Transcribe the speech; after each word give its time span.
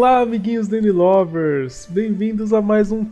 Olá, 0.00 0.20
amiguinhos 0.20 0.66
Danny 0.66 0.90
Lovers! 0.90 1.86
Bem-vindos 1.86 2.54
a 2.54 2.62
mais 2.62 2.90
um 2.90 3.04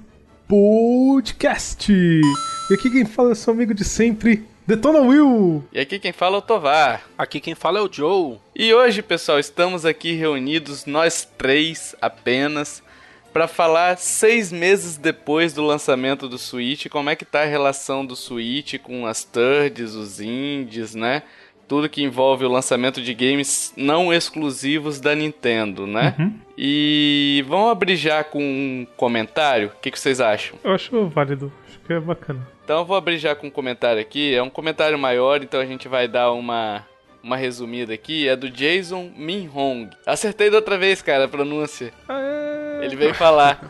podcast! 0.49 1.93
E 1.93 2.73
aqui 2.73 2.89
quem 2.91 3.05
fala 3.05 3.33
é 3.33 3.35
seu 3.35 3.53
amigo 3.53 3.75
de 3.75 3.85
sempre, 3.85 4.47
Detona 4.67 5.01
Will! 5.01 5.63
E 5.71 5.81
aqui 5.81 5.99
quem 5.99 6.13
fala 6.15 6.37
é 6.37 6.39
o 6.39 6.43
Tovar. 6.43 7.07
Aqui 7.19 7.41
quem 7.41 7.55
fala 7.55 7.79
é 7.79 7.83
o 7.83 7.93
Joe. 7.93 8.39
E 8.57 8.73
hoje, 8.73 9.03
pessoal, 9.03 9.39
estamos 9.39 9.85
aqui 9.85 10.13
reunidos, 10.13 10.87
nós 10.87 11.29
três 11.37 11.95
apenas, 12.01 12.83
para 13.35 13.47
falar 13.47 13.99
seis 13.99 14.51
meses 14.51 14.97
depois 14.97 15.53
do 15.53 15.63
lançamento 15.63 16.27
do 16.27 16.39
Switch, 16.39 16.87
como 16.89 17.11
é 17.11 17.15
que 17.15 17.27
tá 17.27 17.43
a 17.43 17.45
relação 17.45 18.03
do 18.05 18.17
Switch 18.17 18.79
com 18.79 19.07
as 19.07 19.25
thirds, 19.25 19.95
os 19.95 20.23
indies, 20.23 20.95
né? 20.95 21.23
Tudo 21.69 21.89
que 21.89 22.03
envolve 22.03 22.47
o 22.47 22.51
lançamento 22.51 23.03
de 23.03 23.13
games 23.13 23.75
não 23.77 24.13
exclusivos 24.13 24.99
da 24.99 25.15
Nintendo, 25.15 25.87
né? 25.87 26.15
Uhum. 26.19 26.33
E 26.57 27.45
vamos 27.47 27.71
abrir 27.71 27.95
já 27.95 28.25
com 28.25 28.43
um 28.43 28.87
comentário. 28.97 29.69
O 29.69 29.81
que, 29.81 29.91
que 29.91 30.01
vocês 30.01 30.21
acham? 30.21 30.59
Eu 30.65 30.73
acho 30.73 31.09
válido, 31.09 31.53
acho 31.69 31.79
que 31.81 31.93
é 31.93 32.01
bacana. 32.01 32.41
Então 32.65 32.79
eu 32.79 32.85
vou 32.85 32.97
abrir 32.97 33.19
já 33.19 33.35
com 33.35 33.47
um 33.47 33.51
comentário 33.51 34.01
aqui. 34.01 34.35
É 34.35 34.43
um 34.43 34.51
comentário 34.51 34.99
maior, 34.99 35.43
então 35.43 35.61
a 35.61 35.67
gente 35.67 35.89
vai 35.89 36.09
dar 36.09 36.33
uma, 36.33 36.85
uma 37.23 37.37
resumida 37.37 37.93
aqui. 37.93 38.27
É 38.27 38.35
do 38.35 38.51
Jason 38.51 39.11
Min 39.17 39.49
Hong. 39.55 39.91
Acertei 40.07 40.51
da 40.51 40.57
outra 40.57 40.79
vez, 40.79 41.03
cara, 41.03 41.25
a 41.25 41.29
pronúncia. 41.29 41.93
Aê! 42.09 42.85
Ele 42.85 42.97
veio 42.97 43.15
falar. 43.15 43.61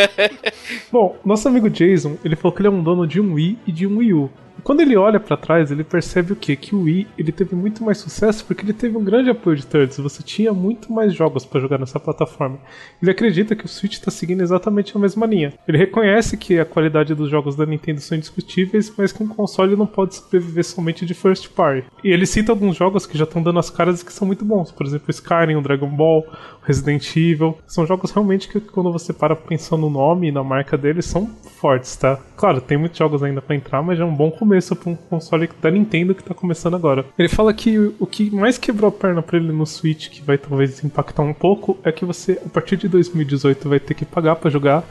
Bom, 0.92 1.18
nosso 1.24 1.48
amigo 1.48 1.68
Jason, 1.68 2.16
ele 2.24 2.36
falou 2.36 2.54
que 2.54 2.60
ele 2.60 2.68
é 2.68 2.70
um 2.70 2.82
dono 2.82 3.06
de 3.06 3.20
um 3.20 3.34
Wii 3.34 3.58
e 3.66 3.72
de 3.72 3.86
um 3.86 3.98
Wii 3.98 4.14
U. 4.14 4.30
Quando 4.68 4.80
ele 4.80 4.98
olha 4.98 5.18
pra 5.18 5.34
trás, 5.34 5.70
ele 5.70 5.82
percebe 5.82 6.34
o 6.34 6.36
quê? 6.36 6.54
Que 6.54 6.74
o 6.74 6.82
Wii 6.82 7.06
ele 7.16 7.32
teve 7.32 7.56
muito 7.56 7.82
mais 7.82 7.96
sucesso 7.96 8.44
porque 8.44 8.62
ele 8.62 8.74
teve 8.74 8.98
um 8.98 9.02
grande 9.02 9.30
apoio 9.30 9.56
de 9.56 9.64
thirds. 9.64 9.96
Você 9.96 10.22
tinha 10.22 10.52
muito 10.52 10.92
mais 10.92 11.14
jogos 11.14 11.46
pra 11.46 11.58
jogar 11.58 11.78
nessa 11.78 11.98
plataforma. 11.98 12.58
Ele 13.00 13.10
acredita 13.10 13.56
que 13.56 13.64
o 13.64 13.68
Switch 13.68 13.98
tá 13.98 14.10
seguindo 14.10 14.42
exatamente 14.42 14.94
a 14.94 15.00
mesma 15.00 15.24
linha. 15.24 15.54
Ele 15.66 15.78
reconhece 15.78 16.36
que 16.36 16.58
a 16.60 16.66
qualidade 16.66 17.14
dos 17.14 17.30
jogos 17.30 17.56
da 17.56 17.64
Nintendo 17.64 18.02
são 18.02 18.18
indiscutíveis, 18.18 18.92
mas 18.94 19.10
que 19.10 19.22
um 19.22 19.28
console 19.28 19.74
não 19.74 19.86
pode 19.86 20.16
sobreviver 20.16 20.66
somente 20.66 21.06
de 21.06 21.14
first 21.14 21.48
party. 21.54 21.86
E 22.04 22.10
ele 22.10 22.26
cita 22.26 22.52
alguns 22.52 22.76
jogos 22.76 23.06
que 23.06 23.16
já 23.16 23.24
estão 23.24 23.42
dando 23.42 23.60
as 23.60 23.70
caras 23.70 24.02
e 24.02 24.04
que 24.04 24.12
são 24.12 24.26
muito 24.26 24.44
bons. 24.44 24.70
Por 24.70 24.84
exemplo, 24.84 25.10
Skyrim, 25.10 25.56
o 25.56 25.62
Dragon 25.62 25.88
Ball, 25.88 26.26
Resident 26.68 27.16
Evil. 27.16 27.56
São 27.66 27.86
jogos 27.86 28.10
realmente 28.10 28.46
que 28.46 28.60
quando 28.60 28.92
você 28.92 29.10
para 29.14 29.34
pensando 29.34 29.80
no 29.80 29.90
nome 29.90 30.28
e 30.28 30.32
na 30.32 30.44
marca 30.44 30.76
deles, 30.76 31.06
são 31.06 31.26
fortes, 31.58 31.96
tá? 31.96 32.20
Claro, 32.36 32.60
tem 32.60 32.76
muitos 32.76 32.98
jogos 32.98 33.22
ainda 33.22 33.40
pra 33.40 33.56
entrar, 33.56 33.82
mas 33.82 33.98
é 33.98 34.04
um 34.04 34.14
bom 34.14 34.30
começo 34.30 34.76
pra 34.76 34.90
um 34.90 34.94
console 34.94 35.48
da 35.62 35.70
Nintendo 35.70 36.14
que 36.14 36.22
tá 36.22 36.34
começando 36.34 36.76
agora. 36.76 37.06
Ele 37.18 37.28
fala 37.28 37.54
que 37.54 37.78
o 37.98 38.06
que 38.06 38.30
mais 38.30 38.58
quebrou 38.58 38.90
a 38.90 38.92
perna 38.92 39.22
pra 39.22 39.38
ele 39.38 39.50
no 39.50 39.66
Switch, 39.66 40.10
que 40.10 40.20
vai 40.20 40.36
talvez 40.36 40.84
impactar 40.84 41.22
um 41.22 41.32
pouco, 41.32 41.78
é 41.82 41.90
que 41.90 42.04
você, 42.04 42.38
a 42.44 42.48
partir 42.50 42.76
de 42.76 42.86
2018, 42.86 43.66
vai 43.66 43.80
ter 43.80 43.94
que 43.94 44.04
pagar 44.04 44.36
pra 44.36 44.50
jogar 44.50 44.84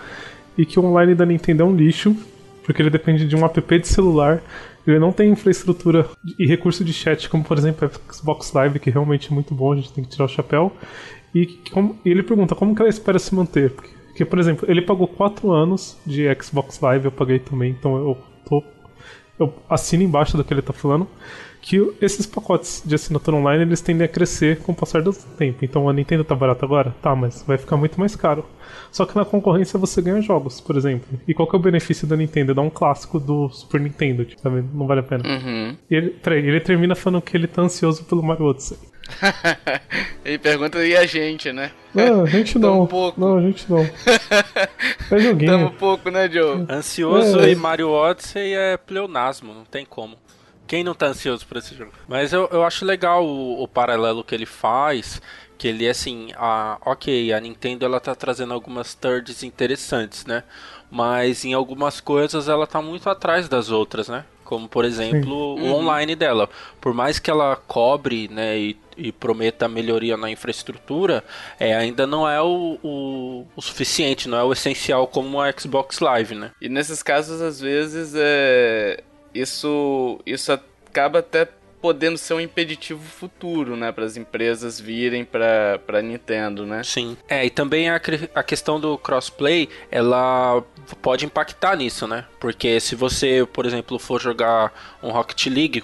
e 0.58 0.66
que 0.66 0.80
o 0.80 0.84
online 0.84 1.14
da 1.14 1.26
Nintendo 1.26 1.62
é 1.62 1.66
um 1.66 1.76
lixo, 1.76 2.16
porque 2.64 2.82
ele 2.82 2.90
depende 2.90 3.28
de 3.28 3.36
um 3.36 3.46
app 3.46 3.80
de 3.80 3.88
celular. 3.88 4.42
Ele 4.86 5.00
não 5.00 5.12
tem 5.12 5.30
infraestrutura 5.30 6.06
e 6.40 6.48
recurso 6.48 6.84
de 6.84 6.94
chat, 6.94 7.30
como 7.30 7.44
por 7.44 7.58
exemplo 7.58 7.90
a 7.90 8.14
Xbox 8.14 8.54
Live, 8.54 8.80
que 8.80 8.90
realmente 8.90 9.30
é 9.30 9.34
muito 9.34 9.54
bom, 9.54 9.74
a 9.74 9.76
gente 9.76 9.92
tem 9.92 10.04
que 10.04 10.10
tirar 10.10 10.26
o 10.26 10.30
chapéu. 10.30 10.72
E, 11.36 11.46
como- 11.72 11.98
e 12.06 12.10
ele 12.10 12.24
pergunta 12.24 12.56
como 12.56 12.74
que 12.76 12.82
ela 12.82 12.90
espera 12.90 13.20
se 13.20 13.34
manter. 13.36 13.72
Porque, 13.72 13.90
porque, 14.08 14.26
por 14.26 14.40
exemplo, 14.40 14.66
ele 14.70 14.82
pagou 14.82 15.08
4 15.08 15.52
anos 15.52 15.98
de 16.06 16.26
Xbox 16.42 16.80
Live, 16.82 17.06
eu 17.06 17.12
paguei 17.12 17.40
também, 17.40 17.72
então 17.72 17.96
eu 17.98 18.18
tô. 18.48 18.64
Eu 19.40 19.54
assino 19.70 20.02
embaixo 20.02 20.36
do 20.36 20.44
que 20.44 20.52
ele 20.54 20.62
tá 20.64 20.74
falando. 20.74 21.08
Que 21.62 21.92
esses 22.02 22.26
pacotes 22.26 22.82
de 22.86 22.96
assinatura 22.96 23.36
online 23.36 23.64
eles 23.64 23.82
tendem 23.82 24.06
a 24.06 24.08
crescer 24.08 24.60
com 24.60 24.72
o 24.72 24.76
passar 24.76 25.02
do 25.02 25.12
tempo. 25.12 25.66
Então 25.66 25.90
a 25.90 25.94
Nintendo 25.94 26.24
tá 26.24 26.34
barata 26.34 26.66
agora? 26.66 26.96
Tá, 27.02 27.14
mas 27.16 27.44
vai 27.46 27.58
ficar 27.58 27.76
muito 27.76 28.00
mais 28.00 28.16
caro. 28.16 28.46
Só 28.90 29.06
que 29.06 29.16
na 29.16 29.26
concorrência 29.26 29.78
você 29.78 30.02
ganha 30.02 30.22
jogos, 30.22 30.62
por 30.62 30.78
exemplo. 30.78 31.20
E 31.28 31.34
qual 31.34 31.48
que 31.48 31.56
é 31.56 31.60
o 31.60 31.62
benefício 31.62 32.08
da 32.08 32.16
Nintendo? 32.16 32.56
Dar 32.56 32.62
um 32.62 32.70
clássico 32.70 33.20
do 33.20 33.50
Super 33.50 33.82
Nintendo, 33.82 34.24
tipo, 34.24 34.42
tá 34.42 34.50
vendo? 34.50 34.70
Não 34.74 34.88
vale 34.88 35.02
a 35.02 35.04
pena. 35.04 35.24
Uhum. 35.28 35.76
E 35.92 35.96
ele, 35.96 36.16
ele 36.26 36.60
termina 36.62 36.96
falando 36.96 37.22
que 37.22 37.36
ele 37.36 37.48
tá 37.48 37.62
ansioso 37.64 38.06
pelo 38.06 38.24
Mario 38.24 38.46
Odyssey. 38.46 38.78
Ele 40.24 40.38
pergunta 40.38 40.86
e 40.86 40.96
a 40.96 41.06
gente, 41.06 41.52
né? 41.52 41.72
Não, 41.94 42.24
a 42.24 42.26
gente 42.26 42.58
não. 42.60 42.84
um 42.84 42.88
pouco. 42.88 43.20
Não, 43.20 43.38
a 43.38 43.42
gente 43.42 43.66
não. 43.70 43.80
É 43.80 45.20
joguinho. 45.20 45.52
Tamo 45.52 45.72
pouco, 45.72 46.10
né, 46.10 46.30
Joe? 46.30 46.66
Ansioso 46.70 47.40
É. 47.40 47.52
e 47.52 47.56
Mario 47.56 47.90
Odyssey 47.90 48.54
é 48.54 48.78
pleonasmo, 48.78 49.54
não 49.54 49.66
tem 49.66 49.86
como. 49.86 50.18
Quem 50.68 50.84
não 50.84 50.94
tá 50.94 51.08
ansioso 51.08 51.46
por 51.48 51.58
esse 51.58 51.74
jogo? 51.76 51.92
Mas 52.08 52.34
eu, 52.34 52.48
eu 52.52 52.64
acho 52.64 52.84
legal 52.84 53.26
o, 53.26 53.64
o 53.64 53.68
paralelo 53.68 54.24
que 54.24 54.36
ele 54.36 54.46
faz, 54.46 55.22
que 55.58 55.66
ele 55.68 55.86
é 55.86 55.92
assim, 55.92 56.30
a, 56.36 56.78
ok, 56.86 57.32
a 57.32 57.40
Nintendo 57.40 57.86
ela 57.86 58.02
tá 58.02 58.14
trazendo 58.14 58.54
algumas 58.54 58.94
thirds 58.94 59.44
interessantes, 59.44 60.26
né? 60.26 60.44
Mas 60.92 61.46
em 61.46 61.54
algumas 61.54 62.02
coisas 62.02 62.50
ela 62.50 62.68
tá 62.68 62.82
muito 62.82 63.10
atrás 63.10 63.48
das 63.48 63.70
outras, 63.72 64.10
né? 64.10 64.26
Como 64.44 64.68
por 64.68 64.84
exemplo 64.86 65.56
o 65.56 65.74
online 65.74 66.16
dela. 66.16 66.50
Por 66.82 66.94
mais 66.94 67.18
que 67.18 67.30
ela 67.32 67.56
cobre, 67.68 68.28
né, 68.30 68.58
e, 68.58 68.78
e 68.98 69.12
prometa 69.12 69.68
melhoria 69.68 70.18
na 70.18 70.30
infraestrutura, 70.30 71.24
é, 71.60 71.76
ainda 71.76 72.08
não 72.08 72.28
é 72.28 72.42
o, 72.42 72.78
o, 72.84 73.48
o 73.56 73.62
suficiente, 73.62 74.28
não 74.28 74.38
é 74.38 74.44
o 74.44 74.52
essencial 74.52 75.08
como 75.08 75.40
a 75.40 75.52
Xbox 75.52 76.00
Live, 76.00 76.36
né? 76.36 76.52
E 76.62 76.68
nesses 76.68 77.04
casos, 77.04 77.42
às 77.42 77.60
vezes, 77.60 78.14
é... 78.16 79.02
isso, 79.34 80.20
isso 80.26 80.52
acaba 80.52 81.20
até 81.20 81.48
podendo 81.82 82.18
ser 82.18 82.34
um 82.34 82.40
impeditivo 82.40 83.02
futuro, 83.04 83.76
né? 83.76 83.92
Para 83.92 84.06
as 84.06 84.18
empresas 84.18 84.80
virem 84.80 85.24
para 85.24 85.80
para 85.86 86.02
Nintendo, 86.02 86.66
né? 86.66 86.84
Sim. 86.84 87.18
É, 87.28 87.46
e 87.46 87.50
também 87.50 87.90
a, 87.90 88.00
a 88.36 88.44
questão 88.44 88.80
do 88.80 88.98
crossplay, 88.98 89.70
ela 89.92 90.64
pode 91.02 91.26
impactar 91.26 91.76
nisso, 91.76 92.08
né? 92.08 92.26
Porque 92.40 92.80
se 92.80 92.96
você, 92.96 93.48
por 93.52 93.66
exemplo, 93.66 94.00
for 94.00 94.22
jogar 94.22 94.74
um 95.02 95.12
Rocket 95.12 95.48
League, 95.48 95.84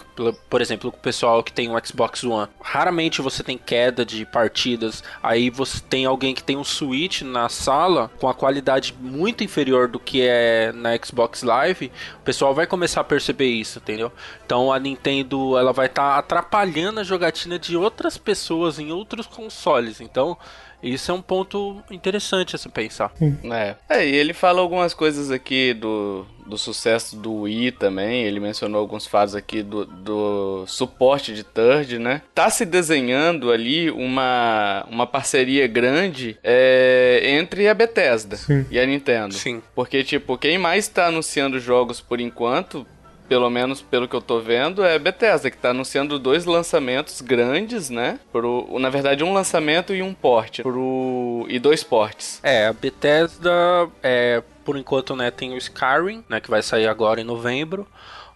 por 0.50 0.62
exemplo, 0.62 0.92
com 0.92 0.98
o 0.98 1.02
pessoal 1.02 1.44
que 1.44 1.52
tem 1.52 1.70
um 1.70 1.86
Xbox 1.86 2.24
One, 2.24 2.50
raramente 2.62 3.22
você 3.22 3.44
tem 3.44 3.58
queda 3.58 4.06
de 4.06 4.26
partidas. 4.26 5.04
Aí 5.22 5.50
você 5.50 5.80
tem 5.82 6.06
alguém 6.06 6.34
que 6.34 6.44
tem 6.44 6.58
um 6.58 6.64
Switch 6.64 7.22
na 7.22 7.50
sala 7.50 8.12
com 8.20 8.28
a 8.28 8.34
qualidade 8.34 8.94
muito 9.00 9.44
inferior 9.44 9.88
do 9.88 10.00
que 10.00 10.22
é 10.22 10.72
na 10.74 10.98
Xbox 10.98 11.44
Live, 11.44 11.92
o 12.18 12.22
pessoal 12.22 12.54
vai 12.54 12.68
começar 12.68 13.02
a 13.02 13.04
perceber 13.04 13.48
isso, 13.48 13.80
entendeu? 13.80 14.12
Então 14.46 14.72
a 14.72 14.80
Nintendo 14.80 15.58
ela 15.58 15.72
vai 15.72 15.83
estar 15.86 16.18
atrapalhando 16.18 17.00
a 17.00 17.04
jogatina 17.04 17.58
de 17.58 17.76
outras 17.76 18.18
pessoas 18.18 18.80
em 18.80 18.92
outros 18.92 19.28
consoles. 19.28 20.02
Então 20.02 20.38
isso 20.84 21.10
é 21.10 21.14
um 21.14 21.22
ponto 21.22 21.82
interessante 21.90 22.56
a 22.56 22.60
se 22.60 22.68
pensar. 22.68 23.14
É. 23.50 23.76
é, 23.90 24.06
e 24.06 24.14
ele 24.14 24.34
fala 24.34 24.60
algumas 24.60 24.94
coisas 24.94 25.32
aqui 25.32 25.74
do, 25.74 26.26
do 26.46 26.58
sucesso 26.58 27.16
do 27.16 27.34
Wii 27.42 27.72
também. 27.72 28.24
Ele 28.24 28.42
mencionou 28.42 28.82
alguns 28.82 29.08
fatos 29.08 29.34
aqui 29.34 29.64
do, 29.64 29.86
do 29.86 30.66
suporte 30.68 31.34
de 31.34 31.42
third, 31.42 31.98
né? 32.00 32.22
Tá 32.36 32.50
se 32.50 32.66
desenhando 32.66 33.50
ali 33.50 33.90
uma, 33.92 34.86
uma 34.90 35.08
parceria 35.08 35.66
grande 35.68 36.38
é, 36.44 37.22
entre 37.24 37.70
a 37.70 37.74
Bethesda 37.74 38.36
Sim. 38.36 38.66
e 38.70 38.78
a 38.78 38.86
Nintendo. 38.86 39.34
Sim. 39.34 39.62
Porque, 39.74 40.04
tipo, 40.04 40.38
quem 40.38 40.58
mais 40.58 40.90
tá 40.90 41.08
anunciando 41.08 41.62
jogos 41.62 42.02
por 42.02 42.20
enquanto, 42.20 42.86
pelo 43.28 43.50
menos 43.50 43.82
pelo 43.82 44.08
que 44.08 44.16
eu 44.16 44.22
tô 44.22 44.40
vendo, 44.40 44.84
é 44.84 44.98
Bethesda, 45.00 45.50
que 45.50 45.58
tá 45.58 45.70
anunciando 45.70 46.20
dois 46.20 46.46
lançamentos 46.46 47.22
grandes, 47.22 47.90
né? 47.90 48.20
Pro, 48.32 48.68
na 48.80 48.90
verdade, 48.90 49.24
um 49.24 49.34
lançamento 49.34 49.94
e 49.94 50.02
um 50.02 50.14
port. 50.14 50.62
Pro, 50.62 51.46
e 51.50 51.60
dois 51.60 51.84
portes. 51.84 52.40
É, 52.44 52.68
a 52.68 52.74
Bethesda, 52.74 53.52
é, 54.02 54.42
por 54.64 54.78
enquanto, 54.78 55.16
né, 55.16 55.32
tem 55.32 55.54
o 55.54 55.58
Skyrim, 55.58 56.24
né, 56.30 56.40
que 56.40 56.50
vai 56.50 56.62
sair 56.62 56.88
agora 56.88 57.22
em 57.22 57.24
novembro. 57.24 57.88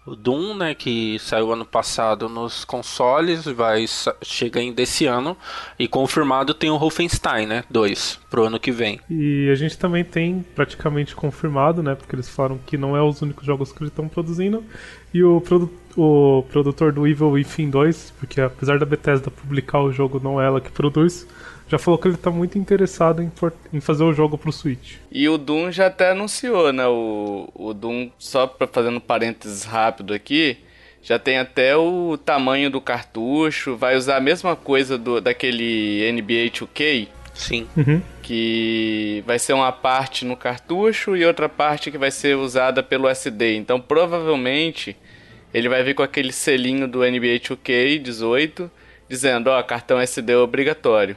O 0.07 0.15
Doom, 0.15 0.56
né, 0.56 0.74
que 0.74 1.19
saiu 1.19 1.51
ano 1.51 1.65
passado 1.65 2.30
nos 2.30 2.63
consoles, 2.63 3.44
vai 3.44 3.86
chega 4.21 4.62
ainda 4.62 4.81
esse 4.81 5.06
ano. 5.06 5.36
E 5.77 5.86
confirmado 5.86 6.54
tem 6.54 6.69
o 6.69 6.80
Wolfenstein, 6.80 7.45
né, 7.45 7.65
2, 7.69 8.18
pro 8.30 8.45
ano 8.45 8.57
que 8.57 8.71
vem. 8.71 9.01
E 9.09 9.50
a 9.51 9.56
gente 9.56 9.77
também 9.77 10.06
tem 10.06 10.45
praticamente 10.56 11.13
confirmado, 11.13 11.83
né? 11.83 11.94
Porque 11.94 12.15
eles 12.15 12.30
falaram 12.30 12.57
que 12.65 12.77
não 12.77 12.95
é 12.95 13.04
os 13.04 13.21
únicos 13.21 13.45
jogos 13.45 13.74
que 13.74 13.80
eles 13.80 13.92
estão 13.92 14.07
produzindo. 14.07 14.63
E 15.13 15.21
o, 15.21 15.42
produ 15.42 15.69
o 15.98 16.44
produtor 16.50 16.94
do 16.94 17.06
Evil 17.06 17.31
Within 17.31 17.69
2, 17.69 18.13
porque 18.18 18.39
apesar 18.39 18.80
da 18.80 18.86
Bethesda 18.86 19.30
publicar 19.30 19.81
o 19.81 19.92
jogo, 19.92 20.21
não 20.24 20.39
é 20.39 20.45
ela 20.45 20.62
que 20.62 20.71
produz, 20.71 21.27
já 21.68 21.78
falou 21.78 21.98
que 22.00 22.08
ele 22.08 22.18
tá 22.18 22.31
muito 22.31 22.58
interessado 22.58 23.22
em, 23.22 23.30
for- 23.30 23.54
em 23.74 23.80
fazer 23.81 24.04
o 24.04 24.14
jogo 24.14 24.38
pro 24.38 24.52
Switch. 24.52 24.96
E 25.12 25.28
o 25.28 25.38
Doom 25.38 25.72
já 25.72 25.88
até 25.88 26.12
anunciou, 26.12 26.72
né? 26.72 26.88
O, 26.88 27.50
o 27.54 27.74
Doom, 27.74 28.10
só 28.18 28.48
pra 28.48 28.68
fazendo 28.68 28.98
um 28.98 29.02
parênteses 29.02 29.64
rápido 29.64 30.14
aqui, 30.14 30.58
já 31.02 31.18
tem 31.19 31.38
até 31.38 31.75
o 31.75 32.18
tamanho 32.18 32.69
do 32.69 32.81
cartucho, 32.81 33.75
vai 33.78 33.96
usar 33.96 34.18
a 34.18 34.22
mesma 34.22 34.56
coisa 34.56 34.98
do, 34.98 35.22
daquele 35.22 36.10
NBA 36.12 36.50
2K, 36.52 37.08
Sim. 37.34 37.68
Uhum. 37.78 38.02
que 38.22 39.24
vai 39.25 39.38
ser 39.40 39.54
uma 39.54 39.72
parte 39.72 40.25
no 40.25 40.36
cartucho 40.36 41.16
e 41.16 41.25
outra 41.25 41.48
parte 41.48 41.92
que 41.92 41.98
vai 41.98 42.12
ser 42.12 42.36
usada 42.36 42.81
pelo 42.84 43.08
SD. 43.08 43.56
Então, 43.56 43.80
provavelmente, 43.80 44.96
ele 45.54 45.69
vai 45.69 45.84
vir 45.84 45.94
com 45.96 46.04
aquele 46.04 46.31
selinho 46.34 46.88
do 46.88 47.00
NBA 47.00 47.40
2K 47.40 48.00
18, 48.00 48.69
dizendo, 49.10 49.50
ó, 49.50 49.62
cartão 49.64 50.00
SD 50.00 50.34
é 50.34 50.38
obrigatório. 50.38 51.16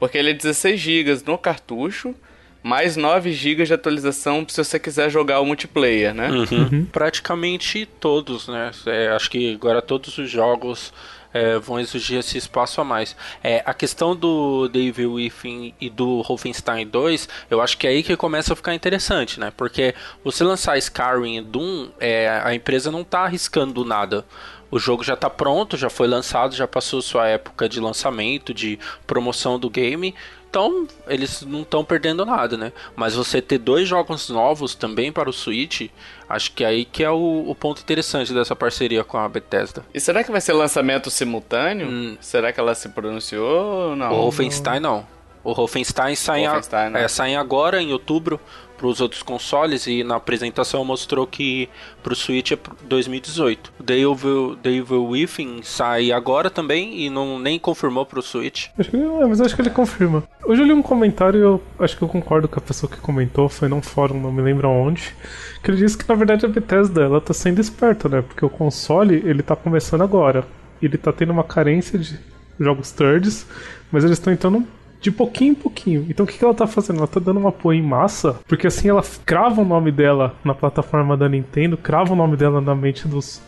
Porque 0.00 0.18
ele 0.18 0.30
é 0.30 0.34
16 0.34 0.80
GB 0.80 1.22
no 1.26 1.36
cartucho, 1.38 2.14
mais 2.62 2.96
9 2.96 3.32
GB 3.32 3.64
de 3.64 3.74
atualização 3.74 4.44
se 4.48 4.56
você 4.56 4.78
quiser 4.78 5.10
jogar 5.10 5.40
o 5.40 5.46
multiplayer, 5.46 6.14
né? 6.14 6.30
Uhum. 6.30 6.46
Uhum. 6.50 6.84
Praticamente 6.86 7.86
todos, 8.00 8.48
né? 8.48 8.70
É, 8.86 9.08
acho 9.08 9.30
que 9.30 9.54
agora 9.54 9.80
todos 9.80 10.16
os 10.18 10.28
jogos 10.28 10.92
é, 11.32 11.58
vão 11.58 11.78
exigir 11.78 12.18
esse 12.18 12.38
espaço 12.38 12.80
a 12.80 12.84
mais. 12.84 13.16
É, 13.42 13.62
a 13.64 13.74
questão 13.74 14.14
do 14.14 14.68
David 14.68 15.06
Within 15.06 15.74
e 15.80 15.88
do 15.88 16.22
Wolfenstein 16.22 16.86
2, 16.86 17.28
eu 17.50 17.60
acho 17.60 17.76
que 17.76 17.86
é 17.86 17.90
aí 17.90 18.02
que 18.02 18.16
começa 18.16 18.52
a 18.52 18.56
ficar 18.56 18.74
interessante, 18.74 19.38
né? 19.38 19.52
Porque 19.56 19.94
você 20.24 20.44
lançar 20.44 20.78
Skyrim 20.78 21.38
e 21.38 21.40
Doom, 21.40 21.90
é, 21.98 22.40
a 22.44 22.54
empresa 22.54 22.90
não 22.90 23.02
está 23.02 23.20
arriscando 23.20 23.84
nada. 23.84 24.24
O 24.70 24.78
jogo 24.78 25.02
já 25.02 25.14
está 25.14 25.28
pronto, 25.28 25.76
já 25.76 25.90
foi 25.90 26.06
lançado, 26.06 26.54
já 26.54 26.66
passou 26.66 27.02
sua 27.02 27.26
época 27.26 27.68
de 27.68 27.80
lançamento, 27.80 28.54
de 28.54 28.78
promoção 29.04 29.58
do 29.58 29.68
game. 29.68 30.14
Então, 30.50 30.88
eles 31.06 31.42
não 31.42 31.62
estão 31.62 31.84
perdendo 31.84 32.26
nada, 32.26 32.56
né? 32.56 32.72
Mas 32.96 33.14
você 33.14 33.40
ter 33.40 33.56
dois 33.56 33.86
jogos 33.86 34.28
novos 34.28 34.74
também 34.74 35.12
para 35.12 35.30
o 35.30 35.32
Switch, 35.32 35.88
acho 36.28 36.52
que 36.52 36.64
é 36.64 36.66
aí 36.66 36.84
que 36.84 37.04
é 37.04 37.10
o, 37.10 37.44
o 37.48 37.54
ponto 37.54 37.80
interessante 37.80 38.34
dessa 38.34 38.56
parceria 38.56 39.04
com 39.04 39.16
a 39.16 39.28
Bethesda. 39.28 39.84
E 39.94 40.00
será 40.00 40.24
que 40.24 40.32
vai 40.32 40.40
ser 40.40 40.52
lançamento 40.52 41.08
simultâneo? 41.08 41.86
Hum. 41.86 42.18
Será 42.20 42.52
que 42.52 42.58
ela 42.58 42.74
se 42.74 42.88
pronunciou 42.88 43.90
ou 43.90 43.96
não? 43.96 44.12
O 44.12 44.22
Wolfenstein 44.22 44.80
não. 44.80 45.06
O 45.44 45.54
Wolfenstein 45.54 46.16
sai, 46.16 46.44
Wolfenstein, 46.44 46.86
a, 46.86 46.90
né? 46.90 47.04
é, 47.04 47.08
sai 47.08 47.36
agora 47.36 47.80
em 47.80 47.92
outubro 47.92 48.40
para 48.80 48.86
os 48.86 48.98
outros 48.98 49.22
consoles 49.22 49.86
e 49.86 50.02
na 50.02 50.16
apresentação 50.16 50.82
mostrou 50.82 51.26
que 51.26 51.68
para 52.02 52.14
o 52.14 52.16
Switch 52.16 52.52
é 52.52 52.58
2018. 52.84 53.70
The 53.84 53.98
Evil, 53.98 54.56
The 54.62 54.70
Evil 54.70 55.06
Within 55.06 55.60
sai 55.62 56.10
agora 56.10 56.48
também 56.48 56.98
e 56.98 57.10
não 57.10 57.38
nem 57.38 57.58
confirmou 57.58 58.06
para 58.06 58.18
o 58.18 58.22
Switch. 58.22 58.68
Acho 58.78 58.90
que, 58.90 58.96
é, 58.96 59.26
mas 59.26 59.38
acho 59.38 59.54
que 59.54 59.60
ele 59.60 59.68
confirma. 59.68 60.24
Hoje 60.46 60.62
eu 60.62 60.66
li 60.66 60.72
um 60.72 60.80
comentário 60.80 61.38
e 61.38 61.42
eu 61.42 61.62
acho 61.78 61.94
que 61.94 62.02
eu 62.02 62.08
concordo 62.08 62.48
com 62.48 62.58
a 62.58 62.62
pessoa 62.62 62.90
que 62.90 62.96
comentou, 62.96 63.50
foi 63.50 63.68
num 63.68 63.82
fórum, 63.82 64.18
não 64.18 64.32
me 64.32 64.40
lembro 64.40 64.66
aonde, 64.66 65.14
que 65.62 65.70
ele 65.70 65.76
disse 65.76 65.98
que 65.98 66.08
na 66.08 66.14
verdade 66.14 66.46
a 66.46 66.48
Bethesda 66.48 67.02
ela 67.02 67.20
tá 67.20 67.34
sendo 67.34 67.60
esperta, 67.60 68.08
né? 68.08 68.22
Porque 68.22 68.42
o 68.42 68.48
console 68.48 69.22
ele 69.26 69.42
tá 69.42 69.54
começando 69.54 70.00
agora. 70.00 70.46
Ele 70.80 70.96
tá 70.96 71.12
tendo 71.12 71.34
uma 71.34 71.44
carência 71.44 71.98
de 71.98 72.18
jogos 72.58 72.90
thirds, 72.92 73.46
mas 73.92 74.04
eles 74.04 74.16
estão 74.16 74.32
entrando 74.32 74.66
de 75.00 75.10
pouquinho 75.10 75.52
em 75.52 75.54
pouquinho. 75.54 76.06
Então 76.08 76.24
o 76.24 76.26
que, 76.26 76.38
que 76.38 76.44
ela 76.44 76.54
tá 76.54 76.66
fazendo? 76.66 76.98
Ela 76.98 77.06
tá 77.06 77.18
dando 77.18 77.40
um 77.40 77.48
apoio 77.48 77.78
em 77.78 77.82
massa, 77.82 78.38
porque 78.46 78.66
assim 78.66 78.88
ela 78.88 79.02
crava 79.24 79.62
o 79.62 79.64
nome 79.64 79.90
dela 79.90 80.34
na 80.44 80.54
plataforma 80.54 81.16
da 81.16 81.28
Nintendo, 81.28 81.76
crava 81.76 82.12
o 82.12 82.16
nome 82.16 82.36
dela 82.36 82.60
na 82.60 82.74
mente 82.74 83.08
dos 83.08 83.40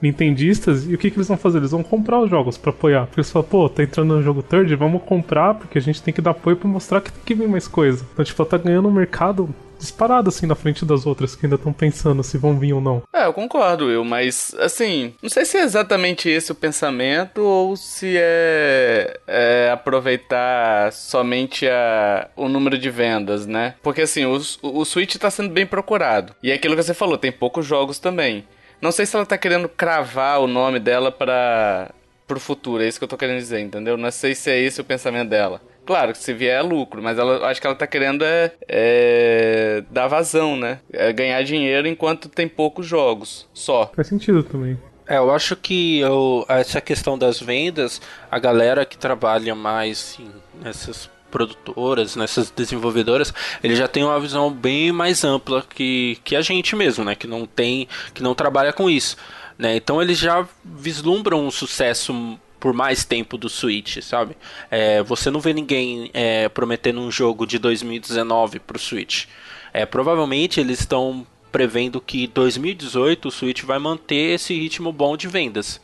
nintendistas, 0.00 0.88
e 0.88 0.94
o 0.94 0.98
que, 0.98 1.10
que 1.10 1.16
eles 1.16 1.28
vão 1.28 1.36
fazer? 1.36 1.58
Eles 1.58 1.70
vão 1.70 1.82
comprar 1.82 2.20
os 2.20 2.28
jogos 2.28 2.58
para 2.58 2.70
apoiar. 2.70 3.06
Porque 3.06 3.20
eles 3.20 3.30
falam, 3.30 3.48
pô, 3.48 3.68
tá 3.68 3.82
entrando 3.82 4.14
no 4.14 4.22
jogo 4.22 4.42
third, 4.42 4.74
vamos 4.76 5.02
comprar, 5.02 5.54
porque 5.54 5.78
a 5.78 5.80
gente 5.80 6.02
tem 6.02 6.12
que 6.12 6.20
dar 6.20 6.32
apoio 6.32 6.56
para 6.56 6.68
mostrar 6.68 7.00
que 7.00 7.10
tem 7.10 7.22
que 7.24 7.34
vir 7.34 7.48
mais 7.48 7.66
coisa. 7.66 8.04
Então, 8.12 8.24
tipo, 8.24 8.42
ela 8.42 8.50
tá 8.50 8.58
ganhando 8.58 8.88
um 8.88 8.92
mercado 8.92 9.48
disparado 9.78 10.28
assim 10.28 10.46
na 10.46 10.54
frente 10.54 10.84
das 10.84 11.06
outras 11.06 11.34
que 11.34 11.46
ainda 11.46 11.56
estão 11.56 11.72
pensando 11.72 12.22
se 12.22 12.38
vão 12.38 12.58
vir 12.58 12.72
ou 12.72 12.80
não. 12.80 13.02
É, 13.12 13.26
eu 13.26 13.32
concordo, 13.32 13.90
eu, 13.90 14.04
mas 14.04 14.54
assim, 14.58 15.14
não 15.22 15.28
sei 15.30 15.44
se 15.44 15.56
é 15.56 15.62
exatamente 15.62 16.28
esse 16.28 16.52
o 16.52 16.54
pensamento 16.54 17.42
ou 17.42 17.76
se 17.76 18.16
é, 18.16 19.18
é 19.26 19.70
aproveitar 19.72 20.92
somente 20.92 21.68
a, 21.68 22.28
o 22.36 22.48
número 22.48 22.78
de 22.78 22.90
vendas, 22.90 23.46
né? 23.46 23.74
Porque 23.82 24.02
assim, 24.02 24.24
o, 24.24 24.40
o 24.62 24.84
Switch 24.84 25.16
tá 25.16 25.30
sendo 25.30 25.50
bem 25.50 25.66
procurado. 25.66 26.34
E 26.42 26.50
é 26.50 26.54
aquilo 26.54 26.76
que 26.76 26.82
você 26.82 26.94
falou, 26.94 27.18
tem 27.18 27.32
poucos 27.32 27.66
jogos 27.66 27.98
também. 27.98 28.44
Não 28.80 28.92
sei 28.92 29.06
se 29.06 29.16
ela 29.16 29.24
tá 29.24 29.38
querendo 29.38 29.68
cravar 29.68 30.40
o 30.40 30.46
nome 30.46 30.78
dela 30.78 31.10
para 31.10 31.90
pro 32.26 32.40
futuro, 32.40 32.82
é 32.82 32.88
isso 32.88 32.98
que 32.98 33.04
eu 33.04 33.08
tô 33.08 33.18
querendo 33.18 33.38
dizer, 33.38 33.60
entendeu? 33.60 33.96
Não 33.96 34.10
sei 34.10 34.34
se 34.34 34.50
é 34.50 34.58
esse 34.58 34.80
o 34.80 34.84
pensamento 34.84 35.28
dela. 35.28 35.60
Claro 35.86 36.12
que 36.12 36.18
se 36.18 36.32
vier 36.32 36.60
é 36.60 36.62
lucro, 36.62 37.02
mas 37.02 37.18
ela 37.18 37.46
acho 37.48 37.60
que 37.60 37.66
ela 37.66 37.76
tá 37.76 37.86
querendo 37.86 38.24
é, 38.24 38.52
é 38.66 39.84
dar 39.90 40.08
vazão, 40.08 40.56
né? 40.56 40.80
É 40.92 41.12
ganhar 41.12 41.42
dinheiro 41.42 41.86
enquanto 41.86 42.28
tem 42.28 42.48
poucos 42.48 42.86
jogos 42.86 43.48
só. 43.52 43.90
Faz 43.94 44.08
sentido 44.08 44.42
também. 44.42 44.78
É, 45.06 45.18
eu 45.18 45.30
acho 45.30 45.54
que 45.54 45.98
eu, 45.98 46.46
essa 46.48 46.80
questão 46.80 47.18
das 47.18 47.38
vendas, 47.38 48.00
a 48.30 48.38
galera 48.38 48.86
que 48.86 48.96
trabalha 48.96 49.54
mais 49.54 50.14
assim, 50.14 50.30
nessas 50.62 51.10
produtoras, 51.30 52.16
nessas 52.16 52.50
desenvolvedoras, 52.50 53.34
ele 53.62 53.74
já 53.74 53.88
tem 53.88 54.04
uma 54.04 54.18
visão 54.20 54.50
bem 54.50 54.92
mais 54.92 55.24
ampla 55.24 55.62
que, 55.68 56.16
que 56.24 56.36
a 56.36 56.40
gente 56.40 56.74
mesmo, 56.76 57.04
né? 57.04 57.14
Que 57.14 57.26
não 57.26 57.44
tem, 57.44 57.88
que 58.14 58.22
não 58.22 58.34
trabalha 58.34 58.72
com 58.72 58.88
isso. 58.88 59.16
Né? 59.58 59.76
Então 59.76 60.00
eles 60.00 60.18
já 60.18 60.46
vislumbram 60.64 61.46
um 61.46 61.50
sucesso 61.50 62.38
por 62.64 62.72
mais 62.72 63.04
tempo 63.04 63.36
do 63.36 63.46
Switch, 63.46 64.00
sabe? 64.00 64.38
É, 64.70 65.02
você 65.02 65.30
não 65.30 65.38
vê 65.38 65.52
ninguém 65.52 66.10
é, 66.14 66.48
prometendo 66.48 66.98
um 66.98 67.10
jogo 67.10 67.46
de 67.46 67.58
2019 67.58 68.58
pro 68.58 68.78
Switch. 68.78 69.26
É, 69.70 69.84
provavelmente 69.84 70.60
eles 70.60 70.80
estão 70.80 71.26
prevendo 71.52 72.00
que 72.00 72.26
2018 72.26 73.28
o 73.28 73.30
Switch 73.30 73.64
vai 73.64 73.78
manter 73.78 74.36
esse 74.36 74.58
ritmo 74.58 74.90
bom 74.94 75.14
de 75.14 75.28
vendas. 75.28 75.78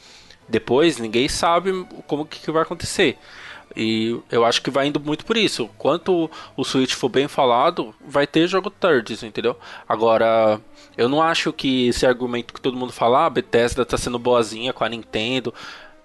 Depois 0.49 0.97
ninguém 0.97 1.29
sabe 1.29 1.87
como 2.06 2.25
que 2.25 2.50
vai 2.50 2.62
acontecer. 2.62 3.19
E 3.76 4.19
eu 4.31 4.43
acho 4.47 4.62
que 4.62 4.71
vai 4.71 4.87
indo 4.87 4.99
muito 4.99 5.26
por 5.26 5.37
isso. 5.37 5.69
Quanto 5.76 6.31
o 6.56 6.65
Switch 6.65 6.94
for 6.94 7.11
bem 7.11 7.29
falado, 7.29 7.94
vai 8.03 8.26
ter 8.26 8.49
jogo 8.49 8.71
thirds, 8.71 9.23
entendeu? 9.23 9.55
Agora, 9.87 10.59
eu 10.97 11.11
não 11.11 11.21
acho 11.21 11.53
que 11.53 11.88
esse 11.88 12.06
argumento 12.06 12.55
que 12.55 12.61
todo 12.61 12.79
mundo 12.79 12.91
fala, 12.91 13.26
ah, 13.26 13.31
Bethesda 13.31 13.85
tá 13.85 13.99
sendo 13.99 14.19
boazinha 14.19 14.73
com 14.73 14.83
a 14.83 14.88
Nintendo 14.88 15.53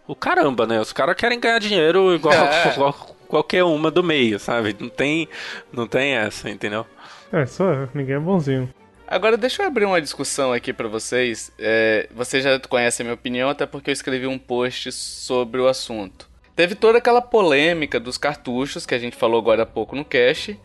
o 0.08 0.16
caramba, 0.16 0.66
né? 0.66 0.80
Os 0.80 0.94
caras 0.94 1.16
querem 1.16 1.40
ganhar 1.40 1.60
dinheiro 1.60 2.14
igual, 2.14 2.34
é. 2.34 2.72
igual 2.74 2.94
qualquer 3.28 3.64
uma 3.64 3.90
do 3.90 4.04
meio, 4.04 4.40
sabe? 4.40 4.76
Não 4.80 4.90
tem, 4.90 5.28
não 5.72 5.88
tem 5.88 6.14
essa, 6.14 6.50
entendeu? 6.50 6.86
É, 7.32 7.46
só 7.46 7.88
ninguém 7.94 8.16
é 8.16 8.20
bonzinho. 8.20 8.70
Agora 9.08 9.38
deixa 9.38 9.62
eu 9.62 9.68
abrir 9.68 9.86
uma 9.86 10.02
discussão 10.02 10.52
aqui 10.52 10.74
para 10.74 10.88
vocês. 10.88 11.52
É, 11.60 12.08
vocês 12.14 12.44
já 12.44 12.60
conhecem 12.60 13.04
a 13.04 13.06
minha 13.06 13.14
opinião, 13.14 13.50
até 13.50 13.66
porque 13.66 13.90
eu 13.90 13.94
escrevi 13.94 14.26
um 14.26 14.40
post 14.40 14.92
sobre 14.92 15.62
o 15.62 15.68
assunto. 15.68 16.28
Teve 16.56 16.74
toda 16.74 16.98
aquela 16.98 17.22
polêmica 17.22 18.00
dos 18.00 18.18
cartuchos 18.18 18.86
que 18.86 18.96
a 18.96 19.00
gente 19.00 19.16
falou 19.16 19.40
agora 19.40 19.64
há 19.64 19.66
pouco 19.66 19.96
no 19.96 20.06
cache, 20.06 20.58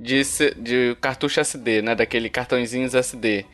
de, 0.00 0.22
de 0.56 0.96
cartucho 1.00 1.38
SD, 1.38 1.82
né? 1.82 1.94
Daquele 1.94 2.28
cartãozinhos 2.28 2.94
SD 2.94 3.44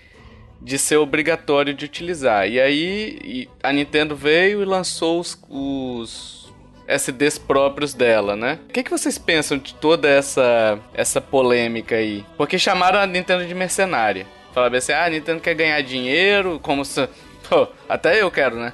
de 0.60 0.78
ser 0.78 0.96
obrigatório 0.96 1.72
de 1.72 1.84
utilizar. 1.84 2.48
E 2.48 2.60
aí 2.60 3.48
a 3.62 3.72
Nintendo 3.72 4.14
veio 4.14 4.62
e 4.62 4.64
lançou 4.64 5.20
os, 5.20 5.38
os 5.48 6.52
SDs 6.86 7.38
próprios 7.38 7.94
dela, 7.94 8.36
né? 8.36 8.58
O 8.68 8.72
que, 8.72 8.82
que 8.82 8.90
vocês 8.90 9.16
pensam 9.16 9.58
de 9.58 9.74
toda 9.74 10.08
essa, 10.08 10.78
essa 10.92 11.20
polêmica 11.20 11.96
aí? 11.96 12.24
Porque 12.36 12.58
chamaram 12.58 12.98
a 12.98 13.06
Nintendo 13.06 13.46
de 13.46 13.54
mercenária. 13.54 14.26
Falaram 14.52 14.76
assim, 14.76 14.92
ah, 14.92 15.04
a 15.04 15.10
Nintendo 15.10 15.40
quer 15.40 15.54
ganhar 15.54 15.80
dinheiro, 15.82 16.58
como 16.60 16.84
se... 16.84 17.08
Pô, 17.48 17.66
até 17.88 18.20
eu 18.20 18.30
quero, 18.30 18.56
né? 18.56 18.72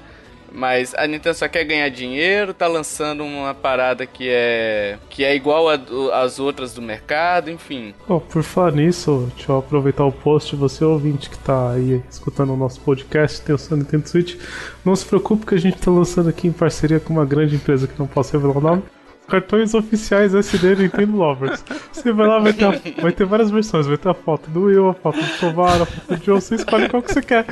Mas 0.57 0.95
a 0.95 1.07
Nintendo 1.07 1.37
só 1.37 1.47
quer 1.47 1.65
ganhar 1.65 1.91
dinheiro, 1.91 2.55
tá 2.55 2.67
lançando 2.67 3.23
uma 3.23 3.53
parada 3.53 4.07
que 4.07 4.27
é 4.31 4.97
que 5.11 5.23
é 5.23 5.37
igual 5.37 5.67
às 5.69 6.41
outras 6.41 6.73
do 6.73 6.81
mercado, 6.81 7.51
enfim. 7.51 7.95
Oh, 8.09 8.19
por 8.19 8.43
falar 8.43 8.73
nisso, 8.73 9.31
deixa 9.37 9.53
eu 9.53 9.59
aproveitar 9.59 10.07
o 10.07 10.13
post, 10.13 10.57
você 10.57 10.83
ouvinte 10.83 11.29
que 11.29 11.39
tá 11.39 11.73
aí 11.73 12.03
escutando 12.11 12.55
o 12.55 12.57
nosso 12.57 12.81
podcast, 12.81 13.43
tem 13.43 13.55
o 13.55 13.59
seu 13.59 13.77
Nintendo 13.77 14.09
Switch, 14.09 14.37
não 14.83 14.97
se 14.97 15.05
preocupe 15.05 15.45
que 15.45 15.55
a 15.55 15.59
gente 15.59 15.77
tá 15.77 15.91
lançando 15.91 16.31
aqui 16.31 16.49
em 16.49 16.53
parceria 16.53 16.99
com 16.99 17.13
uma 17.13 17.27
grande 17.27 17.57
empresa 17.57 17.87
que 17.87 17.99
não 17.99 18.07
posso 18.07 18.33
revelar 18.33 18.57
o 18.57 18.61
nome 18.63 18.96
cartões 19.29 19.75
oficiais 19.75 20.35
SD 20.35 20.77
Nintendo 20.77 21.17
Lovers. 21.17 21.65
Você 21.93 22.13
vai 22.13 22.27
lá, 22.27 22.39
vai 22.39 22.53
ter, 22.53 22.65
a, 22.65 23.03
vai 23.03 23.13
ter 23.13 23.25
várias 23.25 23.51
versões. 23.51 23.87
Vai 23.87 23.97
ter 23.97 24.09
a 24.09 24.15
foto 24.15 24.51
do 24.51 24.65
Will, 24.65 24.89
a 24.89 24.95
foto 24.95 25.19
do 25.19 25.39
Tovar, 25.39 25.83
a 25.83 25.87
foto 25.87 26.17
do 26.17 26.25
Joe. 26.25 26.41
Você 26.41 26.55
escolhe 26.55 26.89
qual 26.89 27.03
que 27.03 27.13
você 27.13 27.23
quer. 27.23 27.47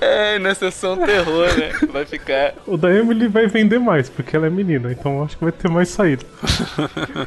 É, 0.00 0.38
na 0.38 0.54
sessão 0.54 0.96
terror, 0.96 1.46
né? 1.58 1.72
Vai 1.92 2.04
ficar. 2.04 2.54
O 2.66 2.76
da 2.76 2.92
Emily 2.92 3.28
vai 3.28 3.46
vender 3.46 3.78
mais, 3.78 4.08
porque 4.08 4.36
ela 4.36 4.46
é 4.46 4.50
menina, 4.50 4.92
então 4.92 5.22
acho 5.22 5.36
que 5.36 5.44
vai 5.44 5.52
ter 5.52 5.68
mais 5.68 5.88
saída. 5.88 6.24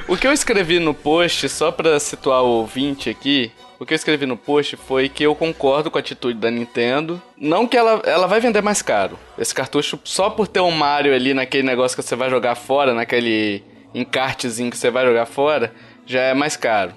o 0.08 0.16
que 0.16 0.28
eu 0.28 0.32
escrevi 0.32 0.80
no 0.80 0.94
post, 0.94 1.48
só 1.50 1.72
pra 1.72 2.00
situar 2.00 2.44
o 2.44 2.48
ouvinte 2.48 3.10
aqui, 3.10 3.52
o 3.82 3.86
que 3.86 3.96
eu 3.96 3.96
escrevi 3.96 4.28
no 4.28 4.38
post 4.38 4.78
foi 4.78 5.10
que 5.10 5.24
eu 5.24 5.34
concordo 5.34 5.90
com 5.90 5.98
a 5.98 6.02
atitude 6.02 6.38
da 6.38 6.52
Nintendo. 6.52 7.20
Não 7.36 7.68
que 7.68 7.76
ela, 7.76 8.00
ela 8.06 8.28
vai 8.28 8.40
vender 8.40 8.62
mais 8.62 8.84
caro. 8.84 9.18
Esse 9.40 9.56
cartucho, 9.56 10.00
só 10.04 10.30
por 10.30 10.48
ter 10.48 10.60
um 10.60 10.70
Mario 10.70 11.16
ali 11.16 11.34
naquele 11.34 11.64
negócio 11.64 11.98
que 11.98 12.04
você 12.04 12.16
vai 12.16 12.30
jogar 12.30 12.54
fora, 12.54 12.94
naquele 12.94 13.64
encartezinho 13.92 14.70
que 14.70 14.78
você 14.78 14.92
vai 14.92 15.04
jogar 15.04 15.26
fora, 15.26 15.74
já 16.06 16.22
é 16.22 16.34
mais 16.36 16.56
caro. 16.56 16.94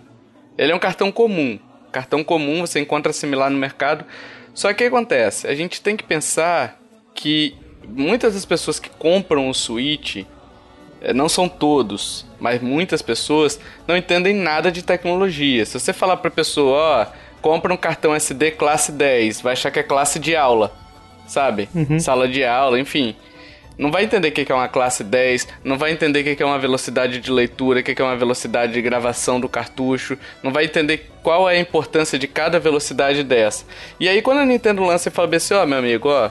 Ele 0.59 0.73
é 0.73 0.75
um 0.75 0.79
cartão 0.79 1.11
comum. 1.11 1.59
Cartão 1.91 2.23
comum 2.23 2.61
você 2.61 2.81
encontra 2.81 3.15
similar 3.15 3.49
no 3.49 3.57
mercado. 3.57 4.05
Só 4.53 4.69
que 4.69 4.75
o 4.75 4.77
que 4.77 4.95
acontece? 4.95 5.47
A 5.47 5.55
gente 5.55 5.81
tem 5.81 5.97
que 5.97 6.05
pensar 6.05 6.79
que 7.15 7.57
muitas 7.89 8.35
das 8.35 8.45
pessoas 8.45 8.79
que 8.79 8.91
compram 8.91 9.49
o 9.49 9.55
Switch 9.55 10.27
é, 11.01 11.15
não 11.15 11.31
são 11.31 11.49
todos, 11.49 12.27
mas 12.45 12.61
muitas 12.61 13.01
pessoas 13.01 13.59
não 13.89 13.97
entendem 13.97 14.35
nada 14.35 14.71
de 14.71 14.83
tecnologia. 14.83 15.65
Se 15.65 15.81
você 15.81 15.95
falar 15.95 16.19
para 16.19 16.29
a 16.29 16.31
pessoa, 16.31 16.77
ó, 16.77 17.07
compra 17.41 17.73
um 17.73 17.77
cartão 17.77 18.15
SD 18.15 18.51
classe 18.51 18.93
10, 18.93 19.41
vai 19.41 19.55
achar 19.55 19.71
que 19.71 19.79
é 19.79 19.83
classe 19.83 20.19
de 20.19 20.37
aula, 20.37 20.71
sabe? 21.27 21.71
Uhum. 21.75 21.99
Sala 21.99 22.29
de 22.29 22.45
aula, 22.45 22.79
enfim. 22.79 23.17
Não 23.79 23.91
vai 23.91 24.05
entender 24.05 24.29
o 24.29 24.33
que 24.33 24.53
é 24.53 24.55
uma 24.55 24.69
classe 24.69 25.03
10, 25.03 25.49
não 25.65 25.79
vai 25.79 25.93
entender 25.93 26.21
o 26.21 26.37
que 26.37 26.43
é 26.43 26.45
uma 26.45 26.59
velocidade 26.59 27.19
de 27.19 27.33
leitura, 27.33 27.81
o 27.81 27.83
que 27.83 27.99
é 27.99 28.05
uma 28.05 28.15
velocidade 28.15 28.75
de 28.75 28.83
gravação 28.83 29.41
do 29.41 29.49
cartucho, 29.49 30.19
não 30.43 30.53
vai 30.53 30.67
entender 30.67 31.11
qual 31.23 31.49
é 31.49 31.57
a 31.57 31.59
importância 31.59 32.19
de 32.19 32.29
cada 32.29 32.61
velocidade 32.61 33.25
dessa. 33.25 33.65
E 33.99 34.07
aí 34.07 34.21
quando 34.21 34.41
a 34.41 34.45
Nintendo 34.45 34.85
lança 34.85 35.09
e 35.09 35.13
fala 35.13 35.35
assim, 35.35 35.55
ó, 35.55 35.63
oh, 35.63 35.67
meu 35.67 35.79
amigo, 35.79 36.11
ó, 36.11 36.29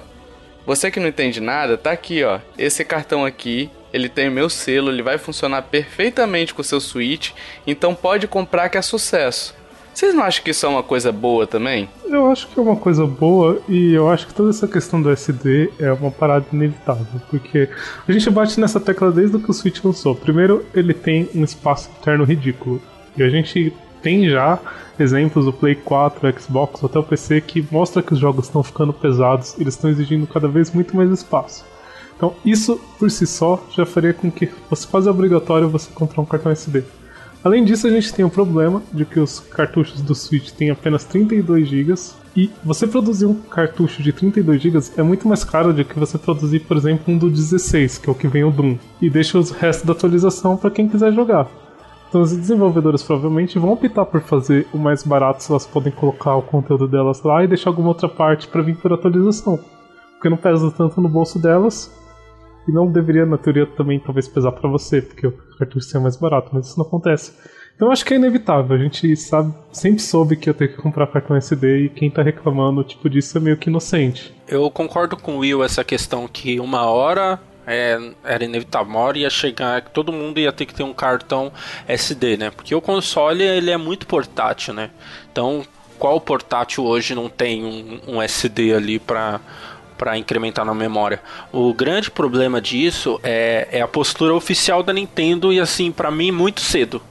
você 0.63 0.91
que 0.91 0.99
não 0.99 1.07
entende 1.07 1.41
nada, 1.41 1.75
tá 1.75 1.91
aqui, 1.91 2.23
ó, 2.23 2.39
esse 2.55 2.85
cartão 2.85 3.25
aqui, 3.25 3.71
ele 3.93 4.09
tem 4.09 4.27
o 4.27 4.31
meu 4.31 4.49
selo, 4.49 4.89
ele 4.89 5.03
vai 5.03 5.17
funcionar 5.17 5.61
perfeitamente 5.61 6.53
com 6.53 6.61
o 6.61 6.65
seu 6.65 6.81
Switch, 6.81 7.31
então 7.65 7.93
pode 7.93 8.27
comprar 8.27 8.67
que 8.67 8.77
é 8.77 8.81
sucesso. 8.81 9.55
Vocês 9.93 10.15
não 10.15 10.23
acham 10.23 10.43
que 10.43 10.49
isso 10.49 10.65
é 10.65 10.69
uma 10.69 10.81
coisa 10.81 11.11
boa 11.11 11.45
também? 11.45 11.87
Eu 12.05 12.31
acho 12.31 12.47
que 12.47 12.59
é 12.59 12.63
uma 12.63 12.75
coisa 12.75 13.05
boa 13.05 13.61
e 13.69 13.93
eu 13.93 14.09
acho 14.09 14.25
que 14.25 14.33
toda 14.33 14.49
essa 14.49 14.67
questão 14.67 14.99
do 14.99 15.11
SD 15.11 15.71
é 15.79 15.93
uma 15.93 16.09
parada 16.09 16.47
inevitável, 16.51 17.21
porque 17.29 17.69
a 18.07 18.11
gente 18.11 18.27
bate 18.31 18.59
nessa 18.59 18.79
tecla 18.79 19.11
desde 19.11 19.37
que 19.37 19.51
o 19.51 19.53
Switch 19.53 19.83
lançou. 19.83 20.15
Primeiro, 20.15 20.65
ele 20.73 20.95
tem 20.95 21.29
um 21.35 21.43
espaço 21.43 21.91
interno 21.99 22.23
ridículo. 22.23 22.81
E 23.15 23.21
a 23.21 23.29
gente 23.29 23.71
tem 24.01 24.27
já 24.27 24.57
exemplos 24.99 25.45
do 25.45 25.53
Play 25.53 25.75
4, 25.75 26.41
Xbox, 26.41 26.83
até 26.83 26.97
o 26.97 27.03
PC 27.03 27.41
que 27.41 27.65
mostra 27.71 28.01
que 28.01 28.13
os 28.13 28.19
jogos 28.19 28.45
estão 28.45 28.63
ficando 28.63 28.93
pesados, 28.93 29.55
eles 29.59 29.75
estão 29.75 29.91
exigindo 29.91 30.25
cada 30.25 30.47
vez 30.47 30.71
muito 30.71 30.95
mais 30.95 31.11
espaço. 31.11 31.63
Então, 32.23 32.35
isso 32.45 32.79
por 32.97 33.11
si 33.11 33.27
só 33.27 33.61
já 33.69 33.85
faria 33.85 34.13
com 34.13 34.31
que 34.31 34.45
fosse 34.45 34.87
quase 34.87 35.09
obrigatório 35.09 35.67
você 35.67 35.91
comprar 35.93 36.21
um 36.21 36.25
cartão 36.25 36.53
SD. 36.53 36.81
Além 37.43 37.65
disso, 37.65 37.85
a 37.85 37.89
gente 37.89 38.13
tem 38.13 38.23
o 38.23 38.29
problema 38.29 38.81
de 38.93 39.03
que 39.03 39.19
os 39.19 39.41
cartuchos 39.41 39.99
do 39.99 40.15
Switch 40.15 40.51
têm 40.51 40.69
apenas 40.69 41.03
32 41.03 41.67
GB 41.67 41.93
e 42.33 42.49
você 42.63 42.87
produzir 42.87 43.25
um 43.25 43.33
cartucho 43.33 44.01
de 44.01 44.13
32 44.13 44.61
GB 44.61 44.79
é 44.95 45.03
muito 45.03 45.27
mais 45.27 45.43
caro 45.43 45.73
do 45.73 45.83
que 45.83 45.99
você 45.99 46.17
produzir, 46.17 46.61
por 46.61 46.77
exemplo, 46.77 47.13
um 47.13 47.17
do 47.17 47.29
16, 47.29 47.97
que 47.97 48.09
é 48.09 48.11
o 48.13 48.15
que 48.15 48.29
vem 48.29 48.45
o 48.45 48.51
Doom, 48.51 48.77
e 49.01 49.09
deixa 49.09 49.37
os 49.37 49.51
restos 49.51 49.85
da 49.85 49.91
atualização 49.91 50.55
para 50.55 50.71
quem 50.71 50.87
quiser 50.87 51.11
jogar. 51.11 51.49
Então 52.07 52.21
os 52.21 52.33
desenvolvedores 52.33 53.03
provavelmente 53.03 53.59
vão 53.59 53.73
optar 53.73 54.05
por 54.05 54.21
fazer 54.21 54.65
o 54.73 54.77
mais 54.77 55.03
barato 55.03 55.43
se 55.43 55.51
elas 55.51 55.67
podem 55.67 55.91
colocar 55.91 56.37
o 56.37 56.41
conteúdo 56.41 56.87
delas 56.87 57.21
lá 57.21 57.43
e 57.43 57.47
deixar 57.49 57.69
alguma 57.69 57.89
outra 57.89 58.07
parte 58.07 58.47
para 58.47 58.61
vir 58.61 58.77
por 58.77 58.93
atualização. 58.93 59.59
Porque 60.13 60.29
não 60.29 60.37
pesa 60.37 60.71
tanto 60.71 61.01
no 61.01 61.09
bolso 61.09 61.37
delas 61.37 61.91
e 62.67 62.71
não 62.71 62.91
deveria, 62.91 63.25
na 63.25 63.37
teoria, 63.37 63.65
também 63.65 63.99
talvez 63.99 64.27
pesar 64.27 64.51
para 64.51 64.69
você, 64.69 65.01
porque 65.01 65.27
o 65.27 65.31
cartucho 65.57 65.95
é 65.95 65.99
mais 65.99 66.15
barato, 66.15 66.49
mas 66.53 66.67
isso 66.67 66.77
não 66.77 66.85
acontece. 66.85 67.33
Então 67.75 67.91
acho 67.91 68.05
que 68.05 68.13
é 68.13 68.17
inevitável. 68.17 68.75
A 68.75 68.79
gente 68.79 69.15
sabe, 69.15 69.53
sempre 69.71 70.01
soube 70.01 70.35
que 70.35 70.49
ia 70.49 70.53
ter 70.53 70.69
que 70.69 70.81
comprar 70.81 71.07
cartão 71.07 71.35
SD 71.35 71.85
e 71.85 71.89
quem 71.89 72.09
tá 72.09 72.21
reclamando 72.21 72.83
tipo 72.83 73.09
disso 73.09 73.37
é 73.37 73.41
meio 73.41 73.57
que 73.57 73.69
inocente. 73.69 74.33
Eu 74.47 74.69
concordo 74.69 75.17
com 75.17 75.35
o 75.35 75.39
Will 75.39 75.63
essa 75.63 75.83
questão 75.83 76.27
que 76.27 76.59
uma 76.59 76.85
hora 76.85 77.39
é, 77.65 77.97
era 78.23 78.45
inevitável. 78.45 78.87
Uma 78.87 78.99
hora 78.99 79.17
ia 79.17 79.29
chegar 79.29 79.81
que 79.81 79.91
todo 79.91 80.11
mundo 80.11 80.39
ia 80.39 80.51
ter 80.51 80.65
que 80.65 80.73
ter 80.73 80.83
um 80.83 80.93
cartão 80.93 81.51
SD, 81.87 82.37
né? 82.37 82.51
Porque 82.51 82.75
o 82.75 82.81
console 82.81 83.43
ele 83.43 83.71
é 83.71 83.77
muito 83.77 84.05
portátil, 84.05 84.73
né? 84.73 84.91
Então 85.31 85.65
qual 85.97 86.19
portátil 86.19 86.83
hoje 86.83 87.15
não 87.15 87.29
tem 87.29 87.63
um, 87.63 88.15
um 88.15 88.21
SD 88.21 88.73
ali 88.73 88.99
para 88.99 89.39
para 90.03 90.17
incrementar 90.17 90.65
na 90.65 90.73
memória. 90.73 91.21
O 91.49 91.73
grande 91.73 92.11
problema 92.11 92.59
disso 92.59 93.21
é, 93.23 93.69
é 93.71 93.81
a 93.81 93.87
postura 93.87 94.35
oficial 94.35 94.83
da 94.83 94.91
Nintendo 94.91 95.53
e 95.53 95.61
assim, 95.61 95.93
para 95.93 96.11
mim, 96.11 96.29
muito 96.29 96.59
cedo. 96.59 97.01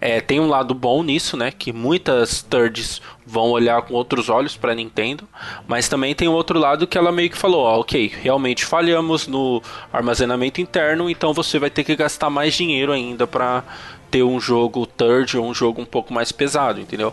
É, 0.00 0.20
tem 0.20 0.38
um 0.38 0.46
lado 0.46 0.72
bom 0.72 1.02
nisso, 1.02 1.36
né? 1.36 1.50
Que 1.50 1.72
muitas 1.72 2.40
thirds 2.40 3.02
vão 3.26 3.50
olhar 3.50 3.82
com 3.82 3.92
outros 3.94 4.28
olhos 4.28 4.56
para 4.56 4.72
Nintendo, 4.72 5.26
mas 5.66 5.88
também 5.88 6.14
tem 6.14 6.28
outro 6.28 6.60
lado 6.60 6.86
que 6.86 6.96
ela 6.96 7.10
meio 7.10 7.28
que 7.28 7.36
falou, 7.36 7.62
ó, 7.64 7.80
ok, 7.80 8.12
realmente 8.22 8.64
falhamos 8.64 9.26
no 9.26 9.60
armazenamento 9.92 10.60
interno, 10.60 11.10
então 11.10 11.34
você 11.34 11.58
vai 11.58 11.70
ter 11.70 11.82
que 11.82 11.96
gastar 11.96 12.30
mais 12.30 12.54
dinheiro 12.54 12.92
ainda 12.92 13.26
para 13.26 13.64
ter 14.12 14.22
um 14.22 14.38
jogo 14.38 14.86
third 14.86 15.36
ou 15.36 15.44
um 15.44 15.52
jogo 15.52 15.82
um 15.82 15.84
pouco 15.84 16.14
mais 16.14 16.30
pesado, 16.30 16.80
entendeu? 16.80 17.12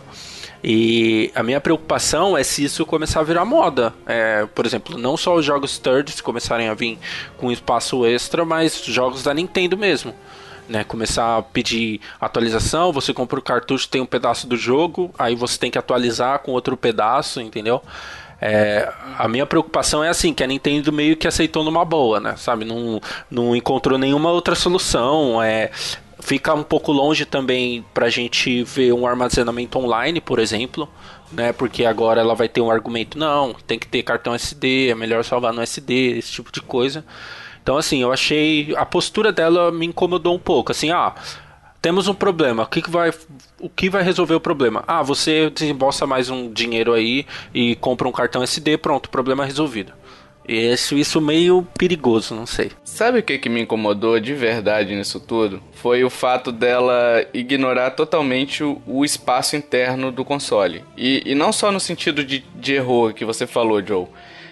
E 0.68 1.30
a 1.32 1.44
minha 1.44 1.60
preocupação 1.60 2.36
é 2.36 2.42
se 2.42 2.64
isso 2.64 2.84
começar 2.84 3.20
a 3.20 3.22
virar 3.22 3.44
moda. 3.44 3.94
É, 4.04 4.44
por 4.52 4.66
exemplo, 4.66 4.98
não 4.98 5.16
só 5.16 5.36
os 5.36 5.44
jogos 5.44 5.78
thirds 5.78 6.20
começarem 6.20 6.66
a 6.68 6.74
vir 6.74 6.98
com 7.38 7.52
espaço 7.52 8.04
extra, 8.04 8.44
mas 8.44 8.82
jogos 8.84 9.22
da 9.22 9.32
Nintendo 9.32 9.78
mesmo. 9.78 10.12
Né, 10.68 10.82
começar 10.82 11.36
a 11.36 11.42
pedir 11.42 12.00
atualização, 12.20 12.92
você 12.92 13.14
compra 13.14 13.38
o 13.38 13.42
cartucho, 13.42 13.88
tem 13.88 14.00
um 14.00 14.06
pedaço 14.06 14.48
do 14.48 14.56
jogo, 14.56 15.14
aí 15.16 15.36
você 15.36 15.56
tem 15.56 15.70
que 15.70 15.78
atualizar 15.78 16.40
com 16.40 16.50
outro 16.50 16.76
pedaço, 16.76 17.40
entendeu? 17.40 17.80
É, 18.40 18.92
a 19.16 19.28
minha 19.28 19.46
preocupação 19.46 20.02
é 20.02 20.08
assim, 20.08 20.34
que 20.34 20.42
a 20.42 20.46
Nintendo 20.48 20.92
meio 20.92 21.16
que 21.16 21.28
aceitou 21.28 21.62
numa 21.62 21.84
boa, 21.84 22.18
né? 22.18 22.34
Sabe? 22.36 22.64
Não, 22.64 23.00
não 23.30 23.54
encontrou 23.54 23.96
nenhuma 23.96 24.32
outra 24.32 24.56
solução. 24.56 25.40
É, 25.40 25.70
Fica 26.26 26.52
um 26.52 26.64
pouco 26.64 26.90
longe 26.90 27.24
também 27.24 27.84
para 27.94 28.06
a 28.06 28.10
gente 28.10 28.64
ver 28.64 28.92
um 28.92 29.06
armazenamento 29.06 29.78
online, 29.78 30.20
por 30.20 30.40
exemplo, 30.40 30.88
né? 31.30 31.52
Porque 31.52 31.84
agora 31.84 32.20
ela 32.20 32.34
vai 32.34 32.48
ter 32.48 32.60
um 32.60 32.68
argumento, 32.68 33.16
não, 33.16 33.54
tem 33.64 33.78
que 33.78 33.86
ter 33.86 34.02
cartão 34.02 34.34
SD, 34.34 34.88
é 34.88 34.94
melhor 34.96 35.22
salvar 35.22 35.52
no 35.52 35.62
SD, 35.62 36.18
esse 36.18 36.32
tipo 36.32 36.50
de 36.50 36.60
coisa. 36.60 37.04
Então, 37.62 37.76
assim, 37.76 38.02
eu 38.02 38.12
achei. 38.12 38.74
A 38.76 38.84
postura 38.84 39.30
dela 39.30 39.70
me 39.70 39.86
incomodou 39.86 40.34
um 40.34 40.38
pouco. 40.40 40.72
Assim, 40.72 40.90
ah, 40.90 41.14
temos 41.80 42.08
um 42.08 42.14
problema. 42.14 42.64
O 42.64 42.66
que, 42.66 42.82
que 42.82 42.90
vai. 42.90 43.12
O 43.60 43.68
que 43.68 43.88
vai 43.88 44.02
resolver 44.02 44.34
o 44.34 44.40
problema? 44.40 44.82
Ah, 44.84 45.04
você 45.04 45.48
desembolsa 45.48 46.08
mais 46.08 46.28
um 46.28 46.52
dinheiro 46.52 46.92
aí 46.92 47.24
e 47.54 47.76
compra 47.76 48.08
um 48.08 48.12
cartão 48.12 48.42
SD, 48.42 48.78
pronto, 48.78 49.10
problema 49.10 49.44
resolvido. 49.44 49.92
E 50.48 50.70
acho 50.72 50.96
isso 50.96 51.20
meio 51.20 51.66
perigoso, 51.76 52.34
não 52.34 52.46
sei. 52.46 52.70
Sabe 52.84 53.18
o 53.18 53.22
que, 53.22 53.36
que 53.38 53.48
me 53.48 53.60
incomodou 53.60 54.20
de 54.20 54.32
verdade 54.32 54.94
nisso 54.94 55.18
tudo? 55.18 55.60
Foi 55.72 56.04
o 56.04 56.10
fato 56.10 56.52
dela 56.52 57.24
ignorar 57.34 57.90
totalmente 57.90 58.62
o, 58.62 58.80
o 58.86 59.04
espaço 59.04 59.56
interno 59.56 60.12
do 60.12 60.24
console. 60.24 60.84
E, 60.96 61.22
e, 61.26 61.34
não 61.34 61.52
só 61.52 61.72
no 61.72 61.80
sentido 61.80 62.24
de, 62.24 62.44
de 62.54 62.74
erro 62.74 63.12
que 63.12 63.24
você 63.24 63.46
falou, 63.46 63.84
Joe. 63.84 64.06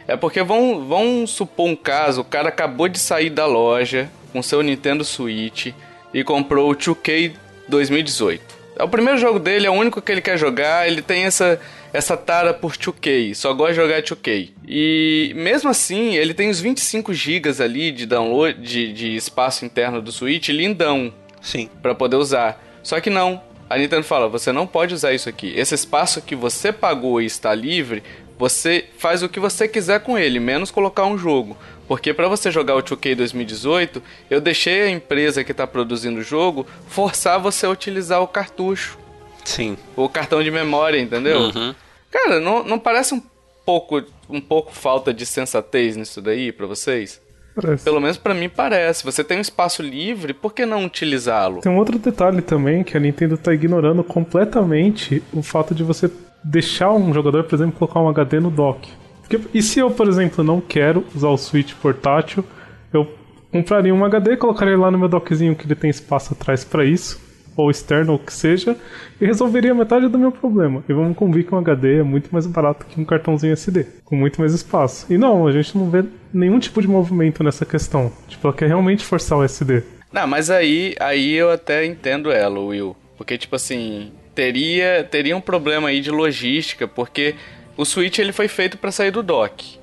É 0.06 0.16
porque 0.16 0.42
vão, 0.42 0.84
vão 0.86 1.26
supor 1.26 1.68
um 1.68 1.76
caso, 1.76 2.20
o 2.20 2.24
cara 2.24 2.48
acabou 2.48 2.88
de 2.88 2.98
sair 2.98 3.30
da 3.30 3.46
loja 3.46 4.10
com 4.32 4.42
seu 4.42 4.60
Nintendo 4.62 5.04
Switch 5.04 5.72
e 6.12 6.24
comprou 6.24 6.70
o 6.70 6.74
2K 6.74 7.32
2018. 7.68 8.42
É 8.76 8.82
o 8.82 8.88
primeiro 8.88 9.18
jogo 9.18 9.38
dele, 9.38 9.66
é 9.66 9.70
o 9.70 9.74
único 9.74 10.02
que 10.02 10.10
ele 10.10 10.20
quer 10.20 10.36
jogar, 10.36 10.86
ele 10.86 11.00
tem 11.00 11.24
essa 11.24 11.58
essa 11.94 12.16
tara 12.16 12.52
por 12.52 12.72
2K, 12.72 13.36
só 13.36 13.54
gosta 13.54 13.74
de 13.74 13.80
jogar 13.80 14.02
2K. 14.02 14.50
E 14.66 15.32
mesmo 15.36 15.70
assim, 15.70 16.16
ele 16.16 16.34
tem 16.34 16.50
os 16.50 16.58
25 16.58 17.14
GB 17.14 17.62
ali 17.62 17.92
de 17.92 18.04
download, 18.04 18.60
de, 18.60 18.92
de 18.92 19.14
espaço 19.14 19.64
interno 19.64 20.02
do 20.02 20.10
Switch, 20.10 20.48
lindão. 20.48 21.14
Sim. 21.40 21.70
para 21.80 21.94
poder 21.94 22.16
usar. 22.16 22.60
Só 22.82 23.00
que 23.00 23.10
não. 23.10 23.40
A 23.70 23.78
Nintendo 23.78 24.02
fala, 24.02 24.28
você 24.28 24.50
não 24.50 24.66
pode 24.66 24.92
usar 24.92 25.12
isso 25.12 25.28
aqui. 25.28 25.52
Esse 25.54 25.76
espaço 25.76 26.20
que 26.20 26.34
você 26.34 26.72
pagou 26.72 27.22
e 27.22 27.26
está 27.26 27.54
livre, 27.54 28.02
você 28.36 28.86
faz 28.98 29.22
o 29.22 29.28
que 29.28 29.38
você 29.38 29.68
quiser 29.68 30.00
com 30.00 30.18
ele, 30.18 30.40
menos 30.40 30.72
colocar 30.72 31.06
um 31.06 31.16
jogo. 31.16 31.56
Porque 31.86 32.12
para 32.12 32.26
você 32.26 32.50
jogar 32.50 32.74
o 32.74 32.82
2K 32.82 33.14
2018, 33.14 34.02
eu 34.28 34.40
deixei 34.40 34.82
a 34.82 34.90
empresa 34.90 35.44
que 35.44 35.52
está 35.52 35.64
produzindo 35.64 36.18
o 36.18 36.24
jogo 36.24 36.66
forçar 36.88 37.38
você 37.38 37.66
a 37.66 37.70
utilizar 37.70 38.20
o 38.20 38.26
cartucho. 38.26 38.98
Sim. 39.44 39.76
O 39.94 40.08
cartão 40.08 40.42
de 40.42 40.50
memória, 40.50 40.98
entendeu? 40.98 41.38
Uhum. 41.38 41.74
Cara, 42.14 42.38
não, 42.38 42.62
não 42.62 42.78
parece 42.78 43.12
um 43.12 43.20
pouco, 43.66 44.00
um 44.30 44.40
pouco 44.40 44.72
falta 44.72 45.12
de 45.12 45.26
sensatez 45.26 45.96
nisso 45.96 46.22
daí 46.22 46.52
para 46.52 46.64
vocês? 46.64 47.20
Parece. 47.56 47.82
Pelo 47.82 48.00
menos 48.00 48.16
para 48.16 48.32
mim 48.32 48.48
parece. 48.48 49.04
Você 49.04 49.24
tem 49.24 49.38
um 49.38 49.40
espaço 49.40 49.82
livre, 49.82 50.32
por 50.32 50.54
que 50.54 50.64
não 50.64 50.84
utilizá-lo? 50.84 51.60
Tem 51.60 51.72
um 51.72 51.76
outro 51.76 51.98
detalhe 51.98 52.40
também 52.40 52.84
que 52.84 52.96
a 52.96 53.00
Nintendo 53.00 53.36
tá 53.36 53.52
ignorando 53.52 54.04
completamente 54.04 55.24
o 55.32 55.42
fato 55.42 55.74
de 55.74 55.82
você 55.82 56.08
deixar 56.44 56.92
um 56.92 57.12
jogador, 57.12 57.42
por 57.42 57.56
exemplo, 57.56 57.76
colocar 57.76 57.98
um 57.98 58.08
HD 58.08 58.38
no 58.38 58.50
dock. 58.50 58.88
Porque, 59.20 59.40
e 59.52 59.60
se 59.60 59.80
eu, 59.80 59.90
por 59.90 60.06
exemplo, 60.06 60.44
não 60.44 60.60
quero 60.60 61.04
usar 61.16 61.30
o 61.30 61.36
Switch 61.36 61.74
portátil, 61.74 62.44
eu 62.92 63.12
compraria 63.50 63.92
um 63.92 64.04
HD, 64.04 64.36
colocaria 64.36 64.78
lá 64.78 64.88
no 64.88 64.98
meu 64.98 65.08
dockzinho 65.08 65.56
que 65.56 65.66
ele 65.66 65.74
tem 65.74 65.90
espaço 65.90 66.32
atrás 66.32 66.64
para 66.64 66.84
isso 66.84 67.23
ou 67.56 67.70
externo, 67.70 68.12
ou 68.12 68.18
o 68.18 68.20
que 68.20 68.32
seja, 68.32 68.76
e 69.20 69.26
resolveria 69.26 69.74
metade 69.74 70.08
do 70.08 70.18
meu 70.18 70.32
problema. 70.32 70.82
E 70.88 70.92
vamos 70.92 71.16
convir 71.16 71.46
que 71.46 71.54
um 71.54 71.58
HD 71.58 71.98
é 71.98 72.02
muito 72.02 72.30
mais 72.30 72.46
barato 72.46 72.86
que 72.86 73.00
um 73.00 73.04
cartãozinho 73.04 73.52
SD, 73.52 73.86
com 74.04 74.16
muito 74.16 74.40
mais 74.40 74.52
espaço. 74.52 75.06
E 75.12 75.16
não, 75.18 75.46
a 75.46 75.52
gente 75.52 75.76
não 75.76 75.90
vê 75.90 76.04
nenhum 76.32 76.58
tipo 76.58 76.80
de 76.80 76.88
movimento 76.88 77.42
nessa 77.42 77.64
questão. 77.64 78.12
Tipo, 78.28 78.48
ela 78.48 78.56
quer 78.56 78.66
realmente 78.66 79.04
forçar 79.04 79.38
o 79.38 79.44
SD. 79.44 79.82
Não, 80.12 80.26
mas 80.26 80.50
aí, 80.50 80.94
aí 81.00 81.32
eu 81.32 81.50
até 81.50 81.84
entendo 81.84 82.30
ela, 82.30 82.60
Will. 82.60 82.96
Porque, 83.16 83.38
tipo 83.38 83.56
assim, 83.56 84.12
teria, 84.34 85.06
teria 85.08 85.36
um 85.36 85.40
problema 85.40 85.88
aí 85.88 86.00
de 86.00 86.10
logística, 86.10 86.86
porque 86.86 87.34
o 87.76 87.84
Switch 87.84 88.18
ele 88.18 88.32
foi 88.32 88.48
feito 88.48 88.78
para 88.78 88.92
sair 88.92 89.10
do 89.10 89.22
dock. 89.22 89.78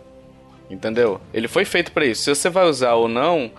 Entendeu? 0.69 1.19
Ele 1.33 1.47
foi 1.47 1.65
feito 1.65 1.91
para 1.91 2.05
isso. 2.05 2.23
Se 2.23 2.35
você 2.35 2.49
vai 2.49 2.65
usar 2.65 2.93
ou 2.93 3.09
não, 3.09 3.51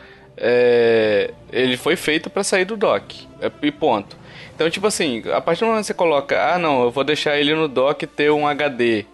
é, 0.42 1.30
ele 1.52 1.76
foi 1.76 1.96
feito 1.96 2.28
para 2.28 2.42
sair 2.42 2.64
do 2.64 2.76
dock. 2.76 3.26
É, 3.40 3.50
e 3.62 3.70
ponto. 3.70 4.16
Então, 4.54 4.68
tipo 4.68 4.86
assim, 4.86 5.22
a 5.32 5.40
partir 5.40 5.60
do 5.60 5.68
momento 5.68 5.82
que 5.82 5.86
você 5.86 5.94
coloca, 5.94 6.54
ah, 6.54 6.58
não, 6.58 6.82
eu 6.82 6.90
vou 6.90 7.04
deixar 7.04 7.38
ele 7.38 7.54
no 7.54 7.68
dock 7.68 8.06
ter 8.06 8.30
um 8.30 8.46
HD. 8.46 9.06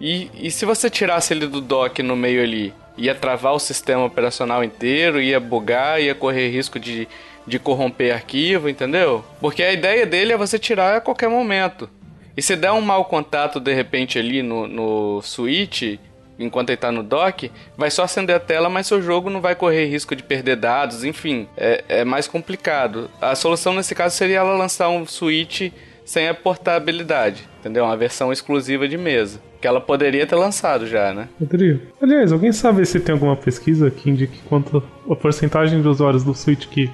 E, 0.00 0.30
e 0.34 0.50
se 0.50 0.64
você 0.64 0.88
tirasse 0.88 1.34
ele 1.34 1.46
do 1.46 1.60
dock 1.60 2.02
no 2.02 2.16
meio 2.16 2.42
ali? 2.42 2.72
ia 2.96 3.14
travar 3.14 3.54
o 3.54 3.58
sistema 3.58 4.04
operacional 4.04 4.62
inteiro, 4.62 5.20
ia 5.20 5.40
bugar, 5.40 6.00
ia 6.00 6.14
correr 6.14 6.48
risco 6.48 6.78
de, 6.78 7.08
de 7.46 7.58
corromper 7.58 8.14
arquivo, 8.14 8.68
entendeu? 8.68 9.24
Porque 9.40 9.62
a 9.62 9.72
ideia 9.72 10.06
dele 10.06 10.32
é 10.32 10.36
você 10.36 10.58
tirar 10.58 10.96
a 10.96 11.00
qualquer 11.00 11.28
momento. 11.28 11.88
E 12.36 12.42
se 12.42 12.56
der 12.56 12.72
um 12.72 12.80
mau 12.80 13.04
contato 13.04 13.60
de 13.60 13.72
repente 13.72 14.18
ali 14.18 14.42
no, 14.42 14.66
no 14.66 15.22
switch, 15.22 15.98
enquanto 16.38 16.70
ele 16.70 16.76
está 16.76 16.90
no 16.90 17.02
dock, 17.02 17.50
vai 17.76 17.90
só 17.90 18.04
acender 18.04 18.36
a 18.36 18.40
tela, 18.40 18.68
mas 18.68 18.86
seu 18.86 19.00
jogo 19.00 19.30
não 19.30 19.40
vai 19.40 19.54
correr 19.54 19.86
risco 19.86 20.14
de 20.14 20.22
perder 20.22 20.56
dados, 20.56 21.04
enfim, 21.04 21.48
é, 21.56 21.84
é 21.88 22.04
mais 22.04 22.26
complicado. 22.26 23.10
A 23.20 23.34
solução 23.34 23.74
nesse 23.74 23.94
caso 23.94 24.16
seria 24.16 24.38
ela 24.38 24.56
lançar 24.56 24.88
um 24.88 25.06
switch 25.06 25.72
sem 26.04 26.28
a 26.28 26.34
portabilidade, 26.34 27.48
entendeu? 27.60 27.84
Uma 27.84 27.96
versão 27.96 28.32
exclusiva 28.32 28.86
de 28.86 28.96
mesa. 28.96 29.40
Que 29.60 29.66
ela 29.66 29.80
poderia 29.80 30.26
ter 30.26 30.36
lançado 30.36 30.86
já, 30.86 31.14
né? 31.14 31.28
Poderia. 31.38 31.80
Aliás, 32.00 32.32
alguém 32.32 32.52
sabe 32.52 32.84
se 32.84 33.00
tem 33.00 33.14
alguma 33.14 33.34
pesquisa 33.34 33.90
que 33.90 34.10
indique 34.10 34.38
quanto 34.46 34.82
a 35.08 35.16
porcentagem 35.16 35.80
de 35.80 35.88
usuários 35.88 36.22
do 36.22 36.34
Switch 36.34 36.66
que 36.66 36.90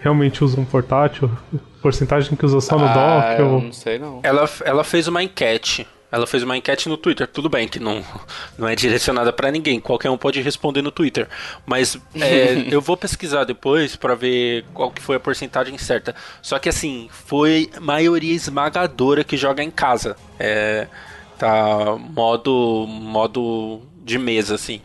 realmente 0.00 0.42
usam 0.42 0.62
um 0.62 0.64
portátil? 0.64 1.30
Porcentagem 1.82 2.34
que 2.34 2.46
usa 2.46 2.60
só 2.62 2.78
no 2.78 2.86
ah, 2.86 2.94
dock? 2.94 3.40
Eu 3.40 3.46
ou... 3.48 3.60
não 3.60 3.72
sei 3.72 3.98
não. 3.98 4.20
Ela, 4.22 4.48
ela 4.64 4.82
fez 4.82 5.06
uma 5.06 5.22
enquete. 5.22 5.86
Ela 6.10 6.26
fez 6.26 6.42
uma 6.42 6.56
enquete 6.56 6.88
no 6.88 6.96
Twitter. 6.96 7.26
Tudo 7.26 7.48
bem 7.48 7.66
que 7.66 7.80
não, 7.80 8.04
não 8.56 8.68
é 8.68 8.74
direcionada 8.74 9.32
para 9.32 9.50
ninguém. 9.50 9.80
Qualquer 9.80 10.10
um 10.10 10.16
pode 10.16 10.40
responder 10.40 10.82
no 10.82 10.90
Twitter. 10.90 11.28
Mas 11.64 11.98
é, 12.14 12.66
eu 12.70 12.80
vou 12.80 12.96
pesquisar 12.96 13.44
depois 13.44 13.96
para 13.96 14.14
ver 14.14 14.64
qual 14.72 14.90
que 14.90 15.02
foi 15.02 15.16
a 15.16 15.20
porcentagem 15.20 15.76
certa. 15.78 16.14
Só 16.40 16.58
que 16.58 16.68
assim, 16.68 17.08
foi 17.10 17.70
maioria 17.80 18.34
esmagadora 18.34 19.24
que 19.24 19.36
joga 19.36 19.62
em 19.62 19.70
casa. 19.70 20.16
É, 20.38 20.86
tá 21.38 21.96
modo 21.98 22.86
modo 22.88 23.82
de 24.04 24.18
mesa 24.18 24.54
assim 24.54 24.80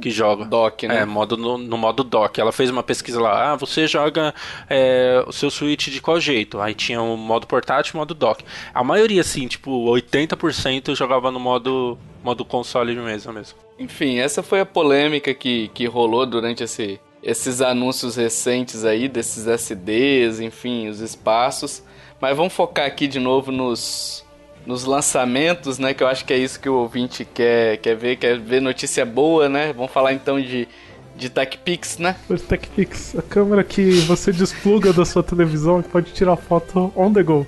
que 0.00 0.10
joga. 0.10 0.44
Dock, 0.44 0.86
né? 0.86 1.00
É, 1.00 1.04
modo 1.04 1.36
no, 1.36 1.58
no, 1.58 1.76
modo 1.76 2.02
dock. 2.02 2.40
Ela 2.40 2.52
fez 2.52 2.70
uma 2.70 2.82
pesquisa 2.82 3.20
lá. 3.20 3.52
Ah, 3.52 3.56
você 3.56 3.86
joga 3.86 4.34
é, 4.68 5.22
o 5.26 5.32
seu 5.32 5.50
Switch 5.50 5.88
de 5.88 6.00
qual 6.00 6.20
jeito? 6.20 6.60
Aí 6.60 6.74
tinha 6.74 7.00
o 7.00 7.16
modo 7.16 7.46
portátil 7.46 7.92
e 7.92 7.96
o 7.96 7.98
modo 7.98 8.14
dock. 8.14 8.44
A 8.74 8.82
maioria, 8.82 9.20
assim, 9.20 9.46
tipo, 9.46 9.70
80% 9.70 10.94
jogava 10.94 11.30
no 11.30 11.40
modo, 11.40 11.98
modo 12.22 12.44
console 12.44 12.94
de 12.94 13.00
mesa 13.00 13.32
mesmo. 13.32 13.58
Enfim, 13.78 14.18
essa 14.18 14.42
foi 14.42 14.60
a 14.60 14.66
polêmica 14.66 15.34
que, 15.34 15.68
que 15.68 15.86
rolou 15.86 16.24
durante 16.26 16.64
esse, 16.64 16.98
esses 17.22 17.60
anúncios 17.60 18.16
recentes 18.16 18.84
aí, 18.84 19.08
desses 19.08 19.46
SDs, 19.46 20.40
enfim, 20.40 20.88
os 20.88 21.00
espaços. 21.00 21.82
Mas 22.20 22.36
vamos 22.36 22.52
focar 22.52 22.86
aqui 22.86 23.06
de 23.06 23.20
novo 23.20 23.52
nos, 23.52 24.24
nos 24.66 24.84
lançamentos, 24.84 25.78
né? 25.78 25.94
Que 25.94 26.02
eu 26.02 26.08
acho 26.08 26.24
que 26.24 26.32
é 26.32 26.36
isso 26.36 26.58
que 26.58 26.68
o 26.68 26.74
ouvinte 26.74 27.24
quer, 27.24 27.78
quer 27.78 27.94
ver, 27.94 28.16
quer 28.16 28.38
ver 28.38 28.60
notícia 28.60 29.06
boa, 29.06 29.48
né? 29.48 29.72
Vamos 29.72 29.92
falar 29.92 30.12
então 30.12 30.40
de, 30.40 30.68
de 31.16 31.30
TechPix, 31.30 31.98
né? 31.98 32.16
O 32.28 32.34
TechPix, 32.36 33.16
a 33.16 33.22
câmera 33.22 33.62
que 33.62 34.00
você 34.00 34.32
despluga 34.32 34.92
da 34.92 35.04
sua 35.04 35.22
televisão 35.22 35.80
e 35.80 35.84
pode 35.84 36.12
tirar 36.12 36.36
foto 36.36 36.92
on 36.96 37.12
the 37.12 37.22
go. 37.22 37.46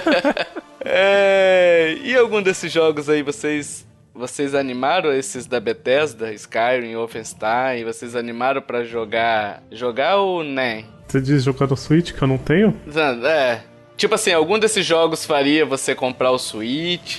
é, 0.84 1.96
e 2.02 2.16
algum 2.16 2.42
desses 2.42 2.72
jogos 2.72 3.08
aí 3.08 3.22
vocês 3.22 3.86
vocês 4.14 4.54
animaram 4.54 5.10
esses 5.10 5.46
da 5.46 5.58
Bethesda, 5.58 6.34
Skyrim, 6.34 6.94
Wolfenstein? 6.96 7.82
Vocês 7.84 8.14
animaram 8.14 8.60
para 8.60 8.84
jogar 8.84 9.62
jogar 9.70 10.16
ou 10.16 10.44
né? 10.44 10.84
Você 11.08 11.20
diz 11.20 11.44
jogar 11.44 11.66
no 11.66 11.76
Switch 11.76 12.12
que 12.12 12.22
eu 12.22 12.28
não 12.28 12.38
tenho? 12.38 12.74
É, 13.24 13.60
Tipo 13.96 14.14
assim, 14.14 14.32
algum 14.32 14.58
desses 14.58 14.84
jogos 14.84 15.24
faria 15.24 15.64
você 15.64 15.94
comprar 15.94 16.30
o 16.30 16.38
Switch, 16.38 17.18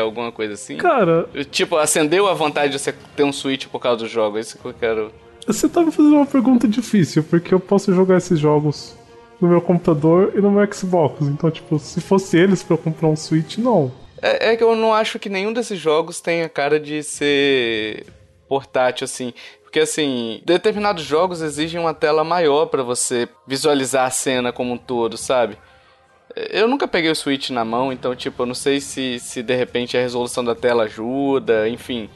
alguma 0.00 0.30
coisa 0.30 0.54
assim? 0.54 0.76
Cara. 0.76 1.28
Tipo, 1.50 1.76
acendeu 1.76 2.28
a 2.28 2.34
vontade 2.34 2.72
de 2.72 2.78
você 2.78 2.94
ter 3.16 3.24
um 3.24 3.32
Switch 3.32 3.66
por 3.66 3.80
causa 3.80 4.04
do 4.04 4.08
jogo, 4.08 4.38
é 4.38 4.40
isso 4.40 4.58
que 4.58 4.64
eu 4.64 4.74
quero. 4.74 5.12
Você 5.46 5.68
tá 5.68 5.80
me 5.80 5.90
fazendo 5.90 6.16
uma 6.16 6.26
pergunta 6.26 6.68
difícil, 6.68 7.24
porque 7.24 7.52
eu 7.52 7.58
posso 7.58 7.92
jogar 7.92 8.18
esses 8.18 8.38
jogos 8.38 8.94
no 9.40 9.48
meu 9.48 9.60
computador 9.60 10.32
e 10.36 10.40
no 10.40 10.50
meu 10.50 10.72
Xbox. 10.72 11.26
Então, 11.26 11.50
tipo, 11.50 11.78
se 11.78 12.00
fosse 12.00 12.36
eles 12.36 12.62
pra 12.62 12.74
eu 12.74 12.78
comprar 12.78 13.08
um 13.08 13.16
Switch, 13.16 13.58
não. 13.58 13.90
É, 14.20 14.50
é 14.52 14.56
que 14.56 14.62
eu 14.62 14.76
não 14.76 14.94
acho 14.94 15.18
que 15.18 15.28
nenhum 15.28 15.52
desses 15.52 15.78
jogos 15.78 16.20
tenha 16.20 16.48
cara 16.48 16.78
de 16.78 17.02
ser 17.02 18.06
portátil, 18.46 19.04
assim. 19.04 19.32
Porque, 19.62 19.80
assim, 19.80 20.42
determinados 20.44 21.04
jogos 21.04 21.40
exigem 21.40 21.80
uma 21.80 21.94
tela 21.94 22.22
maior 22.22 22.66
para 22.66 22.82
você 22.82 23.28
visualizar 23.46 24.06
a 24.06 24.10
cena 24.10 24.52
como 24.52 24.74
um 24.74 24.78
todo, 24.78 25.16
sabe? 25.16 25.56
Eu 26.36 26.68
nunca 26.68 26.86
peguei 26.86 27.10
o 27.10 27.14
Switch 27.14 27.50
na 27.50 27.64
mão, 27.64 27.92
então, 27.92 28.14
tipo, 28.14 28.42
eu 28.42 28.46
não 28.46 28.54
sei 28.54 28.80
se, 28.80 29.18
se 29.18 29.42
de 29.42 29.54
repente 29.54 29.96
a 29.96 30.00
resolução 30.00 30.44
da 30.44 30.54
tela 30.54 30.84
ajuda, 30.84 31.68
enfim. 31.68 32.08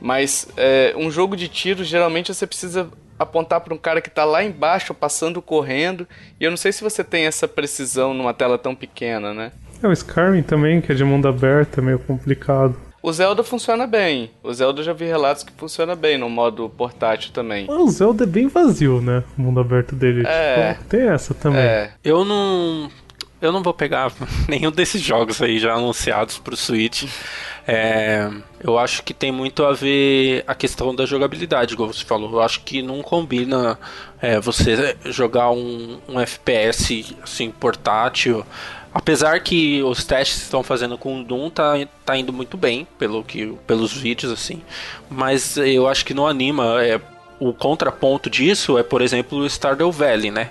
Mas 0.00 0.48
é, 0.56 0.94
um 0.96 1.10
jogo 1.10 1.36
de 1.36 1.48
tiro, 1.48 1.84
geralmente 1.84 2.32
você 2.32 2.46
precisa 2.46 2.88
apontar 3.18 3.60
para 3.60 3.74
um 3.74 3.78
cara 3.78 4.00
que 4.00 4.08
está 4.08 4.24
lá 4.24 4.42
embaixo, 4.42 4.92
passando, 4.94 5.40
correndo. 5.40 6.06
E 6.40 6.44
eu 6.44 6.50
não 6.50 6.56
sei 6.56 6.72
se 6.72 6.82
você 6.82 7.04
tem 7.04 7.26
essa 7.26 7.46
precisão 7.46 8.12
numa 8.12 8.34
tela 8.34 8.58
tão 8.58 8.74
pequena, 8.74 9.32
né? 9.32 9.52
É, 9.82 9.86
o 9.86 9.92
Skyrim 9.92 10.42
também, 10.42 10.80
que 10.80 10.92
é 10.92 10.94
de 10.94 11.04
mundo 11.04 11.28
aberto, 11.28 11.78
é 11.78 11.82
meio 11.82 11.98
complicado. 11.98 12.76
O 13.02 13.12
Zelda 13.12 13.42
funciona 13.42 13.84
bem. 13.84 14.30
O 14.44 14.52
Zelda 14.54 14.80
eu 14.80 14.84
já 14.84 14.92
vi 14.92 15.06
relatos 15.06 15.42
que 15.42 15.52
funciona 15.56 15.96
bem 15.96 16.16
no 16.16 16.30
modo 16.30 16.68
portátil 16.68 17.32
também. 17.32 17.66
O 17.68 17.90
Zelda 17.90 18.22
é 18.22 18.26
bem 18.26 18.46
vazio, 18.46 19.00
né? 19.00 19.24
O 19.36 19.42
mundo 19.42 19.58
aberto 19.58 19.96
dele. 19.96 20.24
É. 20.24 20.74
Tipo, 20.74 20.84
tem 20.84 21.08
essa 21.08 21.34
também. 21.34 21.60
É. 21.60 21.90
Eu 22.04 22.24
não 22.24 22.88
eu 23.42 23.52
não 23.52 23.62
vou 23.62 23.74
pegar 23.74 24.12
nenhum 24.48 24.70
desses 24.70 25.02
jogos 25.02 25.42
aí 25.42 25.58
já 25.58 25.74
anunciados 25.74 26.38
pro 26.38 26.56
Switch. 26.56 27.04
É, 27.66 28.30
eu 28.60 28.78
acho 28.78 29.02
que 29.02 29.12
tem 29.12 29.30
muito 29.30 29.64
a 29.64 29.72
ver 29.72 30.44
a 30.46 30.54
questão 30.54 30.94
da 30.94 31.04
jogabilidade, 31.04 31.76
como 31.76 31.92
você 31.92 32.04
falou. 32.04 32.32
Eu 32.32 32.40
acho 32.40 32.60
que 32.60 32.80
não 32.80 33.02
combina 33.02 33.78
é, 34.20 34.40
você 34.40 34.96
jogar 35.06 35.50
um, 35.50 35.98
um 36.08 36.20
FPS 36.20 37.16
assim 37.22 37.50
portátil. 37.50 38.46
Apesar 38.94 39.40
que 39.40 39.82
os 39.82 40.04
testes 40.04 40.42
estão 40.42 40.62
fazendo 40.62 40.96
com 40.98 41.20
o 41.20 41.24
Doom 41.24 41.50
tá, 41.50 41.72
tá 42.04 42.16
indo 42.16 42.32
muito 42.32 42.56
bem, 42.56 42.86
pelo 42.98 43.24
que, 43.24 43.46
pelos 43.66 43.92
vídeos, 43.92 44.30
assim. 44.30 44.62
Mas 45.10 45.56
eu 45.56 45.88
acho 45.88 46.04
que 46.04 46.14
não 46.14 46.26
anima. 46.26 46.82
É, 46.84 47.00
o 47.40 47.52
contraponto 47.52 48.30
disso 48.30 48.78
é, 48.78 48.84
por 48.84 49.02
exemplo, 49.02 49.38
o 49.38 49.50
Stardew 49.50 49.90
Valley, 49.90 50.30
né? 50.30 50.50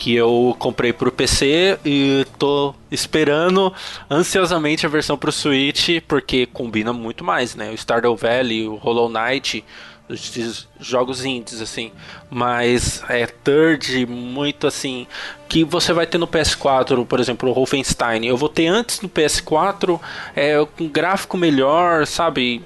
Que 0.00 0.14
eu 0.14 0.56
comprei 0.58 0.94
pro 0.94 1.12
PC 1.12 1.78
e 1.84 2.26
tô 2.38 2.74
esperando 2.90 3.70
ansiosamente 4.10 4.86
a 4.86 4.88
versão 4.88 5.18
pro 5.18 5.30
Switch, 5.30 6.00
porque 6.08 6.46
combina 6.46 6.90
muito 6.90 7.22
mais, 7.22 7.54
né? 7.54 7.70
O 7.70 7.76
Stardew 7.76 8.16
Valley, 8.16 8.66
o 8.66 8.76
Hollow 8.76 9.10
Knight, 9.10 9.62
os 10.08 10.66
jogos 10.80 11.22
indies, 11.22 11.60
assim. 11.60 11.92
Mas 12.30 13.02
é 13.10 13.26
third, 13.26 14.06
muito 14.06 14.66
assim. 14.66 15.06
Que 15.46 15.64
você 15.64 15.92
vai 15.92 16.06
ter 16.06 16.16
no 16.16 16.26
PS4, 16.26 17.04
por 17.04 17.20
exemplo, 17.20 17.50
o 17.50 17.54
Wolfenstein. 17.54 18.24
Eu 18.24 18.38
vou 18.38 18.48
ter 18.48 18.68
antes 18.68 19.02
no 19.02 19.08
PS4, 19.08 20.00
é, 20.34 20.66
com 20.78 20.88
gráfico 20.88 21.36
melhor, 21.36 22.06
sabe? 22.06 22.62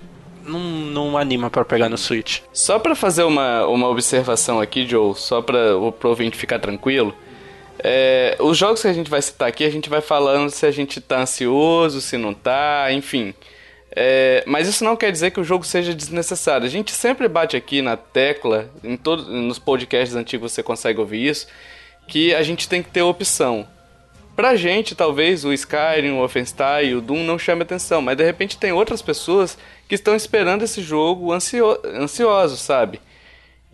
não, 0.47 0.61
não 0.61 1.19
anima 1.19 1.51
para 1.51 1.65
pegar 1.65 1.89
no 1.89 1.97
Switch. 1.97 2.41
Só 2.53 2.79
para 2.79 2.95
fazer 2.95 3.25
uma, 3.25 3.67
uma 3.67 3.89
observação 3.89 4.61
aqui, 4.61 4.87
Joe, 4.87 5.15
só 5.17 5.41
para 5.41 5.77
o 5.77 5.95
ouvinte 6.05 6.37
ficar 6.37 6.59
tranquilo. 6.59 7.15
É, 7.79 8.37
os 8.41 8.57
jogos 8.57 8.83
que 8.83 8.89
a 8.89 8.93
gente 8.93 9.11
vai 9.11 9.21
citar 9.21 9.49
aqui, 9.49 9.65
a 9.65 9.71
gente 9.71 9.89
vai 9.89 10.01
falando 10.01 10.51
se 10.51 10.65
a 10.65 10.71
gente 10.71 11.01
tá 11.01 11.21
ansioso, 11.21 12.01
se 12.01 12.17
não 12.17 12.33
tá, 12.33 12.89
enfim. 12.93 13.35
É, 13.97 14.43
mas 14.47 14.67
isso 14.67 14.85
não 14.85 14.97
quer 14.97 15.13
dizer 15.13 15.31
que 15.31 15.41
o 15.41 15.45
jogo 15.45 15.65
seja 15.65 15.95
desnecessário. 15.95 16.67
A 16.67 16.71
gente 16.71 16.93
sempre 16.93 17.29
bate 17.29 17.57
aqui 17.57 17.81
na 17.81 17.97
tecla, 17.97 18.69
em 18.83 18.97
todo, 18.97 19.31
nos 19.31 19.59
podcasts 19.59 20.17
antigos 20.17 20.53
você 20.53 20.63
consegue 20.63 20.99
ouvir 20.99 21.27
isso, 21.29 21.47
que 22.09 22.35
a 22.35 22.43
gente 22.43 22.69
tem 22.69 22.83
que 22.83 22.91
ter 22.91 23.03
opção. 23.03 23.67
Pra 24.35 24.57
gente, 24.57 24.97
talvez 24.97 25.45
o 25.45 25.53
Skyrim, 25.53 26.11
o 26.11 26.17
Wolfenstein 26.17 26.89
e 26.89 26.95
o 26.97 27.01
Doom 27.01 27.23
não 27.23 27.39
chame 27.39 27.63
atenção, 27.63 28.03
mas 28.03 28.17
de 28.17 28.25
repente 28.25 28.59
tem 28.59 28.73
outras 28.73 29.01
pessoas 29.01 29.57
que 29.89 29.95
estão 29.95 30.17
esperando 30.17 30.63
esse 30.63 30.83
jogo 30.83 31.33
ansio 31.33 31.79
ansiosos, 31.85 32.61
sabe? 32.61 33.01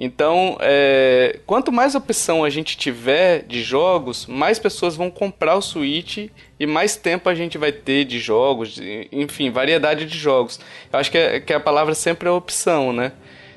Então, 0.02 0.56
é, 0.60 1.40
quanto 1.46 1.70
mais 1.70 1.94
opção 1.94 2.42
a 2.42 2.48
gente 2.48 2.74
tiver 2.74 3.42
de 3.42 3.62
jogos, 3.62 4.26
mais 4.26 4.58
pessoas 4.58 4.96
vão 4.96 5.10
comprar 5.10 5.56
o 5.56 5.60
Switch 5.60 6.30
e 6.58 6.66
mais 6.66 6.96
tempo 6.96 7.28
a 7.28 7.34
gente 7.34 7.58
vai 7.58 7.70
ter 7.70 8.06
de 8.06 8.18
jogos, 8.18 8.80
enfim, 9.12 9.50
variedade 9.50 10.06
de 10.06 10.16
jogos. 10.16 10.58
Eu 10.90 10.98
acho 10.98 11.10
que, 11.10 11.18
é, 11.18 11.38
que 11.38 11.52
a 11.52 11.60
palavra 11.60 11.94
sempre 11.94 12.26
é 12.26 12.32
opção, 12.32 12.94
né? 12.94 13.12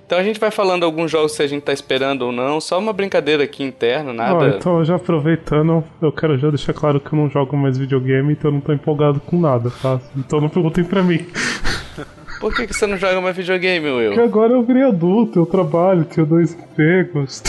Então 0.06 0.18
a 0.20 0.24
gente 0.24 0.38
vai 0.38 0.52
falando 0.52 0.84
alguns 0.84 1.10
jogos 1.10 1.32
se 1.32 1.42
a 1.42 1.48
gente 1.48 1.64
tá 1.64 1.72
esperando 1.72 2.24
ou 2.24 2.34
não, 2.34 2.60
só 2.60 2.78
uma 2.78 2.92
brincadeira 2.92 3.46
aqui 3.46 3.64
interna, 3.64 4.12
nada. 4.12 4.36
Oh, 4.36 4.58
então, 4.58 4.84
já 4.84 4.96
aproveitando, 4.96 5.82
eu 6.02 6.12
quero 6.12 6.38
já 6.38 6.50
deixar 6.50 6.74
claro 6.74 7.00
que 7.00 7.14
eu 7.14 7.18
não 7.18 7.30
jogo 7.30 7.56
mais 7.56 7.78
videogame, 7.78 8.34
então 8.34 8.52
eu 8.52 8.56
não 8.56 8.62
tô 8.62 8.74
empolgado 8.74 9.22
com 9.22 9.40
nada, 9.40 9.72
tá? 9.82 9.98
Então 10.18 10.42
não 10.42 10.50
perguntem 10.50 10.84
pra 10.84 11.02
mim. 11.02 11.26
Por 12.44 12.54
que, 12.54 12.68
que 12.68 12.74
você 12.74 12.86
não 12.86 12.98
joga 12.98 13.22
mais 13.22 13.38
videogame, 13.38 13.90
Will? 13.90 14.10
Porque 14.10 14.20
agora 14.20 14.52
eu 14.52 14.62
virei 14.64 14.84
adulto, 14.84 15.40
eu 15.40 15.46
trabalho, 15.46 16.04
tenho 16.04 16.28
dois 16.28 16.54
empregos. 16.54 17.42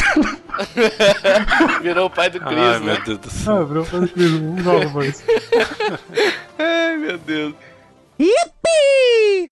virou 1.82 2.06
o 2.06 2.10
pai 2.10 2.30
do 2.30 2.38
Cris, 2.38 2.56
Ai, 2.56 2.78
né? 2.78 2.92
meu 2.92 3.02
Deus 3.02 3.18
do 3.18 3.28
céu. 3.28 3.56
Ah, 3.56 3.64
virou 3.64 3.82
o 3.82 3.86
pai 3.86 4.00
do 4.02 4.08
Cris, 4.08 4.40
não 4.40 4.58
jogo 4.58 4.90
mais. 4.90 5.24
Ai, 6.56 6.96
meu 6.98 7.18
Deus. 7.18 7.54
Yippee! 8.20 9.50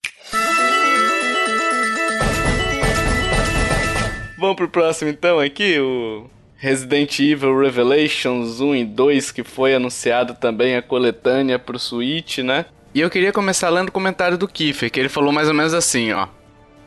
Vamos 4.39 4.55
pro 4.55 4.69
próximo 4.69 5.11
então 5.11 5.41
aqui, 5.41 5.77
o 5.77 6.29
Resident 6.55 7.19
Evil 7.19 7.59
Revelations 7.59 8.61
1 8.61 8.75
e 8.75 8.85
2, 8.85 9.33
que 9.33 9.43
foi 9.43 9.75
anunciado 9.75 10.35
também 10.35 10.77
a 10.77 10.81
coletânea 10.81 11.59
pro 11.59 11.77
Switch, 11.77 12.37
né? 12.37 12.63
E 12.95 12.99
eu 12.99 13.09
queria 13.09 13.31
começar 13.31 13.71
lendo 13.71 13.89
o 13.89 13.91
comentário 13.91 14.37
do 14.37 14.47
Kiefer, 14.47 14.91
que 14.91 14.99
ele 14.99 15.09
falou 15.09 15.31
mais 15.31 15.47
ou 15.47 15.53
menos 15.55 15.73
assim, 15.73 16.11
ó. 16.11 16.27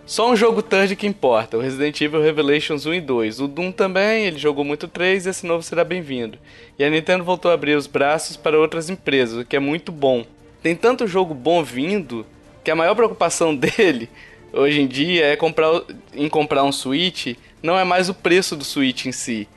Só 0.06 0.30
um 0.30 0.36
jogo 0.36 0.62
third 0.62 0.94
que 0.94 1.04
importa, 1.04 1.56
o 1.56 1.60
Resident 1.60 2.00
Evil 2.00 2.22
Revelations 2.22 2.86
1 2.86 2.94
e 2.94 3.00
2. 3.00 3.40
O 3.40 3.48
Doom 3.48 3.72
também, 3.72 4.24
ele 4.24 4.38
jogou 4.38 4.64
muito 4.64 4.86
3 4.86 5.26
e 5.26 5.30
esse 5.30 5.44
novo 5.44 5.64
será 5.64 5.82
bem-vindo. 5.82 6.38
E 6.78 6.84
a 6.84 6.90
Nintendo 6.90 7.24
voltou 7.24 7.50
a 7.50 7.54
abrir 7.54 7.74
os 7.74 7.88
braços 7.88 8.36
para 8.36 8.56
outras 8.56 8.88
empresas, 8.88 9.36
o 9.36 9.44
que 9.44 9.56
é 9.56 9.58
muito 9.58 9.90
bom. 9.90 10.24
Tem 10.62 10.76
tanto 10.76 11.08
jogo 11.08 11.34
bom 11.34 11.64
vindo 11.64 12.24
que 12.62 12.70
a 12.70 12.76
maior 12.76 12.94
preocupação 12.94 13.50
dele 13.56 14.08
hoje 14.52 14.80
em 14.80 14.86
dia 14.86 15.26
é 15.26 15.34
comprar 15.34 15.82
em 16.14 16.28
comprar 16.28 16.62
um 16.62 16.70
Switch, 16.70 17.34
não 17.60 17.76
é 17.76 17.82
mais 17.82 18.08
o 18.08 18.14
preço 18.14 18.54
do 18.54 18.62
Switch 18.62 19.06
em 19.06 19.12
si, 19.12 19.48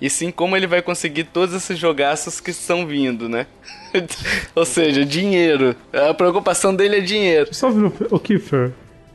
e 0.00 0.10
sim 0.10 0.30
como 0.30 0.56
ele 0.56 0.66
vai 0.66 0.82
conseguir 0.82 1.24
todos 1.24 1.54
esses 1.54 1.78
jogaços 1.78 2.40
que 2.40 2.50
estão 2.50 2.86
vindo, 2.86 3.28
né? 3.28 3.46
Ou 4.54 4.64
seja, 4.64 5.04
dinheiro. 5.04 5.74
A 5.92 6.12
preocupação 6.12 6.74
dele 6.74 6.96
é 6.96 7.00
dinheiro. 7.00 7.54
Só 7.54 7.70
o 8.10 8.18
Kiefer, 8.18 8.72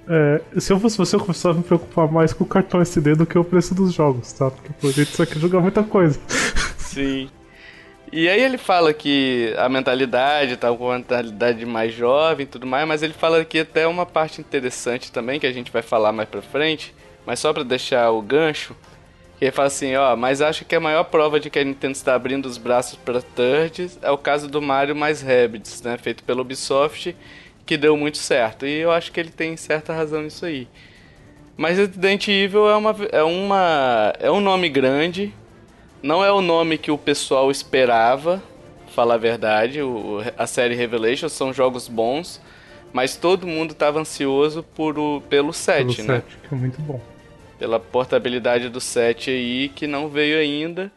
é, 0.08 0.42
se 0.60 0.74
eu 0.74 0.80
fosse 0.80 0.98
você, 0.98 1.16
eu 1.16 1.20
começava 1.20 1.56
a 1.56 1.58
me 1.58 1.64
preocupar 1.64 2.12
mais 2.12 2.34
com 2.34 2.44
o 2.44 2.48
cartão 2.48 2.82
SD 2.82 3.16
do 3.16 3.26
que 3.26 3.38
o 3.38 3.44
preço 3.44 3.76
dos 3.76 3.94
jogos, 3.94 4.32
tá? 4.34 4.50
Porque 4.50 4.70
pô, 4.80 4.88
a 4.88 4.92
gente 4.92 5.16
só 5.16 5.26
quer 5.26 5.38
jogar 5.38 5.60
muita 5.60 5.84
coisa. 5.84 6.20
Sim. 6.78 7.30
E 8.12 8.28
aí 8.28 8.44
ele 8.44 8.58
fala 8.58 8.94
que 8.94 9.54
a 9.58 9.70
mentalidade 9.70 10.58
tá 10.58 10.70
com 10.74 10.92
a 10.92 10.98
mentalidade 10.98 11.66
mais 11.66 11.94
jovem 11.94 12.44
e 12.44 12.48
tudo 12.48 12.68
mais, 12.68 12.86
mas 12.86 13.02
ele 13.02 13.14
fala 13.14 13.40
aqui 13.40 13.60
até 13.60 13.88
uma 13.88 14.06
parte 14.06 14.42
interessante 14.42 15.10
também, 15.12 15.40
que 15.40 15.48
a 15.48 15.52
gente 15.54 15.72
vai 15.72 15.82
falar 15.82 16.12
mais 16.12 16.28
pra 16.28 16.42
frente, 16.42 16.94
mas 17.26 17.40
só 17.40 17.54
pra 17.54 17.64
deixar 17.64 18.12
o 18.12 18.22
gancho, 18.22 18.76
que 18.91 18.91
ele 19.42 19.52
fala 19.52 19.68
assim, 19.68 19.96
ó, 19.96 20.16
mas 20.16 20.40
acho 20.40 20.64
que 20.64 20.76
a 20.76 20.80
maior 20.80 21.04
prova 21.06 21.40
de 21.40 21.50
que 21.50 21.58
a 21.58 21.64
Nintendo 21.64 21.94
está 21.94 22.14
abrindo 22.14 22.46
os 22.46 22.60
braços 22.60 22.96
para 22.96 23.24
thirds 23.24 23.98
é 24.04 24.12
o 24.12 24.18
caso 24.18 24.48
do 24.48 24.62
Mario 24.62 24.96
mais 24.96 25.24
Rabbids, 25.24 25.82
né, 25.82 25.98
feito 25.98 26.24
pela 26.24 26.42
Ubisoft, 26.42 27.16
que 27.66 27.76
deu 27.76 27.98
muito 27.98 28.20
certo. 28.20 28.68
E 28.68 28.80
eu 28.80 28.92
acho 28.92 29.12
que 29.12 29.20
ele 29.20 29.32
tem 29.32 29.58
certa 29.58 29.94
razão 29.94 30.22
nisso 30.22 30.46
aí. 30.46 30.68
Mas 31.58 31.78
Resident 31.78 32.28
Evil 32.28 32.70
é 32.70 32.76
uma 32.76 32.96
é 33.12 33.24
uma 33.24 34.14
é 34.20 34.32
um 34.32 34.40
nome 34.40 34.70
grande, 34.70 35.34
não 36.04 36.24
é 36.24 36.32
o 36.32 36.42
nome 36.42 36.78
que 36.78 36.92
o 36.92 36.98
pessoal 36.98 37.50
esperava, 37.50 38.42
falar 38.96 39.16
a 39.16 39.18
verdade. 39.18 39.82
O, 39.82 40.20
a 40.38 40.46
série 40.46 40.76
Revelation 40.76 41.30
são 41.30 41.52
jogos 41.52 41.88
bons, 41.88 42.40
mas 42.94 43.16
todo 43.16 43.48
mundo 43.48 43.72
estava 43.72 44.00
ansioso 44.00 44.64
por 44.76 45.00
o, 45.00 45.22
pelo 45.30 45.52
7, 45.52 45.98
pelo 45.98 46.08
né? 46.08 46.16
7, 46.22 46.38
que 46.48 46.54
é 46.54 46.58
muito 46.58 46.82
bom. 46.82 47.02
Pela 47.62 47.80
portabilidade 47.80 48.70
do 48.70 48.82
7 48.82 49.30
aí, 49.30 49.70
que 49.70 49.86
não 49.86 50.10
veio 50.10 50.40
ainda. 50.40 50.92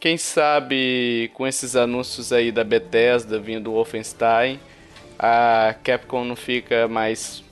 Quem 0.00 0.16
sabe 0.16 1.30
com 1.34 1.46
esses 1.46 1.76
anúncios 1.76 2.32
aí 2.32 2.50
da 2.50 2.64
Bethesda 2.64 3.38
vindo 3.38 3.68
o 3.68 3.74
Wolfenstein, 3.74 4.58
a 5.18 5.74
Capcom 5.84 6.24
não 6.24 6.34
fica 6.34 6.88
mais 6.88 7.44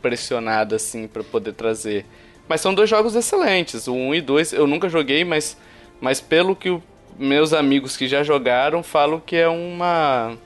pressionada 0.00 0.76
assim 0.76 1.08
para 1.08 1.24
poder 1.24 1.54
trazer. 1.54 2.06
Mas 2.48 2.60
são 2.60 2.72
dois 2.72 2.88
jogos 2.88 3.16
excelentes, 3.16 3.88
o 3.88 3.94
1 3.94 4.14
e 4.14 4.20
2 4.20 4.52
eu 4.52 4.68
nunca 4.68 4.88
joguei, 4.88 5.24
mas, 5.24 5.56
mas 6.00 6.20
pelo 6.20 6.54
que 6.54 6.70
o, 6.70 6.80
meus 7.18 7.52
amigos 7.52 7.96
que 7.96 8.06
já 8.06 8.22
jogaram 8.22 8.80
falam 8.80 9.18
que 9.18 9.34
é 9.34 9.48
uma 9.48 10.38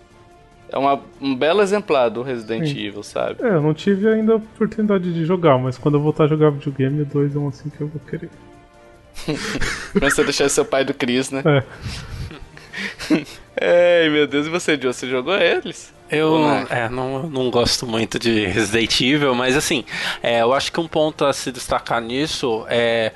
é 0.73 0.79
uma, 0.79 1.01
um 1.21 1.35
belo 1.35 1.61
exemplar 1.61 2.11
do 2.11 2.23
Resident 2.23 2.67
Sim. 2.67 2.87
Evil, 2.87 3.03
sabe? 3.03 3.43
É, 3.43 3.49
eu 3.49 3.63
não 3.63 3.75
tive 3.75 4.09
ainda 4.09 4.33
a 4.33 4.37
oportunidade 4.37 5.13
de 5.13 5.25
jogar, 5.25 5.59
mas 5.59 5.77
quando 5.77 5.97
eu 5.97 6.01
voltar 6.01 6.25
a 6.25 6.29
jogar 6.29 6.51
videogame, 6.51 7.03
o 7.03 7.05
2 7.05 7.37
é 7.37 7.39
um 7.39 7.49
assim 7.49 7.69
que 7.69 7.81
eu 7.81 7.89
vou 7.89 8.01
querer. 8.09 8.31
Quando 9.93 10.11
você 10.11 10.25
deixar 10.25 10.49
seu 10.49 10.65
pai 10.65 10.85
do 10.85 10.95
Chris, 10.95 11.31
né? 11.31 11.43
É. 11.45 11.63
Ai, 14.05 14.09
meu 14.09 14.27
Deus, 14.27 14.47
e 14.47 14.51
você, 14.51 14.79
Joe? 14.81 14.95
Você 14.95 15.07
jogou 15.07 15.37
eles? 15.37 15.93
Eu 16.11 16.45
é, 16.69 16.89
não, 16.89 17.23
não 17.29 17.51
gosto 17.51 17.87
muito 17.87 18.19
de 18.19 18.47
Resident 18.47 19.01
Evil, 19.01 19.35
mas 19.35 19.57
assim, 19.57 19.85
é, 20.23 20.43
eu 20.43 20.53
acho 20.53 20.71
que 20.73 20.81
um 20.81 20.89
ponto 20.89 21.25
a 21.25 21.33
se 21.33 21.53
destacar 21.53 22.01
nisso 22.01 22.65
é. 22.69 23.13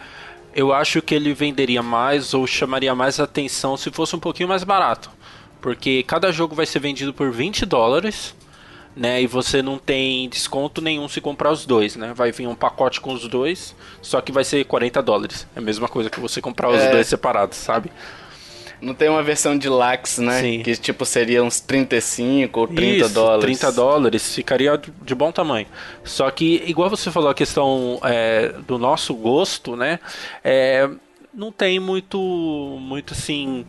Eu 0.54 0.72
acho 0.72 1.02
que 1.02 1.14
ele 1.14 1.34
venderia 1.34 1.82
mais 1.82 2.32
ou 2.32 2.46
chamaria 2.46 2.94
mais 2.94 3.20
atenção 3.20 3.76
se 3.76 3.90
fosse 3.90 4.16
um 4.16 4.18
pouquinho 4.18 4.48
mais 4.48 4.64
barato. 4.64 5.10
Porque 5.60 6.02
cada 6.02 6.30
jogo 6.30 6.54
vai 6.54 6.66
ser 6.66 6.78
vendido 6.78 7.12
por 7.12 7.30
20 7.30 7.66
dólares, 7.66 8.34
né? 8.94 9.20
E 9.20 9.26
você 9.26 9.62
não 9.62 9.78
tem 9.78 10.28
desconto 10.28 10.80
nenhum 10.80 11.08
se 11.08 11.20
comprar 11.20 11.52
os 11.52 11.66
dois, 11.66 11.96
né? 11.96 12.12
Vai 12.14 12.32
vir 12.32 12.46
um 12.46 12.54
pacote 12.54 13.00
com 13.00 13.12
os 13.12 13.26
dois, 13.28 13.74
só 14.00 14.20
que 14.20 14.32
vai 14.32 14.44
ser 14.44 14.64
40 14.64 15.02
dólares. 15.02 15.46
É 15.54 15.58
a 15.58 15.62
mesma 15.62 15.88
coisa 15.88 16.08
que 16.08 16.20
você 16.20 16.40
comprar 16.40 16.70
os 16.70 16.80
é. 16.80 16.90
dois 16.90 17.06
separados, 17.06 17.58
sabe? 17.58 17.90
Não 18.80 18.94
tem 18.94 19.08
uma 19.08 19.22
versão 19.22 19.56
de 19.56 19.68
lax, 19.68 20.18
né? 20.18 20.40
Sim. 20.40 20.62
Que 20.62 20.76
tipo 20.76 21.04
seria 21.04 21.42
uns 21.42 21.60
35 21.60 22.60
ou 22.60 22.68
30 22.68 23.06
Isso, 23.06 23.14
dólares. 23.14 23.58
30 23.58 23.72
dólares 23.72 24.34
ficaria 24.34 24.80
de 25.02 25.14
bom 25.14 25.32
tamanho. 25.32 25.66
Só 26.04 26.30
que, 26.30 26.62
igual 26.66 26.90
você 26.90 27.10
falou 27.10 27.30
a 27.30 27.34
questão 27.34 27.98
é, 28.04 28.54
do 28.66 28.78
nosso 28.78 29.14
gosto, 29.14 29.76
né? 29.76 29.98
É, 30.44 30.88
não 31.32 31.50
tem 31.50 31.80
muito, 31.80 32.18
muito 32.80 33.14
assim. 33.14 33.64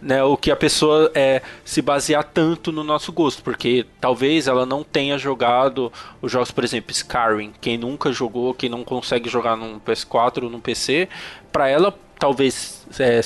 Né, 0.00 0.22
o 0.22 0.36
que 0.36 0.48
a 0.52 0.54
pessoa 0.54 1.10
é 1.12 1.42
se 1.64 1.82
basear 1.82 2.22
tanto 2.22 2.70
no 2.70 2.84
nosso 2.84 3.10
gosto, 3.10 3.42
porque 3.42 3.84
talvez 4.00 4.46
ela 4.46 4.64
não 4.64 4.84
tenha 4.84 5.18
jogado 5.18 5.92
os 6.22 6.30
jogos, 6.30 6.52
por 6.52 6.62
exemplo, 6.62 6.92
Skyrim. 6.92 7.52
Quem 7.60 7.76
nunca 7.76 8.12
jogou, 8.12 8.54
quem 8.54 8.70
não 8.70 8.84
consegue 8.84 9.28
jogar 9.28 9.56
num 9.56 9.80
PS4 9.80 10.44
ou 10.44 10.50
num 10.50 10.60
PC, 10.60 11.08
para 11.50 11.68
ela 11.68 11.92
talvez 12.16 12.86
é, 13.00 13.20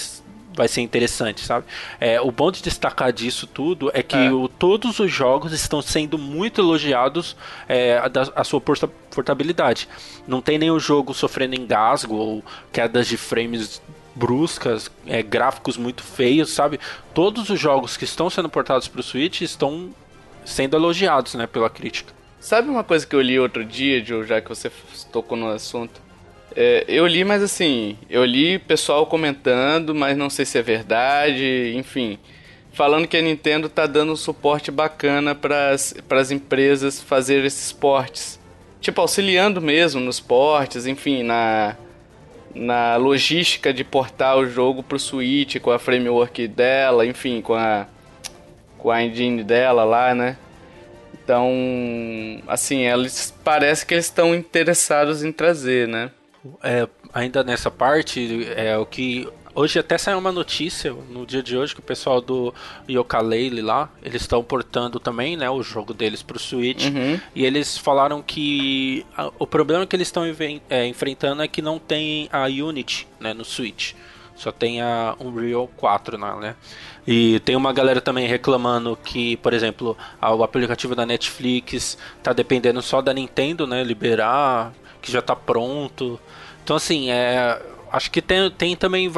vai 0.55 0.69
ser 0.69 0.81
interessante, 0.83 1.41
sabe? 1.41 1.67
É, 1.99 2.21
o 2.21 2.31
bom 2.31 2.51
de 2.51 2.63
destacar 2.63 3.13
disso 3.13 3.47
tudo 3.47 3.91
é 3.95 4.03
que 4.03 4.17
é. 4.17 4.33
O, 4.33 4.49
todos 4.49 4.99
os 4.99 5.11
jogos 5.11 5.53
estão 5.53 5.83
sendo 5.83 6.19
muito 6.19 6.61
elogiados 6.61 7.37
é, 7.69 7.99
a, 7.99 8.41
a, 8.41 8.45
sua 8.45 8.61
portabilidade. 8.61 9.89
Não 10.27 10.41
tem 10.41 10.59
nenhum 10.59 10.79
jogo 10.79 11.15
sofrendo 11.15 11.55
engasgo 11.55 12.15
ou 12.15 12.45
quedas 12.73 13.07
de 13.07 13.17
frames 13.17 13.83
bruscas, 14.15 14.91
é, 15.07 15.23
gráficos 15.23 15.77
muito 15.77 16.03
feios, 16.03 16.51
sabe? 16.51 16.79
Todos 17.15 17.49
os 17.51 17.59
jogos 17.59 17.97
que 17.97 18.05
estão 18.05 18.29
sendo 18.29 18.49
portados 18.49 18.89
para 18.89 19.01
o 19.01 19.03
Switch 19.03 19.41
estão 19.41 19.91
sendo 20.45 20.77
elogiados, 20.77 21.35
né, 21.35 21.47
pela 21.47 21.71
crítica. 21.71 22.13
Sabe 22.41 22.69
uma 22.69 22.83
coisa 22.83 23.07
que 23.07 23.15
eu 23.15 23.21
li 23.21 23.39
outro 23.39 23.65
dia, 23.65 24.05
Joe, 24.05 24.27
já 24.27 24.41
que 24.41 24.49
você 24.49 24.71
tocou 25.13 25.39
no 25.39 25.49
assunto? 25.49 26.01
É, 26.55 26.85
eu 26.89 27.07
li, 27.07 27.25
mas 27.25 27.43
assim, 27.43 27.97
eu 28.11 28.25
li 28.25 28.59
pessoal 28.59 29.07
comentando, 29.07 29.95
mas 29.95 30.17
não 30.17 30.29
sei 30.29 30.45
se 30.45 30.59
é 30.59 30.63
verdade, 30.63 31.73
enfim. 31.77 32.19
Falando 32.73 33.07
que 33.07 33.17
a 33.17 33.23
Nintendo 33.23 33.69
tá 33.69 33.87
dando 33.87 34.13
um 34.13 34.17
suporte 34.17 34.71
bacana 34.71 35.35
para 35.35 35.71
as 35.71 36.31
empresas 36.31 37.01
fazer 37.01 37.45
esses 37.45 37.71
portes. 37.71 38.41
Tipo, 38.81 39.01
auxiliando 39.01 39.61
mesmo 39.61 40.01
nos 40.01 40.19
portes, 40.19 40.87
enfim, 40.87 41.23
na, 41.23 41.77
na 42.55 42.97
logística 42.97 43.73
de 43.73 43.85
portar 43.85 44.37
o 44.37 44.47
jogo 44.47 44.83
pro 44.83 44.99
Switch, 44.99 45.59
com 45.61 45.71
a 45.71 45.79
framework 45.79 46.47
dela, 46.49 47.07
enfim, 47.07 47.41
com 47.41 47.55
a, 47.55 47.87
com 48.79 48.91
a 48.91 49.03
engine 49.03 49.43
dela 49.43 49.85
lá, 49.85 50.15
né? 50.15 50.37
Então, 51.15 51.51
assim, 52.47 52.87
eles 52.87 53.33
parece 53.45 53.87
que 53.87 53.95
eles 53.95 54.07
estão 54.07 54.35
interessados 54.35 55.23
em 55.23 55.31
trazer, 55.31 55.87
né? 55.87 56.11
é, 56.63 56.89
ainda 57.13 57.45
nessa 57.45 57.71
parte, 57.71 58.49
é 58.57 58.77
o 58.77 58.87
que 58.87 59.29
Hoje 59.55 59.79
até 59.79 59.99
saiu 59.99 60.19
uma 60.19 60.33
notícia 60.33 60.95
no 61.11 61.27
dia 61.27 61.43
de 61.43 61.57
hoje 61.57 61.75
que 61.75 61.81
o 61.81 61.83
pessoal 61.83 62.23
do 62.23 62.55
Yooka-Laylee 62.89 63.61
lá, 63.61 63.91
eles 64.03 64.23
estão 64.23 64.43
portando 64.43 64.99
também, 64.99 65.37
né, 65.37 65.51
o 65.51 65.63
jogo 65.63 65.93
deles 65.93 66.23
para 66.23 66.37
o 66.39 66.41
Switch. 66.41 66.87
Uhum. 66.87 67.21
E 67.35 67.45
eles 67.45 67.77
falaram 67.77 68.23
que 68.23 69.05
a, 69.17 69.31
o 69.39 69.47
problema 69.47 69.87
que 69.87 69.95
eles 69.95 70.09
estão 70.09 70.25
é, 70.71 70.87
enfrentando 70.87 71.43
é 71.43 71.49
que 71.49 71.61
não 71.61 71.79
tem 71.79 72.31
a 72.33 72.47
Unity, 72.47 73.07
né, 73.21 73.35
no 73.35 73.45
Switch. 73.45 73.93
Só 74.35 74.51
tem 74.51 74.81
a 74.81 75.15
Unreal 75.21 75.69
4, 75.77 76.17
né? 76.17 76.57
E 77.07 77.39
tem 77.41 77.55
uma 77.55 77.73
galera 77.73 78.01
também 78.01 78.27
reclamando 78.27 78.97
que, 79.05 79.37
por 79.37 79.53
exemplo, 79.53 79.97
o 80.21 80.43
aplicativo 80.43 80.95
da 80.95 81.05
Netflix 81.05 81.99
tá 82.23 82.33
dependendo 82.33 82.81
só 82.81 83.03
da 83.03 83.13
Nintendo, 83.13 83.67
né, 83.67 83.85
liberar, 83.85 84.73
que 85.03 85.13
já 85.13 85.21
tá 85.21 85.37
pronto. 85.37 86.19
Então, 86.65 86.77
assim, 86.77 87.11
é, 87.11 87.61
acho 87.93 88.11
que 88.11 88.23
tem, 88.23 88.51
tem 88.51 88.75
também 88.75 89.11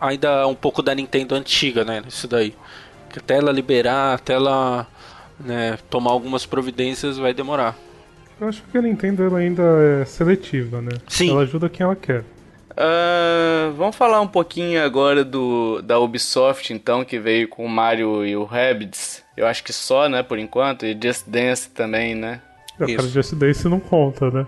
ainda 0.00 0.46
um 0.46 0.54
pouco 0.54 0.82
da 0.82 0.94
Nintendo 0.94 1.34
antiga, 1.34 1.84
né? 1.84 2.02
Isso 2.06 2.28
daí. 2.28 2.54
Que 3.08 3.18
até 3.18 3.38
ela 3.38 3.50
liberar, 3.50 4.14
até 4.14 4.34
ela 4.34 4.86
né, 5.38 5.78
tomar 5.88 6.12
algumas 6.12 6.46
providências 6.46 7.18
vai 7.18 7.34
demorar. 7.34 7.76
Eu 8.40 8.48
acho 8.48 8.62
que 8.70 8.78
a 8.78 8.82
Nintendo 8.82 9.34
ainda 9.34 9.62
é 9.62 10.04
seletiva, 10.04 10.80
né? 10.80 10.92
Sim. 11.08 11.30
Ela 11.30 11.42
ajuda 11.42 11.68
quem 11.68 11.84
ela 11.84 11.96
quer. 11.96 12.24
Uh, 12.70 13.72
vamos 13.76 13.96
falar 13.96 14.20
um 14.20 14.28
pouquinho 14.28 14.82
agora 14.82 15.24
do 15.24 15.82
da 15.82 15.98
Ubisoft, 15.98 16.72
então, 16.72 17.04
que 17.04 17.18
veio 17.18 17.48
com 17.48 17.66
o 17.66 17.68
Mario 17.68 18.24
e 18.24 18.36
o 18.36 18.44
Rabbids. 18.44 19.22
Eu 19.36 19.46
acho 19.46 19.62
que 19.62 19.72
só, 19.72 20.08
né, 20.08 20.22
por 20.22 20.38
enquanto. 20.38 20.86
E 20.86 20.98
Just 21.00 21.28
Dance 21.28 21.68
também, 21.68 22.14
né? 22.14 22.40
É, 22.78 22.86
cara, 22.94 23.08
Just 23.08 23.34
Dance 23.34 23.68
não 23.68 23.80
conta, 23.80 24.30
né? 24.30 24.46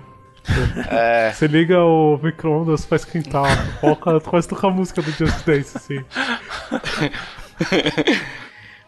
É. 0.90 1.32
Você 1.32 1.46
liga 1.46 1.80
o 1.80 2.18
micro-ondas 2.22 2.84
pra 2.84 2.96
esquentar, 2.96 3.80
coloca, 3.80 4.20
quase 4.20 4.48
toca 4.48 4.66
a 4.66 4.70
música 4.70 5.00
do 5.00 5.10
Just 5.10 5.44
Dance, 5.44 5.76
assim. 5.76 6.04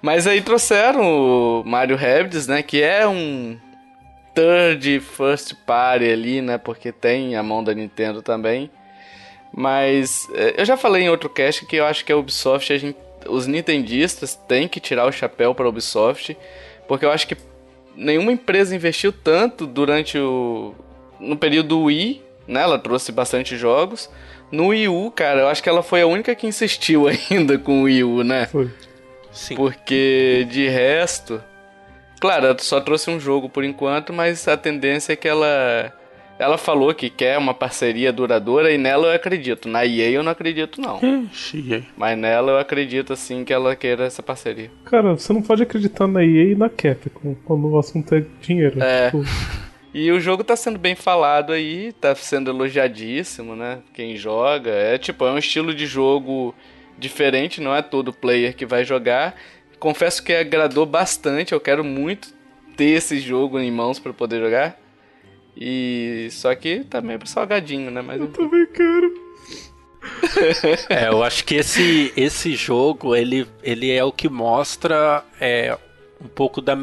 Mas 0.03 0.27
aí 0.27 0.43
trouxeram 0.43 1.01
o 1.01 1.63
Mario 1.65 1.97
Rabbids, 1.97 2.47
né? 2.47 2.63
Que 2.63 2.83
é 2.83 3.07
um 3.07 3.59
third 4.35 5.01
first 5.01 5.55
party 5.65 6.11
ali, 6.11 6.43
né? 6.43 6.59
Porque 6.59 6.93
tem 6.93 7.37
a 7.37 7.43
mão 7.43 7.65
da 7.65 7.73
Nintendo 7.73 8.21
também. 8.21 8.71
Mas 9.51 10.29
é, 10.35 10.61
eu 10.61 10.65
já 10.65 10.77
falei 10.77 11.05
em 11.05 11.09
outro 11.09 11.31
cast 11.31 11.65
que 11.65 11.77
eu 11.77 11.87
acho 11.87 12.05
que 12.05 12.13
a 12.13 12.17
Ubisoft, 12.17 12.73
a 12.73 12.77
gente, 12.77 12.99
os 13.29 13.47
nintendistas 13.47 14.35
têm 14.35 14.69
que 14.69 14.81
tirar 14.81 15.07
o 15.07 15.13
chapéu 15.13 15.55
para 15.55 15.65
a 15.65 15.69
Ubisoft, 15.69 16.37
porque 16.89 17.05
eu 17.05 17.11
acho 17.11 17.29
que 17.29 17.37
nenhuma 17.97 18.33
empresa 18.33 18.75
investiu 18.75 19.13
tanto 19.13 19.67
durante 19.67 20.19
o 20.19 20.75
no 21.25 21.37
período 21.37 21.83
Wii, 21.83 22.23
né? 22.47 22.63
Ela 22.63 22.79
trouxe 22.79 23.13
bastante 23.13 23.57
jogos. 23.57 24.11
No 24.51 24.69
Wii 24.69 24.89
U, 24.89 25.11
cara, 25.11 25.41
eu 25.41 25.49
acho 25.49 25.63
que 25.63 25.69
ela 25.69 25.83
foi 25.83 26.03
a 26.03 26.07
única 26.07 26.35
que 26.35 26.47
insistiu 26.47 27.07
ainda 27.31 27.59
com 27.59 27.81
o 27.81 27.83
Wii 27.85 28.05
U, 28.05 28.23
né? 28.23 28.47
Foi. 28.47 28.71
Sim. 29.33 29.57
Porque 29.57 30.47
de 30.49 30.69
resto, 30.69 31.43
claro, 32.21 32.47
ela 32.47 32.59
só 32.59 32.81
trouxe 32.81 33.11
um 33.11 33.19
jogo 33.19 33.49
por 33.49 33.65
enquanto, 33.65 34.13
mas 34.13 34.47
a 34.47 34.57
tendência 34.57 35.13
é 35.13 35.17
que 35.17 35.27
ela 35.27 35.93
ela 36.39 36.59
falou 36.59 36.93
que 36.93 37.09
quer 37.09 37.39
uma 37.39 37.55
parceria 37.55 38.13
duradoura 38.13 38.73
e 38.73 38.79
nela 38.79 39.09
eu 39.09 39.15
acredito. 39.15 39.69
Na 39.69 39.87
EA 39.87 40.11
eu 40.11 40.23
não 40.23 40.33
acredito, 40.33 40.81
não. 40.81 41.01
Mas 41.97 42.19
nela 42.19 42.53
eu 42.53 42.59
acredito, 42.59 43.13
assim, 43.13 43.45
que 43.45 43.53
ela 43.53 43.77
queira 43.77 44.05
essa 44.05 44.23
parceria. 44.23 44.71
Cara, 44.85 45.13
você 45.13 45.33
não 45.33 45.43
pode 45.43 45.63
acreditar 45.63 46.07
na 46.07 46.25
EA 46.25 46.53
e 46.53 46.55
na 46.55 46.69
Capcom 46.69 47.37
quando 47.45 47.69
o 47.69 47.79
assunto 47.79 48.15
é 48.15 48.25
dinheiro. 48.41 48.83
É. 48.83 49.11
Tipo... 49.11 49.25
E 49.95 50.11
o 50.11 50.19
jogo 50.19 50.43
tá 50.43 50.57
sendo 50.57 50.77
bem 50.77 50.97
falado 50.97 51.53
aí, 51.53 51.93
tá 51.93 52.13
sendo 52.17 52.51
elogiadíssimo, 52.51 53.55
né? 53.55 53.79
Quem 53.95 54.17
joga. 54.17 54.71
É 54.71 54.99
tipo, 54.99 55.25
é 55.25 55.31
um 55.31 55.39
estilo 55.39 55.73
de 55.73 55.87
jogo 55.87 56.53
diferente, 56.99 57.61
não 57.61 57.73
é 57.73 57.81
todo 57.81 58.13
player 58.13 58.57
que 58.57 58.67
vai 58.67 58.85
jogar. 58.85 59.37
Confesso 59.79 60.25
que 60.25 60.33
agradou 60.33 60.85
bastante, 60.85 61.53
eu 61.53 61.61
quero 61.61 61.85
muito 61.85 62.35
ter 62.77 62.91
esse 62.91 63.21
jogo 63.21 63.61
em 63.61 63.71
mãos 63.71 64.01
para 64.01 64.13
poder 64.13 64.41
jogar. 64.41 64.77
E 65.57 66.27
só 66.33 66.53
que 66.57 66.81
tá 66.81 67.01
meio 67.01 67.25
salgadinho, 67.25 67.89
né? 67.89 68.03
Mas 68.03 68.21
eu 68.21 68.27
também 68.27 68.67
quero. 68.67 69.15
é, 70.91 71.09
eu 71.09 71.23
acho 71.23 71.45
que 71.45 71.55
esse, 71.55 72.13
esse 72.17 72.57
jogo 72.57 73.15
ele, 73.15 73.47
ele 73.63 73.93
é 73.93 74.03
o 74.03 74.11
que 74.11 74.29
mostra 74.29 75.25
é, 75.41 75.79
um 76.21 76.27
pouco 76.27 76.61
da, 76.61 76.77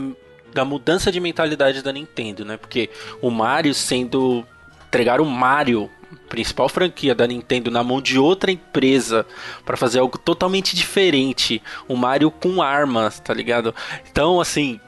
da 0.53 0.65
mudança 0.65 1.11
de 1.11 1.19
mentalidade 1.19 1.81
da 1.81 1.91
Nintendo, 1.91 2.45
né? 2.45 2.57
Porque 2.57 2.89
o 3.21 3.29
Mario 3.29 3.73
sendo 3.73 4.45
entregar 4.87 5.21
o 5.21 5.25
Mario 5.25 5.89
principal 6.27 6.67
franquia 6.67 7.15
da 7.15 7.25
Nintendo 7.25 7.71
na 7.71 7.83
mão 7.83 8.01
de 8.01 8.19
outra 8.19 8.51
empresa 8.51 9.25
para 9.65 9.77
fazer 9.77 9.99
algo 9.99 10.17
totalmente 10.17 10.75
diferente, 10.75 11.61
o 11.87 11.95
Mario 11.95 12.31
com 12.31 12.61
armas, 12.61 13.19
tá 13.19 13.33
ligado? 13.33 13.73
Então, 14.09 14.39
assim, 14.41 14.79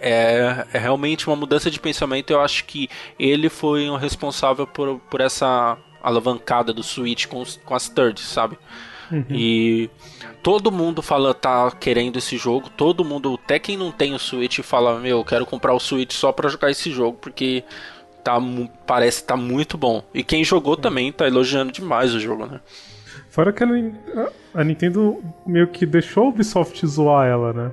é, 0.00 0.66
é, 0.72 0.78
realmente 0.78 1.28
uma 1.28 1.36
mudança 1.36 1.70
de 1.70 1.78
pensamento. 1.78 2.32
Eu 2.32 2.40
acho 2.40 2.64
que 2.64 2.88
ele 3.18 3.48
foi 3.48 3.88
o 3.88 3.96
responsável 3.96 4.66
por, 4.66 4.98
por 5.08 5.20
essa 5.20 5.78
alavancada 6.02 6.72
do 6.72 6.82
Switch 6.82 7.26
com, 7.26 7.44
com 7.64 7.74
as 7.74 7.88
thirds, 7.88 8.24
sabe? 8.24 8.58
Uhum. 9.10 9.24
E 9.30 9.90
todo 10.42 10.72
mundo 10.72 11.00
fala 11.00 11.32
tá 11.32 11.70
querendo 11.70 12.18
esse 12.18 12.36
jogo, 12.36 12.68
todo 12.70 13.04
mundo, 13.04 13.38
até 13.42 13.58
quem 13.58 13.76
não 13.76 13.92
tem 13.92 14.14
o 14.14 14.18
Switch, 14.18 14.60
fala: 14.60 14.98
Meu, 14.98 15.18
eu 15.18 15.24
quero 15.24 15.46
comprar 15.46 15.72
o 15.72 15.80
Switch 15.80 16.12
só 16.12 16.32
para 16.32 16.48
jogar 16.48 16.70
esse 16.70 16.90
jogo, 16.90 17.16
porque 17.20 17.64
tá, 18.22 18.38
parece 18.86 19.24
tá 19.24 19.36
muito 19.36 19.78
bom. 19.78 20.02
E 20.12 20.22
quem 20.22 20.44
jogou 20.44 20.76
também 20.76 21.12
tá 21.12 21.26
elogiando 21.26 21.72
demais 21.72 22.14
o 22.14 22.20
jogo, 22.20 22.46
né? 22.46 22.60
Fora 23.30 23.52
que 23.52 23.62
a, 23.64 23.68
a 24.54 24.64
Nintendo 24.64 25.22
meio 25.46 25.68
que 25.68 25.86
deixou 25.86 26.24
a 26.24 26.28
Ubisoft 26.28 26.86
zoar 26.86 27.26
ela, 27.26 27.52
né? 27.52 27.70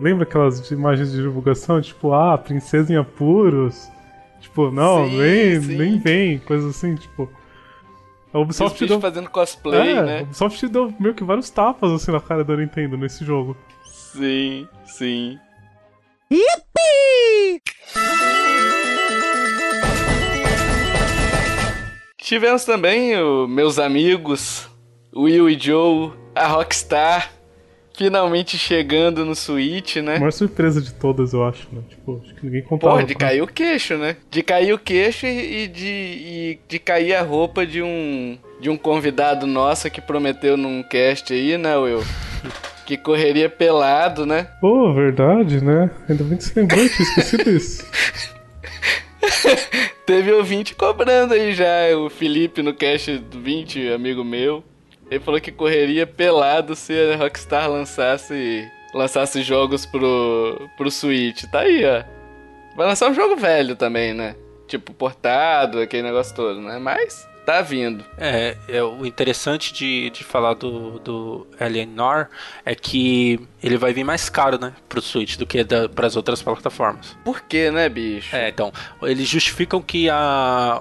lembra 0.00 0.24
aquelas 0.24 0.70
imagens 0.70 1.12
de 1.12 1.22
divulgação, 1.22 1.80
tipo, 1.80 2.12
ah, 2.12 2.36
princesa 2.36 2.92
em 2.92 2.96
apuros? 2.96 3.88
Tipo, 4.40 4.70
não, 4.70 5.08
sim, 5.08 5.18
nem, 5.18 5.60
sim. 5.60 5.76
nem 5.76 5.98
vem, 5.98 6.38
coisas 6.38 6.76
assim, 6.76 6.94
tipo. 6.96 7.30
A 8.32 8.38
Ubisoft 8.38 8.86
deu... 8.86 9.00
fazendo 9.00 9.28
cosplay, 9.28 9.90
é, 9.90 10.02
né? 10.02 10.18
A 10.20 10.22
Ubisoft 10.22 10.66
deu 10.68 10.94
meio 10.98 11.14
que 11.14 11.22
vários 11.22 11.50
tapas 11.50 11.92
assim 11.92 12.10
na 12.10 12.20
cara 12.20 12.42
da 12.42 12.56
Nintendo 12.56 12.96
nesse 12.96 13.24
jogo. 13.24 13.56
Sim, 13.84 14.66
sim. 14.86 15.38
Yippee! 16.30 17.60
Tivemos 22.16 22.64
também 22.64 23.14
o, 23.20 23.46
meus 23.46 23.78
amigos 23.78 24.66
Will 25.14 25.50
e 25.50 25.58
Joe, 25.58 26.12
a 26.34 26.46
Rockstar, 26.46 27.30
finalmente 28.02 28.58
chegando 28.58 29.24
no 29.24 29.34
Switch, 29.34 29.96
né? 29.96 30.16
A 30.16 30.18
maior 30.18 30.32
surpresa 30.32 30.80
de 30.80 30.92
todas, 30.92 31.32
eu 31.32 31.44
acho, 31.44 31.68
né? 31.72 31.80
Tipo, 31.88 32.20
acho 32.24 32.34
que 32.34 32.44
ninguém 32.44 32.62
contava. 32.62 32.98
Pô, 32.98 33.02
de 33.02 33.14
cair 33.14 33.42
o 33.42 33.46
queixo, 33.46 33.96
né? 33.96 34.16
De 34.28 34.42
cair 34.42 34.72
o 34.72 34.78
queixo 34.78 35.24
e 35.24 35.68
de, 35.68 35.86
e 35.86 36.58
de 36.68 36.78
cair 36.80 37.14
a 37.14 37.22
roupa 37.22 37.64
de 37.64 37.80
um, 37.80 38.36
de 38.60 38.68
um 38.68 38.76
convidado 38.76 39.46
nosso 39.46 39.88
que 39.88 40.00
prometeu 40.00 40.56
num 40.56 40.82
cast 40.82 41.32
aí, 41.32 41.56
né, 41.56 41.76
Will? 41.76 42.02
que 42.84 42.96
correria 42.96 43.48
pelado, 43.48 44.26
né? 44.26 44.48
Pô, 44.60 44.92
verdade, 44.92 45.62
né? 45.62 45.88
Ainda 46.08 46.24
bem 46.24 46.36
que 46.36 46.44
você 46.44 46.60
lembrou, 46.60 46.88
tinha 46.88 47.08
esquecido 47.08 47.50
isso. 47.50 47.86
Teve 50.04 50.32
ouvinte 50.32 50.74
cobrando 50.74 51.34
aí 51.34 51.54
já, 51.54 51.96
o 51.96 52.10
Felipe 52.10 52.62
no 52.62 52.74
cast 52.74 53.18
do 53.18 53.40
20, 53.40 53.92
amigo 53.92 54.24
meu. 54.24 54.64
Ele 55.12 55.20
falou 55.20 55.38
que 55.38 55.52
correria 55.52 56.06
pelado 56.06 56.74
se 56.74 56.94
a 56.98 57.16
Rockstar 57.16 57.70
lançasse, 57.70 58.66
lançasse 58.94 59.42
jogos 59.42 59.84
pro, 59.84 60.70
pro 60.74 60.90
Switch. 60.90 61.44
Tá 61.52 61.60
aí, 61.60 61.84
ó. 61.84 62.02
Vai 62.74 62.86
lançar 62.86 63.10
um 63.10 63.14
jogo 63.14 63.36
velho 63.36 63.76
também, 63.76 64.14
né? 64.14 64.34
Tipo, 64.66 64.94
portado, 64.94 65.80
aquele 65.80 66.04
negócio 66.04 66.34
todo, 66.34 66.62
né? 66.62 66.78
Mas 66.78 67.28
tá 67.44 67.60
vindo. 67.60 68.02
É, 68.16 68.56
é 68.66 68.82
o 68.82 69.04
interessante 69.04 69.74
de, 69.74 70.08
de 70.08 70.24
falar 70.24 70.54
do, 70.54 70.98
do 71.00 71.46
Alienor 71.60 72.28
é 72.64 72.74
que 72.74 73.38
ele 73.62 73.76
vai 73.76 73.92
vir 73.92 74.04
mais 74.04 74.30
caro, 74.30 74.58
né, 74.58 74.72
pro 74.88 75.02
Switch 75.02 75.36
do 75.36 75.44
que 75.44 75.62
para 75.94 76.06
as 76.06 76.16
outras 76.16 76.40
plataformas. 76.40 77.14
Por 77.22 77.42
quê, 77.42 77.70
né, 77.70 77.86
bicho? 77.86 78.34
É, 78.34 78.48
então, 78.48 78.72
eles 79.02 79.28
justificam 79.28 79.82
que 79.82 80.08
a 80.08 80.80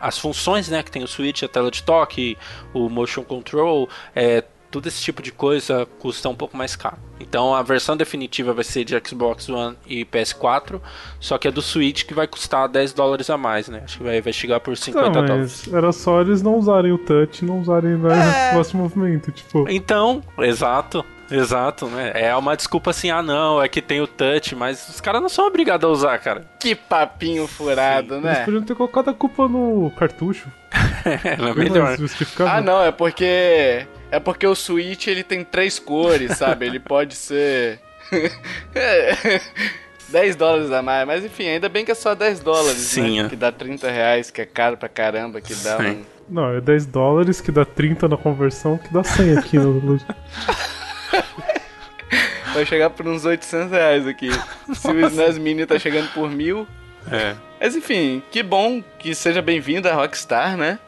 as 0.00 0.18
funções 0.18 0.68
né, 0.68 0.82
que 0.82 0.90
tem 0.90 1.02
o 1.02 1.08
Switch, 1.08 1.42
a 1.42 1.48
tela 1.48 1.70
de 1.70 1.82
toque, 1.82 2.36
o 2.72 2.88
motion 2.88 3.22
control, 3.22 3.88
é, 4.14 4.42
tudo 4.70 4.86
esse 4.88 5.00
tipo 5.00 5.22
de 5.22 5.32
coisa 5.32 5.86
custa 5.98 6.28
um 6.28 6.34
pouco 6.34 6.56
mais 6.56 6.76
caro. 6.76 6.98
Então 7.20 7.54
a 7.54 7.62
versão 7.62 7.96
definitiva 7.96 8.52
vai 8.52 8.64
ser 8.64 8.84
de 8.84 9.00
Xbox 9.06 9.48
One 9.48 9.76
e 9.86 10.04
PS4, 10.04 10.80
só 11.18 11.38
que 11.38 11.48
é 11.48 11.50
do 11.50 11.62
Switch 11.62 12.04
que 12.04 12.14
vai 12.14 12.26
custar 12.26 12.68
10 12.68 12.92
dólares 12.92 13.30
a 13.30 13.36
mais, 13.36 13.68
né? 13.68 13.82
Acho 13.84 13.98
que 13.98 14.04
vai, 14.04 14.20
vai 14.20 14.32
chegar 14.32 14.60
por 14.60 14.76
50 14.76 15.10
não, 15.10 15.26
dólares. 15.26 15.72
Era 15.72 15.92
só 15.92 16.20
eles 16.20 16.42
não 16.42 16.56
usarem 16.56 16.92
o 16.92 16.98
touch, 16.98 17.44
não 17.44 17.60
usarem 17.60 17.94
o 17.94 18.10
é... 18.10 18.54
nosso 18.54 18.76
movimento, 18.76 19.32
tipo. 19.32 19.66
Então, 19.68 20.22
exato. 20.38 21.04
Exato, 21.30 21.86
né? 21.86 22.12
É 22.14 22.34
uma 22.34 22.56
desculpa 22.56 22.90
assim, 22.90 23.10
ah 23.10 23.22
não, 23.22 23.62
é 23.62 23.68
que 23.68 23.82
tem 23.82 24.00
o 24.00 24.06
touch, 24.06 24.54
mas 24.54 24.88
os 24.88 25.00
caras 25.00 25.20
não 25.20 25.28
são 25.28 25.46
obrigados 25.46 25.88
a 25.88 25.92
usar, 25.92 26.18
cara. 26.18 26.44
Que 26.58 26.74
papinho 26.74 27.46
furado, 27.46 28.16
Sim. 28.16 28.20
né? 28.22 28.32
Eles 28.32 28.44
podiam 28.44 28.62
ter 28.62 28.74
colocado 28.74 29.10
a 29.10 29.14
culpa 29.14 29.46
no 29.46 29.90
cartucho. 29.96 30.50
é 31.04 31.54
melhor. 31.54 31.96
Ah 32.40 32.60
não, 32.60 32.82
é 32.82 32.90
porque... 32.90 33.86
É 34.10 34.18
porque 34.18 34.46
o 34.46 34.54
Switch 34.54 35.06
ele 35.06 35.22
tem 35.22 35.44
três 35.44 35.78
cores, 35.78 36.36
sabe? 36.38 36.66
ele 36.66 36.80
pode 36.80 37.14
ser... 37.14 37.80
10 40.08 40.36
dólares 40.36 40.72
a 40.72 40.80
mais, 40.80 41.06
mas 41.06 41.24
enfim, 41.24 41.46
ainda 41.46 41.68
bem 41.68 41.84
que 41.84 41.90
é 41.90 41.94
só 41.94 42.14
10 42.14 42.40
dólares, 42.40 42.78
Sim, 42.78 43.20
né? 43.20 43.26
É. 43.26 43.28
Que 43.28 43.36
dá 43.36 43.52
30 43.52 43.90
reais, 43.90 44.30
que 44.30 44.40
é 44.40 44.46
caro 44.46 44.76
pra 44.76 44.88
caramba, 44.88 45.40
que 45.40 45.54
dá 45.54 45.76
Sim. 45.76 45.88
um... 45.88 46.04
Não, 46.30 46.56
é 46.56 46.60
10 46.60 46.86
dólares, 46.86 47.40
que 47.40 47.52
dá 47.52 47.64
30 47.64 48.08
na 48.08 48.16
conversão, 48.16 48.78
que 48.78 48.92
dá 48.92 49.04
100 49.04 49.38
aqui 49.38 49.58
no... 49.58 49.98
Vai 52.54 52.64
chegar 52.64 52.90
por 52.90 53.06
uns 53.06 53.24
800 53.24 53.70
reais 53.70 54.06
aqui. 54.06 54.30
Se 54.74 54.88
o 54.90 55.06
SNES 55.06 55.38
Mini 55.38 55.66
tá 55.66 55.78
chegando 55.78 56.12
por 56.12 56.30
mil. 56.30 56.66
É. 57.10 57.34
Mas 57.60 57.76
enfim, 57.76 58.22
que 58.30 58.42
bom 58.42 58.82
que 58.98 59.14
seja 59.14 59.42
bem-vindo 59.42 59.88
a 59.88 59.94
Rockstar, 59.94 60.56
né? 60.56 60.78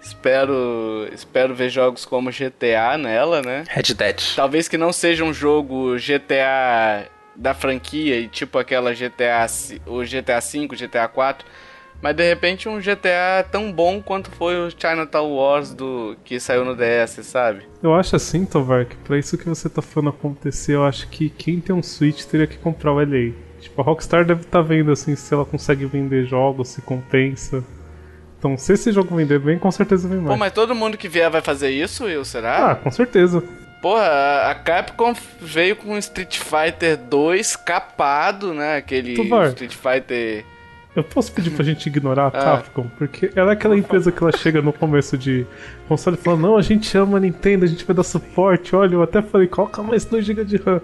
Espero, 0.00 1.08
espero 1.12 1.54
ver 1.54 1.68
jogos 1.68 2.04
como 2.04 2.30
GTA 2.30 2.96
nela, 2.96 3.42
né? 3.42 3.64
Red 3.68 3.94
Dead. 3.94 4.34
Talvez 4.36 4.68
que 4.68 4.78
não 4.78 4.92
seja 4.92 5.24
um 5.24 5.32
jogo 5.32 5.96
GTA 5.96 7.08
da 7.34 7.54
franquia 7.54 8.18
e 8.18 8.28
tipo 8.28 8.58
aquela 8.58 8.94
GTA, 8.94 9.46
o 9.84 10.02
GTA 10.02 10.40
V, 10.40 10.68
GTA 10.76 11.08
4 11.08 11.46
mas 12.00 12.14
de 12.14 12.28
repente 12.28 12.68
um 12.68 12.78
GTA 12.78 13.44
tão 13.50 13.72
bom 13.72 14.02
quanto 14.02 14.30
foi 14.30 14.56
o 14.56 14.70
Chinatown 14.70 15.32
Wars 15.34 15.72
do 15.72 16.16
que 16.24 16.38
saiu 16.38 16.64
no 16.64 16.76
DS, 16.76 17.24
sabe? 17.26 17.62
Eu 17.82 17.94
acho 17.94 18.16
assim, 18.16 18.44
Tovar, 18.44 18.84
que 18.86 18.96
pra 18.96 19.18
isso 19.18 19.38
que 19.38 19.48
você 19.48 19.68
tá 19.68 19.82
falando 19.82 20.10
acontecer, 20.10 20.74
eu 20.74 20.84
acho 20.84 21.08
que 21.08 21.28
quem 21.28 21.60
tem 21.60 21.74
um 21.74 21.82
Switch 21.82 22.24
teria 22.24 22.46
que 22.46 22.58
comprar 22.58 22.92
o 22.92 22.98
LA. 23.00 23.32
Tipo, 23.60 23.80
a 23.80 23.84
Rockstar 23.84 24.24
deve 24.24 24.42
estar 24.42 24.58
tá 24.58 24.62
vendo 24.62 24.92
assim 24.92 25.16
se 25.16 25.32
ela 25.32 25.44
consegue 25.44 25.86
vender 25.86 26.26
jogos, 26.26 26.68
se 26.68 26.82
compensa. 26.82 27.64
Então, 28.38 28.56
se 28.56 28.74
esse 28.74 28.92
jogo 28.92 29.16
vender 29.16 29.38
bem, 29.38 29.58
com 29.58 29.70
certeza 29.70 30.06
vem 30.06 30.18
mais. 30.18 30.30
Pô, 30.30 30.36
mas 30.36 30.52
todo 30.52 30.74
mundo 30.74 30.96
que 30.96 31.08
vier 31.08 31.30
vai 31.30 31.40
fazer 31.40 31.70
isso, 31.70 32.04
Will, 32.04 32.24
será? 32.24 32.72
Ah, 32.72 32.74
com 32.74 32.90
certeza. 32.90 33.42
Porra, 33.80 34.50
a 34.50 34.54
Capcom 34.54 35.14
veio 35.40 35.76
com 35.76 35.96
Street 35.98 36.38
Fighter 36.38 36.96
2 36.96 37.56
capado, 37.56 38.52
né? 38.52 38.76
Aquele 38.76 39.12
Street 39.12 39.74
Fighter. 39.74 40.44
Eu 40.96 41.04
posso 41.04 41.30
pedir 41.30 41.50
pra 41.50 41.62
gente 41.62 41.86
ignorar 41.88 42.24
a 42.24 42.28
ah. 42.28 42.30
Capcom? 42.30 42.88
Porque 42.96 43.30
ela 43.36 43.50
é 43.50 43.52
aquela 43.52 43.76
empresa 43.76 44.10
que 44.10 44.22
ela 44.22 44.32
chega 44.32 44.62
no 44.62 44.72
começo 44.72 45.18
de 45.18 45.46
console 45.86 46.16
e 46.18 46.22
fala: 46.22 46.38
Não, 46.38 46.56
a 46.56 46.62
gente 46.62 46.96
ama 46.96 47.18
a 47.18 47.20
Nintendo, 47.20 47.66
a 47.66 47.68
gente 47.68 47.84
vai 47.84 47.94
dar 47.94 48.02
suporte. 48.02 48.74
Olha, 48.74 48.94
eu 48.94 49.02
até 49.02 49.20
falei: 49.20 49.46
Coloca 49.46 49.82
mais 49.82 50.06
2GB 50.06 50.44
de 50.44 50.56
RAM. 50.56 50.80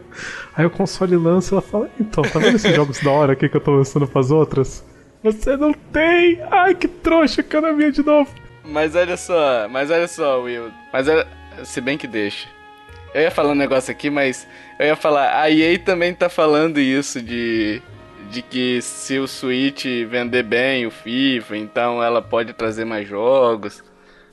Aí 0.55 0.67
o 0.67 0.71
console 0.71 1.17
lança 1.17 1.55
e 1.55 1.55
ela 1.55 1.63
fala: 1.63 1.89
Então, 1.99 2.23
tá 2.23 2.39
vendo 2.39 2.57
esses 2.57 2.77
jogos 2.77 3.01
da 3.01 3.11
hora 3.11 3.33
aqui 3.33 3.49
que 3.49 3.57
eu 3.57 3.61
tô 3.61 3.71
lançando 3.71 4.07
pras 4.07 4.31
outras? 4.31 4.85
Você 5.23 5.57
não 5.57 5.73
tem! 5.73 6.43
Ai, 6.51 6.75
que 6.75 6.89
trouxa, 6.89 7.43
cara 7.43 7.73
minha 7.73 7.91
de 7.91 8.05
novo. 8.05 8.29
Mas 8.65 8.95
olha 8.95 9.17
só, 9.17 9.67
mas 9.71 9.91
olha 9.91 10.09
só, 10.09 10.43
Will. 10.43 10.71
Mas 10.93 11.09
olha, 11.09 11.27
se 11.65 11.81
bem 11.81 11.97
que 11.97 12.07
deixa. 12.07 12.49
Eu 13.15 13.23
ia 13.23 13.31
falar 13.31 13.53
um 13.53 13.55
negócio 13.55 13.91
aqui, 13.91 14.11
mas 14.11 14.47
eu 14.79 14.87
ia 14.87 14.97
falar, 14.97 15.41
a 15.41 15.51
EA 15.51 15.79
também 15.79 16.15
tá 16.15 16.29
falando 16.29 16.79
isso 16.79 17.21
de 17.21 17.81
de 18.33 18.41
que 18.41 18.81
se 18.81 19.19
o 19.19 19.29
Switch 19.29 19.85
vender 20.09 20.43
bem 20.43 20.87
o 20.87 20.91
FIFA, 20.91 21.59
então 21.59 22.03
ela 22.03 22.23
pode 22.23 22.55
trazer 22.55 22.87
mais 22.87 23.07
jogos. 23.07 23.85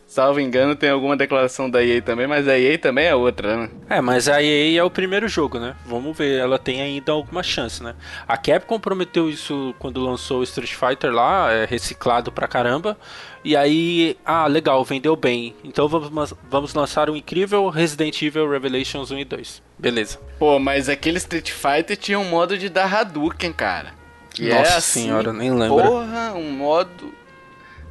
Salvo 0.10 0.40
engano, 0.40 0.76
tem 0.76 0.90
alguma 0.90 1.16
declaração 1.16 1.70
da 1.70 1.86
EA 1.86 2.02
também, 2.02 2.26
mas 2.26 2.48
a 2.48 2.58
EA 2.58 2.80
também 2.80 3.06
é 3.06 3.14
outra, 3.14 3.56
né? 3.56 3.70
É, 3.88 4.02
mas 4.02 4.28
a 4.28 4.42
EA 4.42 4.80
é 4.80 4.84
o 4.84 4.90
primeiro 4.90 5.28
jogo, 5.28 5.60
né? 5.60 5.76
Vamos 5.86 6.18
ver, 6.18 6.40
ela 6.40 6.58
tem 6.58 6.82
ainda 6.82 7.12
alguma 7.12 7.44
chance, 7.44 7.84
né? 7.84 7.94
A 8.28 8.36
Capcom 8.36 8.80
prometeu 8.80 9.30
isso 9.30 9.76
quando 9.78 10.04
lançou 10.04 10.40
o 10.40 10.44
Street 10.44 10.74
Fighter 10.74 11.12
lá, 11.12 11.52
é 11.52 11.66
reciclado 11.66 12.32
pra 12.32 12.48
caramba. 12.48 12.98
E 13.46 13.56
aí, 13.56 14.18
ah, 14.26 14.48
legal, 14.48 14.84
vendeu 14.84 15.16
bem. 15.16 15.56
Então 15.64 15.88
vamos, 15.88 16.34
vamos 16.50 16.74
lançar 16.74 17.08
um 17.08 17.16
incrível 17.16 17.70
Resident 17.70 18.20
Evil 18.20 18.50
Revelations 18.50 19.12
1 19.12 19.20
e 19.20 19.26
2. 19.26 19.62
Beleza. 19.78 20.20
Pô, 20.40 20.58
mas 20.58 20.90
aquele 20.90 21.20
Street 21.20 21.52
Fighter 21.52 21.96
tinha 21.96 22.18
um 22.18 22.26
modo 22.26 22.58
de 22.58 22.68
dar 22.68 22.92
Hadouken, 22.92 23.54
cara. 23.54 23.94
Que 24.34 24.50
Nossa 24.50 24.74
é 24.74 24.78
assim, 24.78 25.04
senhora, 25.04 25.32
nem 25.32 25.54
lembro. 25.54 25.84
Porra, 25.84 26.34
um 26.34 26.50
modo 26.52 27.14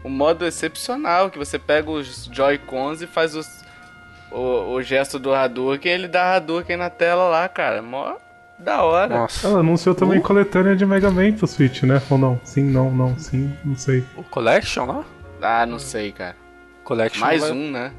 um 0.09 0.11
modo 0.11 0.47
excepcional, 0.47 1.31
que 1.31 1.39
você 1.39 1.59
pega 1.59 1.91
os 1.91 2.29
Joy-Cons 2.33 3.03
e 3.03 3.07
faz 3.07 3.37
os, 3.37 3.65
o, 4.33 4.73
o 4.73 4.83
gesto 4.83 5.19
do 5.19 5.33
Hadouken, 5.33 5.93
ele 5.93 6.09
dá 6.09 6.35
Hadouken 6.35 6.77
na 6.77 6.91
tela 6.91 7.29
lá, 7.29 7.49
cara. 7.49 7.83
Mó 7.83 8.17
da 8.59 8.83
hora. 8.83 9.19
Nossa. 9.21 9.47
Ela 9.47 9.61
anunciou 9.61 9.95
também 9.95 10.19
uh. 10.19 10.23
coletânea 10.23 10.75
de 10.75 10.85
Mega 10.85 11.11
Man 11.11 11.33
pro 11.33 11.47
Switch, 11.47 11.83
né? 11.83 12.03
Ou 12.11 12.19
não? 12.19 12.41
Sim, 12.43 12.65
não, 12.65 12.91
não, 12.91 13.17
sim, 13.19 13.53
não 13.65 13.77
sei. 13.77 14.03
O 14.17 14.25
Collection 14.25 14.87
lá? 14.87 15.05
Ah, 15.41 15.65
não 15.65 15.79
sei, 15.79 16.11
cara. 16.11 16.35
Collection 16.83 17.21
Mais 17.21 17.43
vai... 17.43 17.53
um, 17.53 17.71
né? 17.71 17.93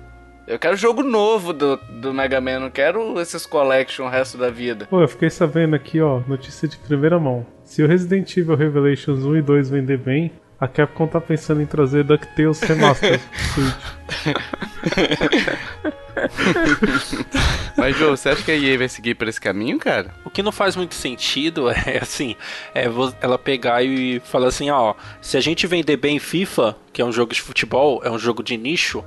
Eu 0.45 0.57
quero 0.57 0.75
jogo 0.75 1.03
novo 1.03 1.53
do, 1.53 1.77
do 2.01 2.11
Mega 2.11 2.41
Man, 2.41 2.59
não 2.59 2.71
quero 2.71 3.21
esses 3.21 3.45
Collection 3.45 4.07
o 4.07 4.09
resto 4.09 4.35
da 4.35 4.49
vida. 4.49 4.87
Pô, 4.89 4.99
eu 4.99 5.07
fiquei 5.07 5.29
sabendo 5.29 5.75
aqui, 5.75 6.01
ó, 6.01 6.21
notícia 6.27 6.67
de 6.67 6.75
primeira 6.75 7.19
mão. 7.19 7.45
Se 7.63 7.83
o 7.83 7.87
Resident 7.87 8.35
Evil 8.35 8.55
Revelations 8.55 9.23
1 9.23 9.37
e 9.37 9.41
2 9.43 9.69
vender 9.69 9.99
bem, 9.99 10.31
a 10.59 10.67
Capcom 10.67 11.07
tá 11.07 11.21
pensando 11.21 11.61
em 11.61 11.65
trazer 11.65 12.03
DuckTales 12.03 12.59
Remastered 12.61 13.21
Switch. 13.53 13.75
Mas, 17.77 17.95
Joe, 17.97 18.09
você 18.09 18.29
acha 18.29 18.43
que 18.43 18.51
a 18.51 18.55
EA 18.55 18.77
vai 18.77 18.89
seguir 18.89 19.15
por 19.15 19.27
esse 19.27 19.39
caminho, 19.39 19.79
cara? 19.79 20.13
O 20.25 20.29
que 20.29 20.43
não 20.43 20.51
faz 20.51 20.75
muito 20.75 20.95
sentido 20.95 21.69
é 21.71 21.99
assim, 22.01 22.35
é 22.73 22.85
ela 23.21 23.37
pegar 23.37 23.83
e 23.83 24.19
falar 24.19 24.47
assim, 24.47 24.69
ó, 24.69 24.95
se 25.21 25.37
a 25.37 25.41
gente 25.41 25.65
vender 25.65 25.97
bem 25.97 26.19
FIFA, 26.19 26.75
que 26.91 27.01
é 27.01 27.05
um 27.05 27.11
jogo 27.11 27.33
de 27.33 27.41
futebol, 27.41 28.01
é 28.03 28.11
um 28.11 28.19
jogo 28.19 28.43
de 28.43 28.57
nicho, 28.57 29.03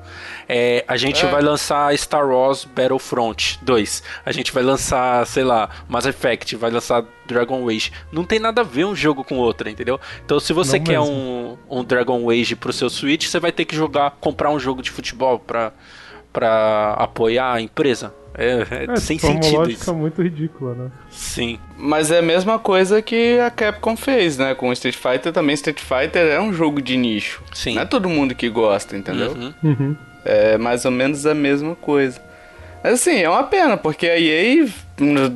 é, 0.48 0.84
a 0.88 0.96
gente 0.96 1.24
é. 1.24 1.28
vai 1.28 1.42
lançar 1.42 1.96
Star 1.98 2.26
Wars 2.28 2.64
Battlefront 2.64 3.58
2, 3.62 4.02
a 4.24 4.32
gente 4.32 4.52
vai 4.52 4.62
lançar, 4.62 5.26
sei 5.26 5.44
lá, 5.44 5.68
Mass 5.88 6.06
Effect, 6.06 6.56
vai 6.56 6.70
lançar 6.70 7.04
Dragon 7.26 7.68
Age. 7.68 7.92
Não 8.10 8.24
tem 8.24 8.38
nada 8.38 8.62
a 8.62 8.64
ver 8.64 8.84
um 8.84 8.94
jogo 8.94 9.24
com 9.24 9.36
outro, 9.36 9.68
entendeu? 9.68 10.00
Então 10.24 10.40
se 10.40 10.52
você 10.52 10.78
não 10.78 10.84
quer 10.84 11.00
um, 11.00 11.56
um 11.68 11.84
Dragon 11.84 12.30
Age 12.30 12.56
pro 12.56 12.72
seu 12.72 12.90
Switch, 12.90 13.26
você 13.26 13.38
vai 13.38 13.52
ter 13.52 13.64
que 13.64 13.76
jogar, 13.76 14.12
comprar 14.20 14.50
um 14.50 14.58
jogo 14.58 14.82
de 14.82 14.90
futebol 14.90 15.38
pra 15.38 15.72
para 16.32 16.94
apoiar 16.98 17.54
a 17.54 17.60
empresa. 17.60 18.14
É, 18.34 18.86
é, 18.88 18.92
é 18.92 18.96
sem 18.96 19.18
sentido 19.18 19.56
uma 19.56 19.68
isso. 19.68 19.94
muito 19.94 20.22
ridícula, 20.22 20.74
né? 20.74 20.90
Sim. 21.10 21.58
Mas 21.76 22.10
é 22.10 22.18
a 22.18 22.22
mesma 22.22 22.58
coisa 22.58 23.02
que 23.02 23.38
a 23.38 23.50
Capcom 23.50 23.96
fez, 23.96 24.38
né? 24.38 24.54
Com 24.54 24.70
o 24.70 24.72
Street 24.72 24.96
Fighter 24.96 25.32
também. 25.32 25.54
Street 25.54 25.80
Fighter 25.80 26.32
é 26.32 26.40
um 26.40 26.52
jogo 26.52 26.80
de 26.80 26.96
nicho. 26.96 27.42
Sim. 27.52 27.74
Não 27.74 27.82
é 27.82 27.84
todo 27.84 28.08
mundo 28.08 28.34
que 28.34 28.48
gosta, 28.48 28.96
entendeu? 28.96 29.32
Uhum. 29.32 29.54
Uhum. 29.62 29.96
É 30.24 30.56
mais 30.56 30.84
ou 30.84 30.90
menos 30.90 31.26
a 31.26 31.34
mesma 31.34 31.74
coisa. 31.74 32.20
Mas 32.82 32.94
assim, 32.94 33.18
é 33.18 33.28
uma 33.28 33.44
pena, 33.44 33.76
porque 33.76 34.08
a 34.08 34.18
EA, 34.18 34.66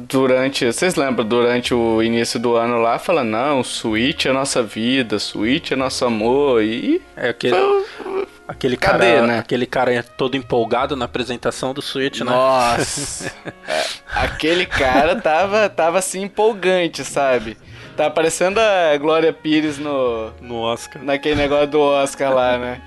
durante. 0.08 0.66
Vocês 0.66 0.96
lembram, 0.96 1.24
durante 1.24 1.72
o 1.72 2.02
início 2.02 2.40
do 2.40 2.56
ano 2.56 2.78
lá, 2.78 2.98
fala: 2.98 3.22
não, 3.22 3.62
Switch 3.62 4.26
é 4.26 4.32
nossa 4.32 4.62
vida, 4.62 5.18
Switch 5.18 5.70
é 5.70 5.76
nosso 5.76 6.04
amor. 6.04 6.62
E. 6.62 7.00
É 7.16 7.28
aquele. 7.28 7.54
Foi, 7.54 8.26
Aquele 8.48 8.76
Cadê, 8.76 9.14
cara, 9.14 9.26
né? 9.26 9.38
Aquele 9.38 9.66
cara 9.66 10.02
todo 10.02 10.36
empolgado 10.36 10.94
na 10.94 11.06
apresentação 11.06 11.74
do 11.74 11.82
Switch, 11.82 12.20
né? 12.20 12.30
Nossa! 12.30 13.32
é, 13.66 13.84
aquele 14.14 14.66
cara 14.66 15.20
tava, 15.20 15.68
tava 15.68 15.98
assim 15.98 16.22
empolgante, 16.22 17.04
sabe? 17.04 17.56
Tá 17.96 18.08
parecendo 18.08 18.60
a 18.60 18.96
Glória 18.98 19.32
Pires 19.32 19.78
no. 19.78 20.30
No 20.40 20.60
Oscar. 20.60 21.02
Naquele 21.02 21.34
negócio 21.34 21.68
do 21.68 21.80
Oscar 21.80 22.32
lá, 22.32 22.56
né? 22.56 22.80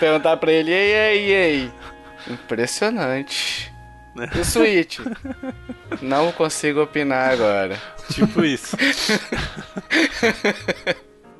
Perguntar 0.00 0.38
pra 0.38 0.52
ele, 0.52 0.72
ei, 0.72 0.94
ei, 0.94 1.32
ei. 1.32 1.72
Impressionante. 2.28 3.72
E 4.16 4.38
o 4.38 4.44
Switch? 4.44 5.00
Não 6.00 6.30
consigo 6.30 6.80
opinar 6.80 7.32
agora. 7.32 7.76
Tipo 8.12 8.44
isso. 8.44 8.76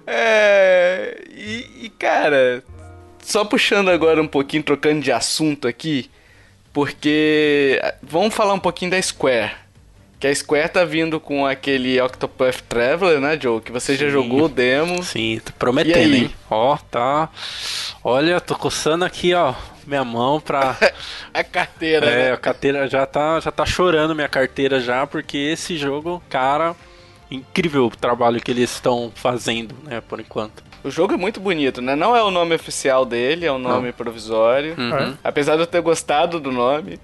é. 0.04 1.22
E, 1.30 1.84
e 1.84 1.88
cara, 1.88 2.64
só 3.24 3.44
puxando 3.44 3.88
agora 3.90 4.20
um 4.22 4.28
pouquinho, 4.28 4.62
trocando 4.62 5.00
de 5.00 5.10
assunto 5.10 5.66
aqui, 5.66 6.10
porque 6.72 7.80
vamos 8.02 8.34
falar 8.34 8.54
um 8.54 8.58
pouquinho 8.58 8.90
da 8.90 9.00
Square. 9.00 9.52
Que 10.20 10.28
a 10.28 10.34
Square 10.34 10.68
tá 10.70 10.84
vindo 10.84 11.20
com 11.20 11.44
aquele 11.44 12.00
Octopath 12.00 12.60
Traveler, 12.68 13.20
né, 13.20 13.38
Joe? 13.40 13.60
Que 13.60 13.70
você 13.72 13.94
Sim. 13.94 14.04
já 14.04 14.08
jogou 14.08 14.44
o 14.44 14.48
demo. 14.48 15.02
Sim, 15.02 15.40
tô 15.44 15.52
prometendo, 15.52 16.14
hein? 16.14 16.34
Ó, 16.50 16.76
tá. 16.76 17.28
Olha, 18.02 18.40
tô 18.40 18.54
coçando 18.54 19.04
aqui, 19.04 19.34
ó, 19.34 19.54
minha 19.86 20.04
mão 20.04 20.40
pra. 20.40 20.76
a 21.34 21.44
carteira, 21.44 22.06
É, 22.06 22.16
né? 22.28 22.32
a 22.32 22.36
carteira 22.38 22.88
já 22.88 23.04
tá, 23.04 23.38
já 23.40 23.50
tá 23.50 23.66
chorando 23.66 24.14
minha 24.14 24.28
carteira 24.28 24.80
já, 24.80 25.06
porque 25.06 25.36
esse 25.36 25.76
jogo, 25.76 26.22
cara, 26.30 26.74
incrível 27.30 27.86
o 27.86 27.90
trabalho 27.90 28.40
que 28.40 28.50
eles 28.50 28.70
estão 28.70 29.12
fazendo, 29.14 29.74
né, 29.82 30.00
por 30.00 30.20
enquanto. 30.20 30.62
O 30.84 30.90
jogo 30.90 31.14
é 31.14 31.16
muito 31.16 31.40
bonito, 31.40 31.80
né? 31.80 31.96
Não 31.96 32.14
é 32.14 32.22
o 32.22 32.30
nome 32.30 32.54
oficial 32.54 33.06
dele, 33.06 33.46
é 33.46 33.52
um 33.52 33.58
nome 33.58 33.86
Não. 33.86 33.92
provisório. 33.94 34.74
Uhum. 34.76 35.16
Apesar 35.24 35.56
de 35.56 35.62
eu 35.62 35.66
ter 35.66 35.80
gostado 35.80 36.38
do 36.38 36.52
nome. 36.52 37.00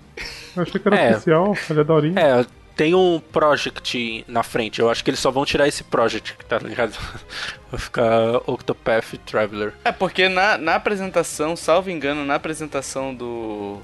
Eu 0.55 0.63
achei 0.63 0.79
que 0.79 0.87
era 0.87 0.97
é, 0.97 1.11
oficial, 1.13 1.57
ele 1.71 1.81
é 1.81 1.85
daorinha. 1.85 2.21
É, 2.21 2.47
tem 2.77 2.95
um 2.95 3.19
project 3.33 4.25
na 4.29 4.43
frente. 4.43 4.81
Eu 4.81 4.91
acho 4.91 5.03
que 5.03 5.11
eles 5.11 5.21
só 5.21 5.31
vão 5.31 5.47
tirar 5.47 5.67
esse 5.67 5.83
project, 5.83 6.37
tá 6.47 6.59
ligado? 6.59 6.93
Vai 7.71 7.81
ficar 7.81 8.37
Octopath 8.47 9.17
Traveler. 9.25 9.73
É, 9.85 9.93
porque 9.93 10.29
na, 10.29 10.59
na 10.59 10.75
apresentação, 10.75 11.57
salvo 11.57 11.91
engano, 11.91 12.25
na 12.25 12.35
apresentação 12.35 13.15
do. 13.15 13.79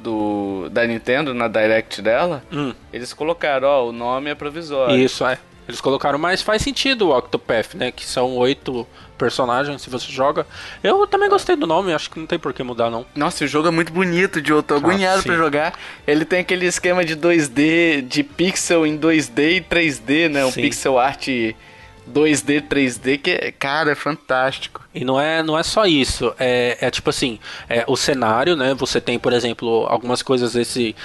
Do, 0.00 0.68
da 0.70 0.86
Nintendo, 0.86 1.34
na 1.34 1.48
Direct 1.48 2.00
dela, 2.00 2.44
hum. 2.52 2.72
eles 2.92 3.12
colocaram, 3.12 3.66
ó, 3.66 3.88
o 3.88 3.92
nome 3.92 4.30
é 4.30 4.34
provisório. 4.36 4.96
Isso, 4.96 5.26
é. 5.26 5.36
Eles 5.68 5.82
colocaram, 5.82 6.18
mas 6.18 6.40
faz 6.40 6.62
sentido 6.62 7.08
o 7.08 7.16
Octopath, 7.16 7.74
né? 7.74 7.92
Que 7.92 8.06
são 8.06 8.36
oito 8.38 8.86
personagens 9.18 9.82
se 9.82 9.90
você 9.90 10.10
joga. 10.10 10.46
Eu 10.82 11.06
também 11.06 11.28
gostei 11.28 11.56
do 11.56 11.66
nome, 11.66 11.92
acho 11.92 12.10
que 12.10 12.18
não 12.18 12.26
tem 12.26 12.38
por 12.38 12.54
que 12.54 12.62
mudar, 12.62 12.90
não. 12.90 13.04
Nossa, 13.14 13.44
o 13.44 13.46
jogo 13.48 13.68
é 13.68 13.70
muito 13.70 13.92
bonito, 13.92 14.44
Joe. 14.44 14.62
Tô 14.62 14.76
agoniado 14.76 15.20
ah, 15.20 15.22
pra 15.22 15.36
jogar. 15.36 15.78
Ele 16.06 16.24
tem 16.24 16.40
aquele 16.40 16.64
esquema 16.64 17.04
de 17.04 17.14
2D, 17.14 18.00
de 18.00 18.22
pixel 18.22 18.86
em 18.86 18.96
2D 18.98 19.58
e 19.58 19.60
3D, 19.60 20.30
né? 20.30 20.46
Um 20.46 20.52
sim. 20.52 20.62
pixel 20.62 20.98
art 20.98 21.28
2D, 22.08 22.62
3D, 22.66 23.18
que, 23.18 23.52
cara, 23.52 23.92
é 23.92 23.94
fantástico. 23.94 24.82
E 24.94 25.04
não 25.04 25.20
é, 25.20 25.42
não 25.42 25.58
é 25.58 25.62
só 25.62 25.84
isso, 25.84 26.34
é, 26.38 26.78
é 26.80 26.90
tipo 26.90 27.10
assim, 27.10 27.38
é, 27.68 27.84
o 27.86 27.96
cenário, 27.96 28.56
né? 28.56 28.72
Você 28.74 29.00
tem, 29.02 29.18
por 29.18 29.34
exemplo, 29.34 29.86
algumas 29.86 30.22
coisas, 30.22 30.54
esse 30.54 30.96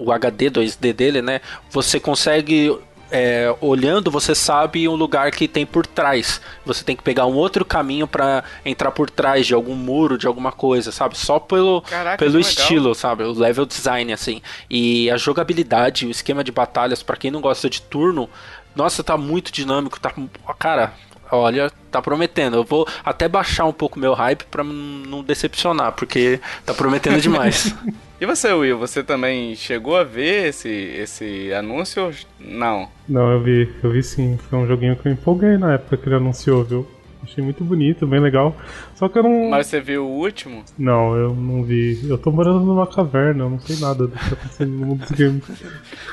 o 0.00 0.10
HD 0.10 0.50
2D 0.50 0.92
dele, 0.94 1.22
né? 1.22 1.40
Você 1.70 2.00
consegue 2.00 2.76
é, 3.10 3.54
olhando, 3.60 4.10
você 4.10 4.34
sabe 4.34 4.88
um 4.88 4.94
lugar 4.94 5.30
que 5.30 5.48
tem 5.48 5.66
por 5.66 5.86
trás. 5.86 6.40
Você 6.64 6.84
tem 6.84 6.96
que 6.96 7.02
pegar 7.02 7.26
um 7.26 7.34
outro 7.34 7.64
caminho 7.64 8.06
para 8.06 8.44
entrar 8.64 8.90
por 8.90 9.10
trás 9.10 9.46
de 9.46 9.54
algum 9.54 9.74
muro, 9.74 10.16
de 10.16 10.26
alguma 10.26 10.52
coisa, 10.52 10.92
sabe? 10.92 11.18
Só 11.18 11.38
pelo, 11.38 11.82
Caraca, 11.82 12.18
pelo 12.18 12.38
estilo, 12.38 12.94
sabe? 12.94 13.24
O 13.24 13.32
level 13.32 13.66
design, 13.66 14.12
assim. 14.12 14.40
E 14.68 15.10
a 15.10 15.16
jogabilidade, 15.16 16.06
o 16.06 16.10
esquema 16.10 16.44
de 16.44 16.52
batalhas, 16.52 17.02
para 17.02 17.16
quem 17.16 17.30
não 17.30 17.40
gosta 17.40 17.68
de 17.68 17.82
turno, 17.82 18.28
nossa, 18.74 19.02
tá 19.02 19.16
muito 19.16 19.52
dinâmico, 19.52 19.98
tá. 19.98 20.12
Cara, 20.58 20.94
olha, 21.32 21.70
tá 21.90 22.00
prometendo. 22.00 22.56
Eu 22.56 22.64
vou 22.64 22.86
até 23.04 23.28
baixar 23.28 23.64
um 23.66 23.72
pouco 23.72 23.98
meu 23.98 24.14
hype 24.14 24.44
pra 24.44 24.64
não 24.64 25.22
decepcionar, 25.22 25.92
porque 25.92 26.40
tá 26.64 26.74
prometendo 26.74 27.20
demais. 27.20 27.74
e 28.20 28.26
você, 28.26 28.52
Will, 28.52 28.78
você 28.78 29.02
também 29.02 29.54
chegou 29.54 29.96
a 29.96 30.04
ver 30.04 30.48
esse, 30.48 30.68
esse 30.68 31.52
anúncio 31.52 32.06
ou 32.06 32.12
não? 32.38 32.88
Não, 33.08 33.30
eu 33.32 33.42
vi, 33.42 33.72
eu 33.82 33.90
vi 33.90 34.02
sim. 34.02 34.38
Foi 34.48 34.58
um 34.58 34.66
joguinho 34.66 34.96
que 34.96 35.08
eu 35.08 35.12
empolguei 35.12 35.56
na 35.56 35.74
época 35.74 35.96
que 35.96 36.08
ele 36.08 36.16
anunciou, 36.16 36.64
viu? 36.64 36.86
Achei 37.22 37.44
muito 37.44 37.62
bonito, 37.62 38.06
bem 38.06 38.18
legal. 38.18 38.56
Só 38.94 39.08
que 39.08 39.18
eu 39.18 39.22
não. 39.22 39.50
Mas 39.50 39.66
você 39.66 39.80
viu 39.80 40.06
o 40.06 40.10
último? 40.10 40.64
Não, 40.78 41.14
eu 41.14 41.34
não 41.34 41.62
vi. 41.62 42.00
Eu 42.08 42.16
tô 42.16 42.30
morando 42.30 42.60
numa 42.60 42.86
caverna, 42.86 43.44
eu 43.44 43.50
não 43.50 43.60
sei 43.60 43.76
nada 43.76 44.06
do 44.06 44.16
que 44.16 44.30
tá 44.30 44.34
acontecendo 44.34 44.70
no 44.70 44.86
mundo 44.86 45.00
dos 45.00 45.10
games. 45.10 45.44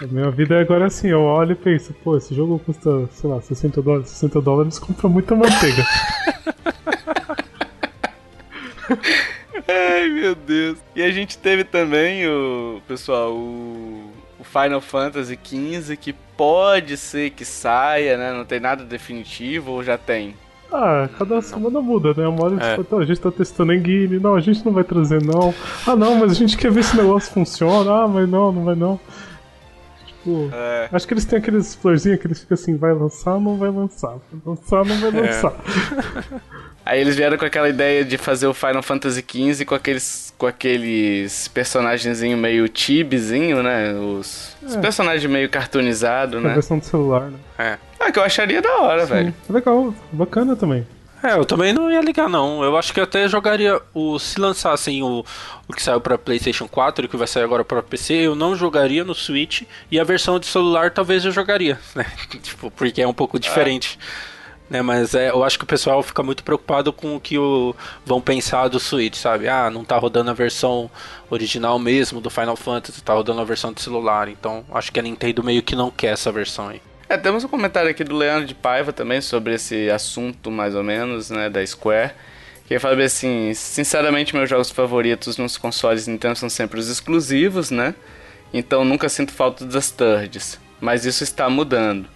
A 0.01 0.08
minha 0.08 0.30
vida 0.32 0.55
é 0.55 0.62
agora 0.62 0.86
assim, 0.86 1.08
eu 1.08 1.22
olho 1.22 1.53
e 1.53 1.55
penso, 1.55 1.93
pô, 2.03 2.18
esse 2.18 2.36
jogo 2.36 2.60
custa, 2.60 3.08
sei 3.12 3.30
lá, 3.30 3.41
60 3.41 3.82
dólares. 3.82 4.10
60 4.10 4.41
dólares 4.41 4.80
compra 4.80 5.08
muita 5.08 5.36
manteiga. 5.36 5.86
Ai 9.68 10.10
meu 10.10 10.36
Deus. 10.36 10.78
E 10.95 11.01
a 11.01 11.12
gente 11.12 11.38
teve 11.38 11.64
também 11.64 12.28
o. 12.28 12.82
Pessoal, 12.88 13.34
o. 13.34 14.12
O 14.39 14.43
Final 14.43 14.80
Fantasy 14.80 15.38
XV 15.43 15.97
que 15.97 16.14
pode 16.14 16.95
ser 16.95 17.32
que 17.32 17.43
saia, 17.43 18.18
né? 18.18 18.32
Não 18.32 18.45
tem 18.45 18.60
nada 18.60 18.84
definitivo 18.84 19.72
ou 19.72 19.84
já 19.84 19.97
tem? 19.97 20.36
Ah, 20.72 21.07
cada 21.18 21.41
semana 21.41 21.82
muda, 21.82 22.13
né? 22.15 22.28
Uma 22.28 22.43
hora 22.43 22.55
é. 22.63 22.84
Fala, 22.84 23.03
a 23.03 23.05
gente 23.05 23.22
tá 23.22 23.32
testando 23.32 23.74
engine, 23.74 24.20
não, 24.20 24.36
a 24.36 24.41
gente 24.41 24.65
não 24.65 24.74
vai 24.74 24.84
trazer 24.84 25.24
não. 25.24 25.53
Ah 25.86 25.95
não, 25.95 26.15
mas 26.15 26.32
a 26.32 26.36
gente 26.36 26.57
quer 26.57 26.72
ver 26.72 26.84
se 26.84 26.93
o 26.93 27.01
negócio 27.01 27.32
funciona. 27.32 28.03
Ah, 28.03 28.07
mas 28.07 28.28
não, 28.28 28.51
não 28.51 28.63
vai 28.63 28.76
não. 28.76 28.99
Tipo, 30.05 30.49
é. 30.53 30.89
acho 30.91 31.07
que 31.07 31.13
eles 31.13 31.26
têm 31.26 31.39
aqueles 31.39 31.74
florzinhos 31.74 32.20
que 32.20 32.28
eles 32.28 32.41
ficam 32.41 32.55
assim, 32.55 32.76
vai 32.76 32.93
lançar, 32.93 33.39
não 33.39 33.57
vai 33.57 33.70
lançar. 33.70 34.18
Vai 34.32 34.41
lançar, 34.45 34.86
não 34.86 34.99
vai 34.99 35.09
é. 35.09 35.22
lançar. 35.22 35.53
É. 35.53 36.68
Aí 36.86 37.01
eles 37.01 37.18
vieram 37.18 37.38
com 37.38 37.43
aquela 37.43 37.68
ideia 37.68 38.05
de 38.05 38.18
fazer 38.18 38.47
o 38.47 38.53
Final 38.53 38.82
Fantasy 38.82 39.22
XV 39.22 39.65
com 39.65 39.76
aqueles, 39.76 40.34
com 40.38 40.47
aqueles 40.47 41.47
personagenzinho 41.49 42.38
meio 42.38 42.70
tibizinho, 42.70 43.61
né? 43.61 43.93
Os, 43.93 44.55
é. 44.63 44.65
os 44.68 44.76
personagens 44.78 45.30
meio 45.30 45.49
cartoonizados, 45.49 46.41
né? 46.41 46.51
A 46.51 46.53
versão 46.53 46.80
do 46.80 46.86
celular, 46.86 47.30
né? 47.30 47.38
É. 47.57 47.78
Ah, 48.00 48.12
que 48.12 48.20
eu 48.20 48.24
acharia 48.24 48.62
da 48.62 48.78
hora, 48.78 49.06
Sim. 49.06 49.14
velho. 49.14 49.36
Legal, 49.50 49.93
bacana 50.12 50.56
também. 50.56 50.86
É, 51.24 51.34
eu 51.34 51.45
também 51.45 51.74
não 51.74 51.91
ia 51.91 52.00
ligar 52.00 52.30
não. 52.30 52.64
Eu 52.64 52.78
acho 52.78 52.93
que 52.93 53.02
até 53.02 53.28
jogaria 53.28 53.82
o 53.93 54.20
se 54.20 54.39
lançassem 54.39 55.02
o, 55.02 55.26
o 55.68 55.74
que 55.74 55.82
saiu 55.82 56.00
para 56.00 56.18
PlayStation 56.18 56.68
4 56.68 57.06
e 57.06 57.08
que 57.08 57.18
vai 57.18 57.28
sair 57.28 57.43
agora 57.43 57.66
para 57.66 57.82
PC, 57.82 58.14
eu 58.14 58.36
não 58.36 58.56
jogaria 58.56 59.04
no 59.04 59.16
Switch 59.16 59.64
e 59.91 60.00
a 60.00 60.04
versão 60.04 60.39
de 60.39 60.45
celular 60.45 60.91
talvez 60.91 61.26
eu 61.26 61.32
jogaria, 61.32 61.80
né? 61.95 62.06
tipo, 62.41 62.70
porque 62.70 63.02
é 63.02 63.08
um 63.08 63.14
pouco 63.14 63.39
diferente. 63.39 63.98
É 64.00 64.38
né? 64.70 64.82
Mas 64.82 65.16
é, 65.16 65.30
eu 65.30 65.43
acho 65.43 65.58
que 65.58 65.64
o 65.64 65.68
pessoal 65.68 66.04
fica 66.04 66.22
muito 66.22 66.43
preocupado 66.43 66.91
com 66.91 67.16
o 67.16 67.20
que 67.20 67.38
o, 67.38 67.76
vão 68.06 68.22
pensar 68.22 68.68
do 68.68 68.80
Switch, 68.80 69.16
sabe? 69.16 69.48
Ah, 69.48 69.70
não 69.70 69.84
tá 69.84 69.98
rodando 69.98 70.30
a 70.30 70.34
versão 70.34 70.89
original 71.30 71.80
mesmo 71.80 72.22
do 72.22 72.30
Final 72.30 72.56
Fantasy, 72.56 73.02
tá 73.02 73.14
rodando 73.14 73.41
a 73.41 73.45
versão 73.45 73.74
de 73.74 73.82
celular. 73.82 74.28
Então 74.28 74.66
acho 74.72 74.91
que 74.91 75.00
a 75.00 75.04
Nintendo 75.04 75.43
meio 75.43 75.64
que 75.64 75.76
não 75.76 75.89
quer 75.89 76.14
essa 76.14 76.32
versão 76.32 76.70
aí. 76.70 76.82
É, 77.10 77.16
temos 77.16 77.43
um 77.43 77.47
comentário 77.47 77.89
aqui 77.89 78.03
do 78.03 78.16
Leandro 78.16 78.45
de 78.45 78.53
Paiva 78.53 78.91
também 78.91 79.22
sobre 79.22 79.53
esse 79.53 79.89
assunto, 79.89 80.51
mais 80.51 80.76
ou 80.76 80.84
menos, 80.84 81.30
né, 81.30 81.49
da 81.49 81.66
Square. 81.66 82.12
Que 82.68 82.74
ele 82.74 82.80
fala 82.82 83.01
assim: 83.01 83.53
sinceramente, 83.53 84.36
meus 84.36 84.49
jogos 84.49 84.70
favoritos 84.70 85.38
nos 85.38 85.58
consoles 85.58 86.05
Nintendo 86.05 86.36
são 86.36 86.49
sempre 86.49 86.80
os 86.80 86.89
exclusivos, 86.89 87.72
né? 87.72 87.95
Então 88.53 88.84
nunca 88.84 89.08
sinto 89.08 89.32
falta 89.32 89.66
das 89.66 89.89
thirds. 89.89 90.60
Mas 90.82 91.05
isso 91.05 91.24
está 91.24 91.49
mudando. 91.49 92.08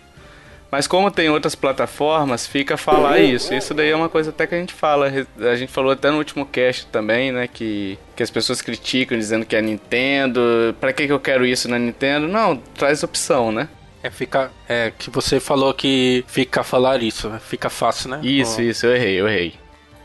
Mas 0.70 0.88
como 0.88 1.10
tem 1.10 1.30
outras 1.30 1.56
plataformas, 1.56 2.48
fica 2.48 2.78
falar 2.78 3.20
isso. 3.20 3.54
Isso 3.54 3.74
daí 3.74 3.89
é 3.89 3.96
uma 3.96 4.08
coisa 4.08 4.30
até 4.30 4.46
que 4.46 4.56
a 4.56 4.58
gente 4.58 4.74
fala. 4.74 5.12
A 5.39 5.56
gente 5.56 5.72
falou 5.72 5.92
até 5.92 6.12
no 6.12 6.18
último 6.18 6.46
cast 6.46 6.86
também, 6.88 7.32
né? 7.32 7.48
Que, 7.48 7.98
que 8.16 8.24
as 8.24 8.30
pessoas 8.30 8.62
criticam 8.62 9.18
dizendo 9.18 9.46
que 9.46 9.56
é 9.56 9.62
Nintendo. 9.62 10.76
Pra 10.80 10.94
que, 10.94 11.08
que 11.08 11.14
eu 11.14 11.20
quero 11.20 11.46
isso 11.46 11.70
na 11.70 11.80
Nintendo? 11.80 12.28
Não, 12.28 12.58
traz 12.58 13.04
opção, 13.04 13.52
né? 13.52 13.68
É, 14.04 14.10
fica. 14.10 14.52
É 14.68 14.91
que 14.97 15.10
você 15.10 15.39
falou 15.39 15.74
que 15.74 16.24
fica 16.28 16.62
a 16.62 16.64
falar 16.64 17.02
isso, 17.04 17.30
né? 17.30 17.39
Fica 17.39 17.70
fácil, 17.70 18.10
né? 18.10 18.20
Isso, 18.24 18.60
oh. 18.60 18.64
isso, 18.64 18.86
eu 18.86 18.95
errei, 18.95 19.20
eu 19.20 19.28
errei. 19.28 19.54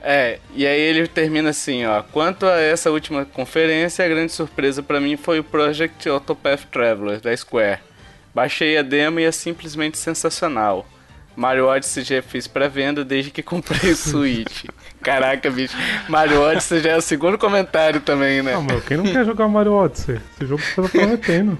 É, 0.03 0.39
e 0.55 0.65
aí 0.65 0.81
ele 0.81 1.09
termina 1.09 1.51
assim, 1.51 1.85
ó. 1.85 2.03
Quanto 2.03 2.47
a 2.47 2.61
essa 2.61 2.91
última 2.91 3.25
conferência, 3.25 4.05
a 4.05 4.09
grande 4.09 4.31
surpresa 4.31 4.83
para 4.83 5.01
mim 5.01 5.17
foi 5.17 5.41
o 5.41 5.45
Project 5.45 6.09
Autopath 6.09 6.65
Traveler 6.71 7.21
da 7.21 7.37
Square. 7.37 7.81
Baixei 8.33 8.77
a 8.79 8.83
demo 8.83 9.19
e 9.19 9.25
é 9.25 9.33
simplesmente 9.33 9.99
sensacional. 9.99 10.87
Mario 11.35 11.67
Odyssey 11.67 12.05
já 12.05 12.23
fiz 12.23 12.47
pré-venda 12.47 13.05
desde 13.05 13.31
que 13.31 13.43
comprei 13.43 13.91
o 13.91 13.97
Switch. 13.97 14.65
Caraca, 15.03 15.51
bicho. 15.51 15.77
Mario 16.09 16.41
Odyssey 16.41 16.81
já 16.81 16.91
é 16.93 16.97
o 16.97 17.03
segundo 17.03 17.37
comentário 17.37 18.01
também, 18.01 18.43
né? 18.43 18.53
Não, 18.53 18.63
meu, 18.63 18.81
quem 18.81 18.97
não 18.97 19.05
quer 19.05 19.25
jogar 19.25 19.49
Mario 19.49 19.73
Odyssey? 19.73 20.21
Esse 20.35 20.47
jogo 20.47 20.63
tá 20.75 20.89
prometendo. 20.89 21.59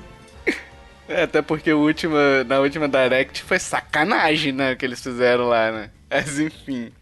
É, 1.09 1.23
até 1.23 1.41
porque 1.41 1.73
o 1.73 1.79
último, 1.79 2.17
na 2.47 2.59
última 2.59 2.89
Direct 2.89 3.43
foi 3.43 3.59
sacanagem, 3.59 4.53
né? 4.53 4.75
Que 4.75 4.85
eles 4.85 5.03
fizeram 5.03 5.45
lá, 5.49 5.71
né? 5.71 5.91
Mas 6.11 6.39
enfim. 6.39 6.93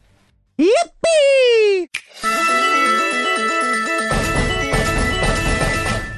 Yippee! 0.58 1.88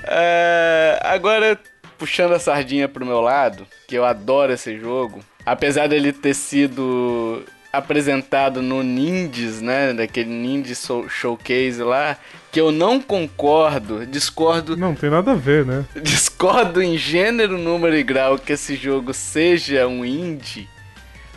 É, 0.09 0.99
agora 1.03 1.59
puxando 1.99 2.33
a 2.33 2.39
sardinha 2.39 2.89
pro 2.89 3.07
meu 3.07 3.21
lado, 3.21 3.67
que 3.89 3.95
eu 3.95 4.05
adoro 4.05 4.53
esse 4.53 4.79
jogo, 4.79 5.21
apesar 5.45 5.89
dele 5.89 6.13
ter 6.13 6.35
sido 6.35 7.43
apresentado 7.73 8.63
no 8.63 8.83
Nindies, 8.83 9.61
né, 9.61 9.93
daquele 9.93 10.31
Nindies 10.31 10.87
Showcase 11.09 11.83
lá, 11.83 12.17
que 12.57 12.61
eu 12.63 12.73
não 12.73 12.99
concordo, 12.99 14.07
discordo. 14.07 14.79
Não 14.79 14.95
tem 14.95 15.11
nada 15.11 15.33
a 15.33 15.35
ver, 15.35 15.67
né? 15.67 15.85
Discordo 16.03 16.81
em 16.81 16.97
gênero, 16.97 17.59
número 17.59 17.95
e 17.95 18.03
grau 18.03 18.39
que 18.39 18.55
esse 18.55 18.77
jogo 18.77 19.13
seja 19.13 19.87
um 19.87 20.03
indie. 20.03 20.67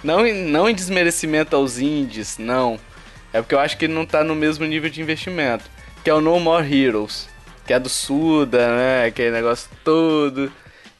Não, 0.01 0.23
não 0.33 0.69
em 0.69 0.73
desmerecimento 0.73 1.57
aos 1.57 1.77
indies, 1.77 2.37
não. 2.37 2.79
É 3.33 3.41
porque 3.41 3.53
eu 3.53 3.59
acho 3.59 3.77
que 3.77 3.83
ele 3.83 3.93
não 3.93 4.05
tá 4.05 4.23
no 4.23 4.33
mesmo 4.33 4.65
nível 4.65 4.89
de 4.89 5.01
investimento. 5.01 5.65
Que 6.05 6.09
é 6.09 6.13
o 6.13 6.21
No 6.21 6.39
More 6.39 6.73
Heroes 6.73 7.27
que 7.67 7.73
é 7.73 7.79
do 7.79 7.89
Suda, 7.89 8.77
né? 8.77 9.05
Aquele 9.07 9.31
negócio 9.31 9.69
todo. 9.83 10.49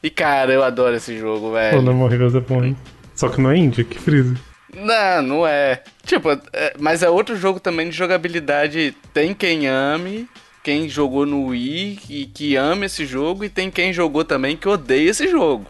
E 0.02 0.10
cara, 0.10 0.52
eu 0.52 0.62
adoro 0.62 0.96
esse 0.96 1.18
jogo, 1.18 1.52
velho. 1.52 1.78
O 1.78 1.82
No 1.82 1.94
More 1.94 2.14
Heroes 2.14 2.34
é 2.34 2.40
bom, 2.40 2.62
hein? 2.62 2.76
Só 3.14 3.30
que 3.30 3.40
não 3.40 3.50
é 3.50 3.56
indie, 3.56 3.84
que 3.84 3.98
frisa. 3.98 4.34
Não, 4.74 5.22
não 5.22 5.46
é. 5.46 5.82
Tipo, 6.04 6.30
é, 6.52 6.74
mas 6.78 7.02
é 7.02 7.10
outro 7.10 7.36
jogo 7.36 7.60
também 7.60 7.88
de 7.88 7.96
jogabilidade. 7.96 8.94
Tem 9.12 9.34
quem 9.34 9.66
ame, 9.66 10.28
quem 10.62 10.88
jogou 10.88 11.26
no 11.26 11.46
Wii 11.46 12.00
e 12.08 12.26
que 12.26 12.56
ama 12.56 12.86
esse 12.86 13.04
jogo, 13.04 13.44
e 13.44 13.48
tem 13.48 13.70
quem 13.70 13.92
jogou 13.92 14.24
também 14.24 14.56
que 14.56 14.68
odeia 14.68 15.10
esse 15.10 15.28
jogo. 15.28 15.66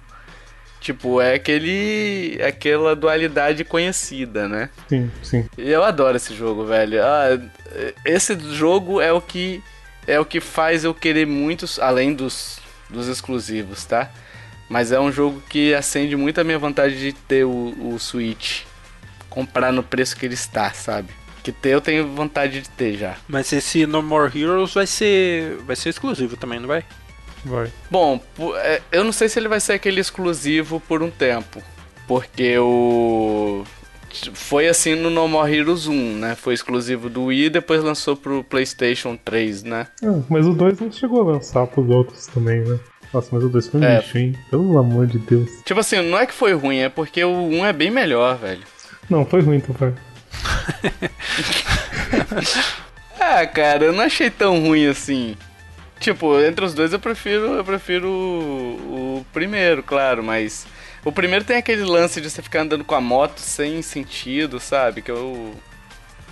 Tipo, 0.80 1.20
é 1.20 1.34
aquele. 1.34 2.40
aquela 2.42 2.96
dualidade 2.96 3.64
conhecida, 3.64 4.48
né? 4.48 4.70
Sim, 4.88 5.10
sim. 5.22 5.48
E 5.58 5.70
eu 5.70 5.84
adoro 5.84 6.16
esse 6.16 6.34
jogo, 6.34 6.64
velho. 6.64 7.02
Ah, 7.02 7.38
esse 8.04 8.38
jogo 8.54 9.00
é 9.00 9.12
o 9.12 9.20
que 9.20 9.62
é 10.06 10.18
o 10.18 10.24
que 10.24 10.40
faz 10.40 10.84
eu 10.84 10.94
querer 10.94 11.26
muitos, 11.26 11.78
além 11.78 12.14
dos, 12.14 12.58
dos 12.88 13.08
exclusivos, 13.08 13.84
tá? 13.84 14.10
Mas 14.68 14.90
é 14.90 14.98
um 14.98 15.12
jogo 15.12 15.42
que 15.48 15.74
acende 15.74 16.16
muito 16.16 16.40
a 16.40 16.44
minha 16.44 16.58
vontade 16.58 16.98
de 16.98 17.12
ter 17.12 17.44
o, 17.44 17.74
o 17.78 17.98
Switch. 17.98 18.62
Comprar 19.30 19.72
no 19.72 19.82
preço 19.82 20.16
que 20.16 20.26
ele 20.26 20.34
está, 20.34 20.70
sabe? 20.72 21.08
Que 21.42 21.52
ter 21.52 21.70
eu 21.70 21.80
tenho 21.80 22.06
vontade 22.08 22.60
de 22.60 22.68
ter 22.68 22.98
já. 22.98 23.16
Mas 23.26 23.50
esse 23.52 23.86
No 23.86 24.02
More 24.02 24.38
Heroes 24.38 24.74
vai 24.74 24.86
ser. 24.86 25.56
vai 25.64 25.76
ser 25.76 25.88
exclusivo 25.88 26.36
também, 26.36 26.60
não 26.60 26.68
vai? 26.68 26.84
Vai. 27.44 27.72
Bom, 27.90 28.20
é, 28.56 28.82
eu 28.92 29.02
não 29.02 29.12
sei 29.12 29.28
se 29.28 29.38
ele 29.38 29.48
vai 29.48 29.60
ser 29.60 29.72
aquele 29.72 30.00
exclusivo 30.00 30.80
por 30.80 31.02
um 31.02 31.10
tempo. 31.10 31.62
Porque 32.06 32.58
o 32.58 33.64
foi 34.34 34.68
assim 34.68 34.94
no 34.94 35.10
No 35.10 35.28
More 35.28 35.52
Heroes 35.52 35.86
1, 35.86 36.16
né? 36.16 36.34
Foi 36.34 36.54
exclusivo 36.54 37.08
do 37.08 37.26
Wii 37.26 37.44
e 37.44 37.50
depois 37.50 37.82
lançou 37.82 38.16
pro 38.16 38.44
PlayStation 38.44 39.16
3, 39.16 39.62
né? 39.62 39.86
É, 40.02 40.06
mas 40.28 40.46
o 40.46 40.52
2 40.52 40.80
não 40.80 40.90
chegou 40.90 41.20
a 41.20 41.32
lançar 41.32 41.66
pros 41.66 41.88
outros 41.88 42.26
também, 42.26 42.60
né? 42.60 42.78
Nossa, 43.12 43.28
mas 43.32 43.44
o 43.44 43.48
2 43.48 43.68
foi 43.68 43.80
um 43.80 43.84
é. 43.84 43.96
lixo, 43.96 44.18
hein? 44.18 44.36
Pelo 44.50 44.78
amor 44.78 45.06
de 45.06 45.18
Deus. 45.18 45.50
Tipo 45.64 45.80
assim, 45.80 46.02
não 46.02 46.18
é 46.18 46.26
que 46.26 46.34
foi 46.34 46.52
ruim, 46.52 46.78
é 46.78 46.88
porque 46.88 47.22
o 47.22 47.30
1 47.30 47.66
é 47.66 47.72
bem 47.72 47.90
melhor, 47.90 48.36
velho. 48.36 48.62
Não, 49.10 49.26
foi 49.26 49.42
ruim, 49.42 49.56
então 49.56 49.74
foi. 49.74 49.92
ah, 53.20 53.44
cara, 53.46 53.86
eu 53.86 53.92
não 53.92 54.04
achei 54.04 54.30
tão 54.30 54.60
ruim 54.60 54.86
assim. 54.86 55.36
Tipo, 55.98 56.40
entre 56.40 56.64
os 56.64 56.72
dois 56.72 56.92
eu 56.92 57.00
prefiro, 57.00 57.46
eu 57.54 57.64
prefiro 57.64 58.08
o, 58.08 59.18
o 59.18 59.26
primeiro, 59.32 59.82
claro, 59.82 60.22
mas 60.22 60.66
O 61.04 61.12
primeiro 61.12 61.44
tem 61.44 61.56
aquele 61.56 61.82
lance 61.82 62.20
de 62.20 62.30
você 62.30 62.40
ficar 62.40 62.62
andando 62.62 62.84
com 62.84 62.94
a 62.94 63.00
moto 63.00 63.38
sem 63.38 63.82
sentido, 63.82 64.60
sabe? 64.60 65.02
Que 65.02 65.10
eu. 65.10 65.54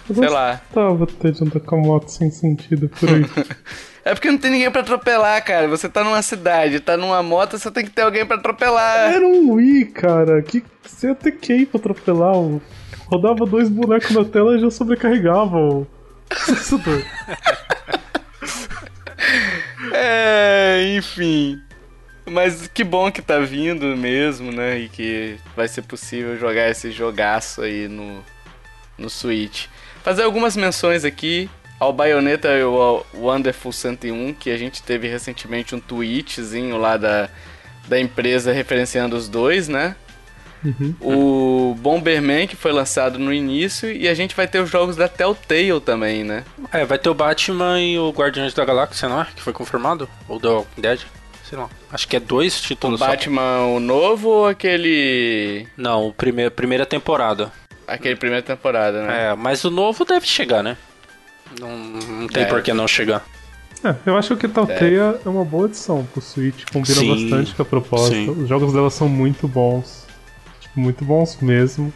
eu 0.09 0.15
sei 0.15 0.29
lá. 0.29 0.61
Tava 0.73 1.07
de 1.07 1.43
andar 1.43 1.61
com 1.61 1.77
a 1.77 1.79
moto 1.79 2.09
sem 2.09 2.31
sentido 2.31 2.89
por 2.89 3.09
aí. 3.09 3.25
é 4.09 4.15
porque 4.15 4.31
não 4.31 4.39
tem 4.39 4.51
ninguém 4.51 4.71
para 4.71 4.81
atropelar, 4.81 5.45
cara. 5.45 5.69
Você 5.69 5.87
tá 5.87 6.03
numa 6.03 6.23
cidade, 6.23 6.81
tá 6.81 6.97
numa 6.97 7.23
moto, 7.23 7.59
você 7.59 7.71
tem 7.71 7.85
que 7.85 7.91
ter 7.91 8.01
alguém 8.01 8.25
para 8.25 8.37
atropelar. 8.37 9.13
Era 9.13 9.27
um 9.27 9.53
Wii, 9.53 9.85
cara. 9.85 10.41
Que 10.41 10.65
você 10.83 11.09
ia 11.09 11.15
ter 11.15 11.33
que 11.33 11.53
ir 11.53 11.67
pra 11.67 11.79
atropelar. 11.79 12.33
Rodava 13.07 13.45
dois 13.45 13.69
bonecos 13.69 14.11
na 14.13 14.25
tela 14.25 14.57
e 14.57 14.61
já 14.61 14.71
sobrecarregava 14.71 15.59
o 15.59 15.87
processador. 16.27 17.05
é, 19.93 20.95
enfim. 20.97 21.61
Mas 22.25 22.67
que 22.67 22.85
bom 22.85 23.13
que 23.13 23.21
tá 23.21 23.39
vindo 23.39 23.95
mesmo, 23.95 24.51
né? 24.51 24.79
E 24.79 24.89
que 24.89 25.37
vai 25.55 25.69
ser 25.69 25.83
possível 25.83 26.39
jogar 26.39 26.71
esse 26.71 26.91
jogaço 26.91 27.61
aí 27.61 27.89
no, 27.89 28.25
no 28.97 29.11
Switch. 29.11 29.67
Fazer 30.03 30.23
algumas 30.23 30.57
menções 30.57 31.05
aqui 31.05 31.51
ao 31.79 31.93
Bayonetta 31.93 32.49
e 32.49 32.63
ao 32.63 33.07
Wonderful 33.15 33.73
101, 33.73 34.35
que 34.35 34.51
a 34.51 34.57
gente 34.57 34.83
teve 34.83 35.09
recentemente 35.09 35.75
um 35.75 35.81
tweetzinho 35.81 36.77
lá 36.77 36.97
da, 36.97 37.29
da 37.87 38.01
empresa 38.01 38.53
referenciando 38.53 39.17
os 39.17 39.29
dois, 39.29 39.69
né? 39.69 39.95
Uhum. 40.65 40.95
O 41.01 41.75
Bomberman, 41.77 42.49
que 42.49 42.57
foi 42.57 42.73
lançado 42.73 43.19
no 43.19 43.33
início, 43.33 43.91
e 43.93 44.09
a 44.09 44.15
gente 44.15 44.35
vai 44.35 44.49
ter 44.49 44.61
os 44.61 44.69
jogos 44.69 44.97
da 44.97 45.09
Telltale 45.09 45.81
também, 45.81 46.25
né? 46.25 46.45
É, 46.73 46.85
vai 46.85 46.99
ter 46.99 47.09
o 47.09 47.15
Batman 47.15 47.81
e 47.81 47.97
o 47.97 48.11
Guardiões 48.11 48.53
da 48.55 48.65
Galáxia, 48.65 49.09
não 49.09 49.21
é? 49.21 49.27
Que 49.37 49.41
foi 49.41 49.53
confirmado? 49.53 50.09
Ou 50.29 50.41
The 50.41 50.49
Walking 50.49 50.81
Dead? 50.81 51.01
sei 51.49 51.59
lá. 51.59 51.69
Acho 51.91 52.07
que 52.07 52.17
é 52.17 52.21
dois 52.21 52.61
títulos. 52.61 53.01
O 53.01 53.05
Batman 53.05 53.41
só. 53.41 53.69
o 53.71 53.81
novo 53.81 54.29
ou 54.29 54.47
aquele. 54.47 55.67
Não, 55.77 56.09
o 56.09 56.13
primeiro, 56.13 56.51
primeira 56.51 56.85
temporada. 56.85 57.51
Aquele 57.87 58.17
primeira 58.17 58.43
temporada, 58.43 59.03
né? 59.03 59.31
É, 59.31 59.35
mas 59.35 59.65
o 59.65 59.71
novo 59.71 60.05
deve 60.05 60.27
chegar, 60.27 60.63
né? 60.63 60.77
Não, 61.59 61.77
não 61.77 62.27
tem 62.27 62.45
é. 62.45 62.47
por 62.47 62.63
que 62.63 62.73
não 62.73 62.89
chegar. 62.89 63.25
É, 63.83 63.95
eu 64.07 64.17
acho 64.17 64.37
que 64.37 64.49
Talteia 64.49 65.21
é. 65.25 65.27
é 65.27 65.29
uma 65.29 65.45
boa 65.45 65.67
edição 65.67 66.05
pro 66.13 66.21
Switch, 66.21 66.65
combina 66.73 66.97
sim, 66.97 67.31
bastante 67.31 67.55
com 67.55 67.63
a 67.63 67.65
proposta. 67.65 68.11
Sim. 68.11 68.31
Os 68.31 68.49
jogos 68.49 68.73
dela 68.73 68.91
são 68.91 69.09
muito 69.09 69.47
bons. 69.47 70.07
Tipo, 70.61 70.81
muito 70.81 71.05
bons 71.05 71.39
mesmo. 71.41 71.93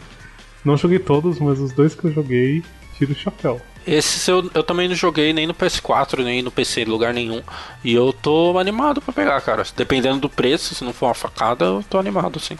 Não 0.63 0.77
joguei 0.77 0.99
todos, 0.99 1.39
mas 1.39 1.59
os 1.59 1.73
dois 1.73 1.93
que 1.93 2.05
eu 2.05 2.13
joguei, 2.13 2.63
tiro 2.97 3.11
o 3.11 3.15
chapéu. 3.15 3.61
Esses 3.85 4.25
eu, 4.29 4.49
eu 4.53 4.63
também 4.63 4.87
não 4.87 4.95
joguei 4.95 5.33
nem 5.33 5.45
no 5.45 5.53
PS4, 5.53 6.23
nem 6.23 6.41
no 6.41 6.51
PC, 6.51 6.85
lugar 6.85 7.13
nenhum. 7.13 7.41
E 7.83 7.93
eu 7.93 8.13
tô 8.13 8.57
animado 8.57 9.01
pra 9.01 9.13
pegar, 9.13 9.41
cara. 9.41 9.63
Dependendo 9.75 10.19
do 10.19 10.29
preço, 10.29 10.73
se 10.73 10.85
não 10.85 10.93
for 10.93 11.07
uma 11.07 11.13
facada, 11.13 11.65
eu 11.65 11.83
tô 11.89 11.97
animado 11.97 12.39
sim. 12.39 12.57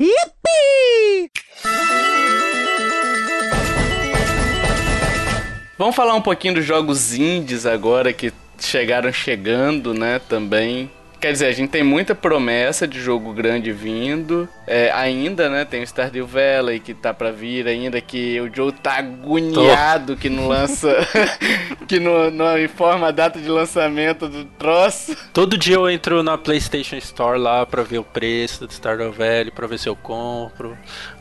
Yippee! 0.00 1.30
Vamos 5.78 5.94
falar 5.94 6.14
um 6.14 6.22
pouquinho 6.22 6.54
dos 6.54 6.64
jogos 6.64 7.14
indies 7.14 7.66
agora 7.66 8.12
que 8.12 8.32
chegaram 8.58 9.12
chegando, 9.12 9.92
né, 9.92 10.18
também. 10.18 10.90
Quer 11.20 11.32
dizer, 11.32 11.46
a 11.46 11.52
gente 11.52 11.70
tem 11.70 11.82
muita 11.82 12.14
promessa 12.14 12.86
de 12.86 13.00
jogo 13.00 13.32
grande 13.32 13.72
vindo. 13.72 14.46
É, 14.66 14.90
ainda, 14.92 15.48
né? 15.48 15.64
Tem 15.64 15.82
o 15.82 15.86
Stardew 15.86 16.26
Valley 16.26 16.78
que 16.78 16.92
tá 16.92 17.14
pra 17.14 17.30
vir 17.30 17.66
ainda, 17.66 18.00
que 18.00 18.38
o 18.40 18.54
Joe 18.54 18.70
tá 18.70 18.98
agoniado 18.98 20.14
Tô. 20.14 20.20
que 20.20 20.28
não 20.28 20.46
lança. 20.46 20.94
que 21.88 21.98
não, 21.98 22.30
não 22.30 22.62
informa 22.62 23.08
a 23.08 23.10
data 23.10 23.40
de 23.40 23.48
lançamento 23.48 24.28
do 24.28 24.44
troço. 24.44 25.16
Todo 25.32 25.56
dia 25.56 25.76
eu 25.76 25.88
entro 25.88 26.22
na 26.22 26.36
PlayStation 26.36 26.96
Store 26.96 27.38
lá 27.38 27.64
pra 27.64 27.82
ver 27.82 27.98
o 27.98 28.04
preço 28.04 28.66
do 28.66 28.72
Stardew 28.72 29.10
Valley, 29.10 29.50
pra 29.50 29.66
ver 29.66 29.78
se 29.78 29.88
eu 29.88 29.96
compro. 29.96 30.76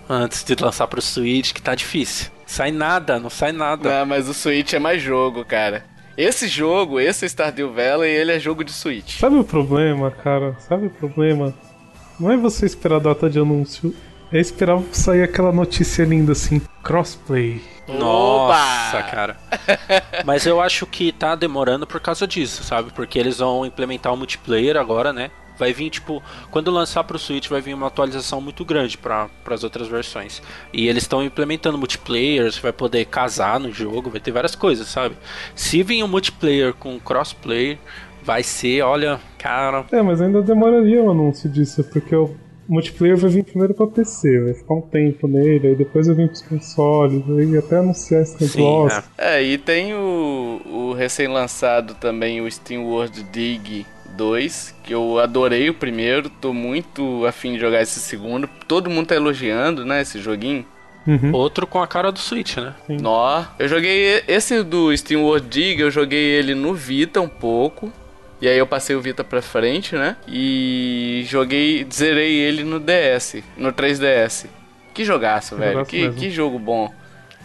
Antes 0.09 0.43
de 0.43 0.55
lançar 0.61 0.87
pro 0.87 1.01
Switch, 1.01 1.53
que 1.53 1.61
tá 1.61 1.73
difícil. 1.75 2.31
Sai 2.45 2.71
nada, 2.71 3.19
não 3.19 3.29
sai 3.29 3.51
nada. 3.51 3.99
Não, 3.99 4.05
mas 4.05 4.29
o 4.29 4.33
Switch 4.33 4.73
é 4.73 4.79
mais 4.79 5.01
jogo, 5.01 5.43
cara. 5.43 5.83
Esse 6.17 6.47
jogo, 6.47 6.99
esse 6.99 7.27
Stardew 7.27 7.73
Valley, 7.73 8.09
ele 8.09 8.31
é 8.31 8.39
jogo 8.39 8.63
de 8.63 8.71
Switch. 8.71 9.19
Sabe 9.19 9.35
o 9.35 9.43
problema, 9.43 10.11
cara? 10.11 10.55
Sabe 10.59 10.87
o 10.87 10.89
problema? 10.89 11.53
Não 12.19 12.31
é 12.31 12.37
você 12.37 12.65
esperar 12.65 12.97
a 12.97 12.99
data 12.99 13.29
de 13.29 13.37
anúncio, 13.37 13.93
é 14.31 14.39
esperar 14.39 14.81
sair 14.93 15.23
aquela 15.23 15.51
notícia 15.51 16.05
linda 16.05 16.31
assim, 16.31 16.61
crossplay. 16.83 17.61
Nossa, 17.87 19.03
cara. 19.03 19.37
Mas 20.23 20.45
eu 20.45 20.61
acho 20.61 20.85
que 20.85 21.11
tá 21.11 21.35
demorando 21.35 21.85
por 21.85 21.99
causa 21.99 22.25
disso, 22.25 22.63
sabe? 22.63 22.91
Porque 22.93 23.19
eles 23.19 23.39
vão 23.39 23.65
implementar 23.65 24.13
o 24.13 24.17
multiplayer 24.17 24.77
agora, 24.77 25.11
né? 25.11 25.29
Vai 25.57 25.73
vir, 25.73 25.89
tipo, 25.89 26.21
quando 26.51 26.71
lançar 26.71 27.03
pro 27.03 27.19
Switch, 27.19 27.47
vai 27.47 27.61
vir 27.61 27.73
uma 27.73 27.87
atualização 27.87 28.41
muito 28.41 28.63
grande 28.65 28.97
para 28.97 29.29
as 29.45 29.63
outras 29.63 29.87
versões. 29.87 30.41
E 30.73 30.87
eles 30.87 31.03
estão 31.03 31.23
implementando 31.23 31.77
multiplayer, 31.77 32.51
você 32.51 32.59
vai 32.59 32.73
poder 32.73 33.05
casar 33.05 33.59
no 33.59 33.71
jogo, 33.71 34.09
vai 34.09 34.19
ter 34.19 34.31
várias 34.31 34.55
coisas, 34.55 34.87
sabe? 34.87 35.15
Se 35.55 35.83
vir 35.83 36.03
um 36.03 36.07
multiplayer 36.07 36.73
com 36.73 36.99
crossplay, 36.99 37.77
vai 38.23 38.43
ser, 38.43 38.81
olha, 38.81 39.19
cara. 39.37 39.85
É, 39.91 40.01
mas 40.01 40.19
ainda 40.21 40.41
demoraria 40.41 41.01
o 41.03 41.11
anúncio 41.11 41.49
disso, 41.49 41.83
porque 41.83 42.15
o 42.15 42.35
multiplayer 42.67 43.15
vai 43.17 43.29
vir 43.29 43.43
primeiro 43.43 43.73
para 43.73 43.87
PC, 43.87 44.41
vai 44.41 44.53
ficar 44.53 44.73
um 44.73 44.81
tempo 44.81 45.27
nele, 45.27 45.67
aí 45.67 45.75
depois 45.75 46.07
vai 46.07 46.15
vir 46.15 46.27
pros 46.27 46.41
consoles, 46.41 47.23
aí 47.29 47.57
até 47.57 47.77
anunciar 47.77 48.23
esse 48.23 48.41
negócio. 48.41 49.03
É. 49.17 49.37
é, 49.37 49.43
e 49.43 49.57
tem 49.57 49.93
o, 49.93 50.61
o 50.65 50.93
recém-lançado 50.93 51.93
também, 51.95 52.41
o 52.41 52.51
Steam 52.51 52.83
World 52.85 53.23
Dig 53.31 53.85
2, 54.16 54.76
que 54.84 54.93
eu 54.93 55.20
adorei 55.20 55.70
o 55.70 55.74
primeiro, 55.74 56.30
tô 56.30 56.53
muito 56.53 57.26
afim 57.26 57.53
de 57.53 57.59
jogar 57.59 57.82
esse 57.82 57.99
segundo. 57.99 58.49
Todo 58.68 58.89
mundo 58.89 59.07
tá 59.07 59.16
elogiando, 59.16 59.86
né, 59.86 60.01
esse 60.01 60.20
joguinho. 60.20 60.66
Uhum. 61.07 61.34
Outro 61.34 61.68
com 61.68 61.82
a 61.82 61.88
cara 61.88 62.11
do 62.11 62.18
Switch, 62.18 62.57
né? 62.57 62.74
Nó. 62.89 63.43
Eu 63.59 63.68
joguei 63.68 64.24
esse 64.28 64.63
do 64.63 64.95
Steam 64.97 65.24
World 65.24 65.47
Dig, 65.47 65.80
eu 65.80 65.91
joguei 65.91 66.20
ele 66.20 66.55
no 66.55 66.74
Vita 66.74 67.22
um 67.22 67.28
pouco. 67.28 67.91
E 68.41 68.47
aí 68.47 68.57
eu 68.57 68.68
passei 68.68 68.95
o 68.95 69.01
Vita 69.01 69.24
pra 69.24 69.41
frente, 69.41 69.95
né? 69.95 70.18
E 70.28 71.24
joguei, 71.28 71.86
zerei 71.91 72.34
ele 72.36 72.63
no 72.63 72.80
DS, 72.80 73.43
no 73.55 73.72
3DS. 73.72 74.47
Que 74.93 75.05
jogaço, 75.05 75.55
velho. 75.55 75.86
Que, 75.86 76.09
que 76.11 76.30
jogo 76.30 76.57
bom. 76.57 76.91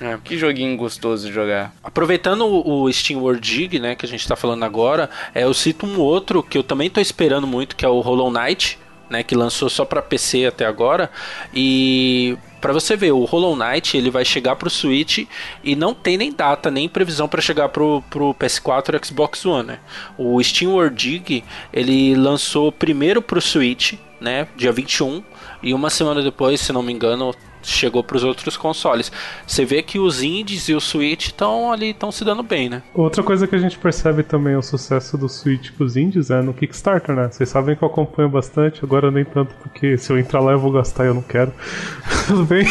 É. 0.00 0.18
Que 0.24 0.38
joguinho 0.38 0.76
gostoso 0.76 1.26
de 1.26 1.32
jogar. 1.32 1.72
Aproveitando 1.82 2.46
o, 2.46 2.90
Steam 2.92 3.20
World 3.20 3.40
Dig, 3.40 3.78
né, 3.78 3.94
que 3.94 4.06
a 4.06 4.08
gente 4.08 4.26
tá 4.26 4.34
falando 4.34 4.64
agora, 4.64 5.10
é, 5.34 5.44
eu 5.44 5.52
cito 5.52 5.84
um 5.84 5.98
outro 6.00 6.42
que 6.42 6.56
eu 6.56 6.62
também 6.62 6.88
tô 6.88 7.00
esperando 7.00 7.46
muito, 7.46 7.76
que 7.76 7.84
é 7.84 7.88
o 7.88 8.00
Hollow 8.00 8.30
Knight, 8.30 8.78
né, 9.10 9.22
que 9.22 9.34
lançou 9.34 9.68
só 9.68 9.84
para 9.84 10.00
PC 10.00 10.46
até 10.46 10.64
agora. 10.64 11.10
E 11.52 12.38
para 12.60 12.72
você 12.72 12.96
ver, 12.96 13.12
o 13.12 13.24
Hollow 13.24 13.56
Knight 13.56 13.96
ele 13.96 14.10
vai 14.10 14.24
chegar 14.24 14.56
pro 14.56 14.70
Switch 14.70 15.26
e 15.64 15.74
não 15.76 15.92
tem 15.92 16.16
nem 16.16 16.32
data, 16.32 16.70
nem 16.70 16.88
previsão 16.88 17.28
para 17.28 17.42
chegar 17.42 17.68
pro, 17.68 18.02
pro 18.08 18.34
PS4 18.34 18.94
e 18.94 19.06
Xbox 19.06 19.44
One. 19.44 19.68
Né? 19.68 19.78
O 20.16 20.42
Steam 20.42 20.72
World 20.72 20.94
Dig 20.94 21.44
ele 21.72 22.14
lançou 22.14 22.70
primeiro 22.70 23.20
pro 23.20 23.40
Switch, 23.40 23.94
né, 24.20 24.46
dia 24.56 24.70
21, 24.70 25.22
e 25.62 25.74
uma 25.74 25.90
semana 25.90 26.22
depois, 26.22 26.60
se 26.60 26.72
não 26.72 26.82
me 26.82 26.92
engano, 26.92 27.34
chegou 27.62 28.02
para 28.02 28.16
os 28.16 28.24
outros 28.24 28.56
consoles. 28.56 29.10
Você 29.46 29.64
vê 29.64 29.82
que 29.82 29.98
os 29.98 30.22
indies 30.22 30.68
e 30.68 30.74
o 30.74 30.80
Switch 30.80 31.26
estão 31.26 31.72
ali, 31.72 31.90
estão 31.90 32.10
se 32.10 32.24
dando 32.24 32.42
bem, 32.42 32.68
né? 32.68 32.82
Outra 32.94 33.22
coisa 33.22 33.46
que 33.46 33.54
a 33.54 33.58
gente 33.58 33.78
percebe 33.78 34.22
também 34.22 34.54
é 34.54 34.58
o 34.58 34.62
sucesso 34.62 35.16
do 35.16 35.28
Switch 35.28 35.70
com 35.76 35.84
os 35.84 35.96
indies 35.96 36.30
é 36.30 36.42
no 36.42 36.54
Kickstarter, 36.54 37.14
né? 37.14 37.28
Vocês 37.30 37.48
sabem 37.48 37.76
que 37.76 37.82
eu 37.82 37.88
acompanho 37.88 38.28
bastante, 38.28 38.84
agora 38.84 39.10
nem 39.10 39.24
tanto, 39.24 39.54
porque 39.62 39.96
se 39.98 40.10
eu 40.10 40.18
entrar 40.18 40.40
lá 40.40 40.52
eu 40.52 40.58
vou 40.58 40.72
gastar 40.72 41.04
e 41.04 41.08
eu 41.08 41.14
não 41.14 41.22
quero. 41.22 41.52
Tudo 42.26 42.44
bem? 42.44 42.64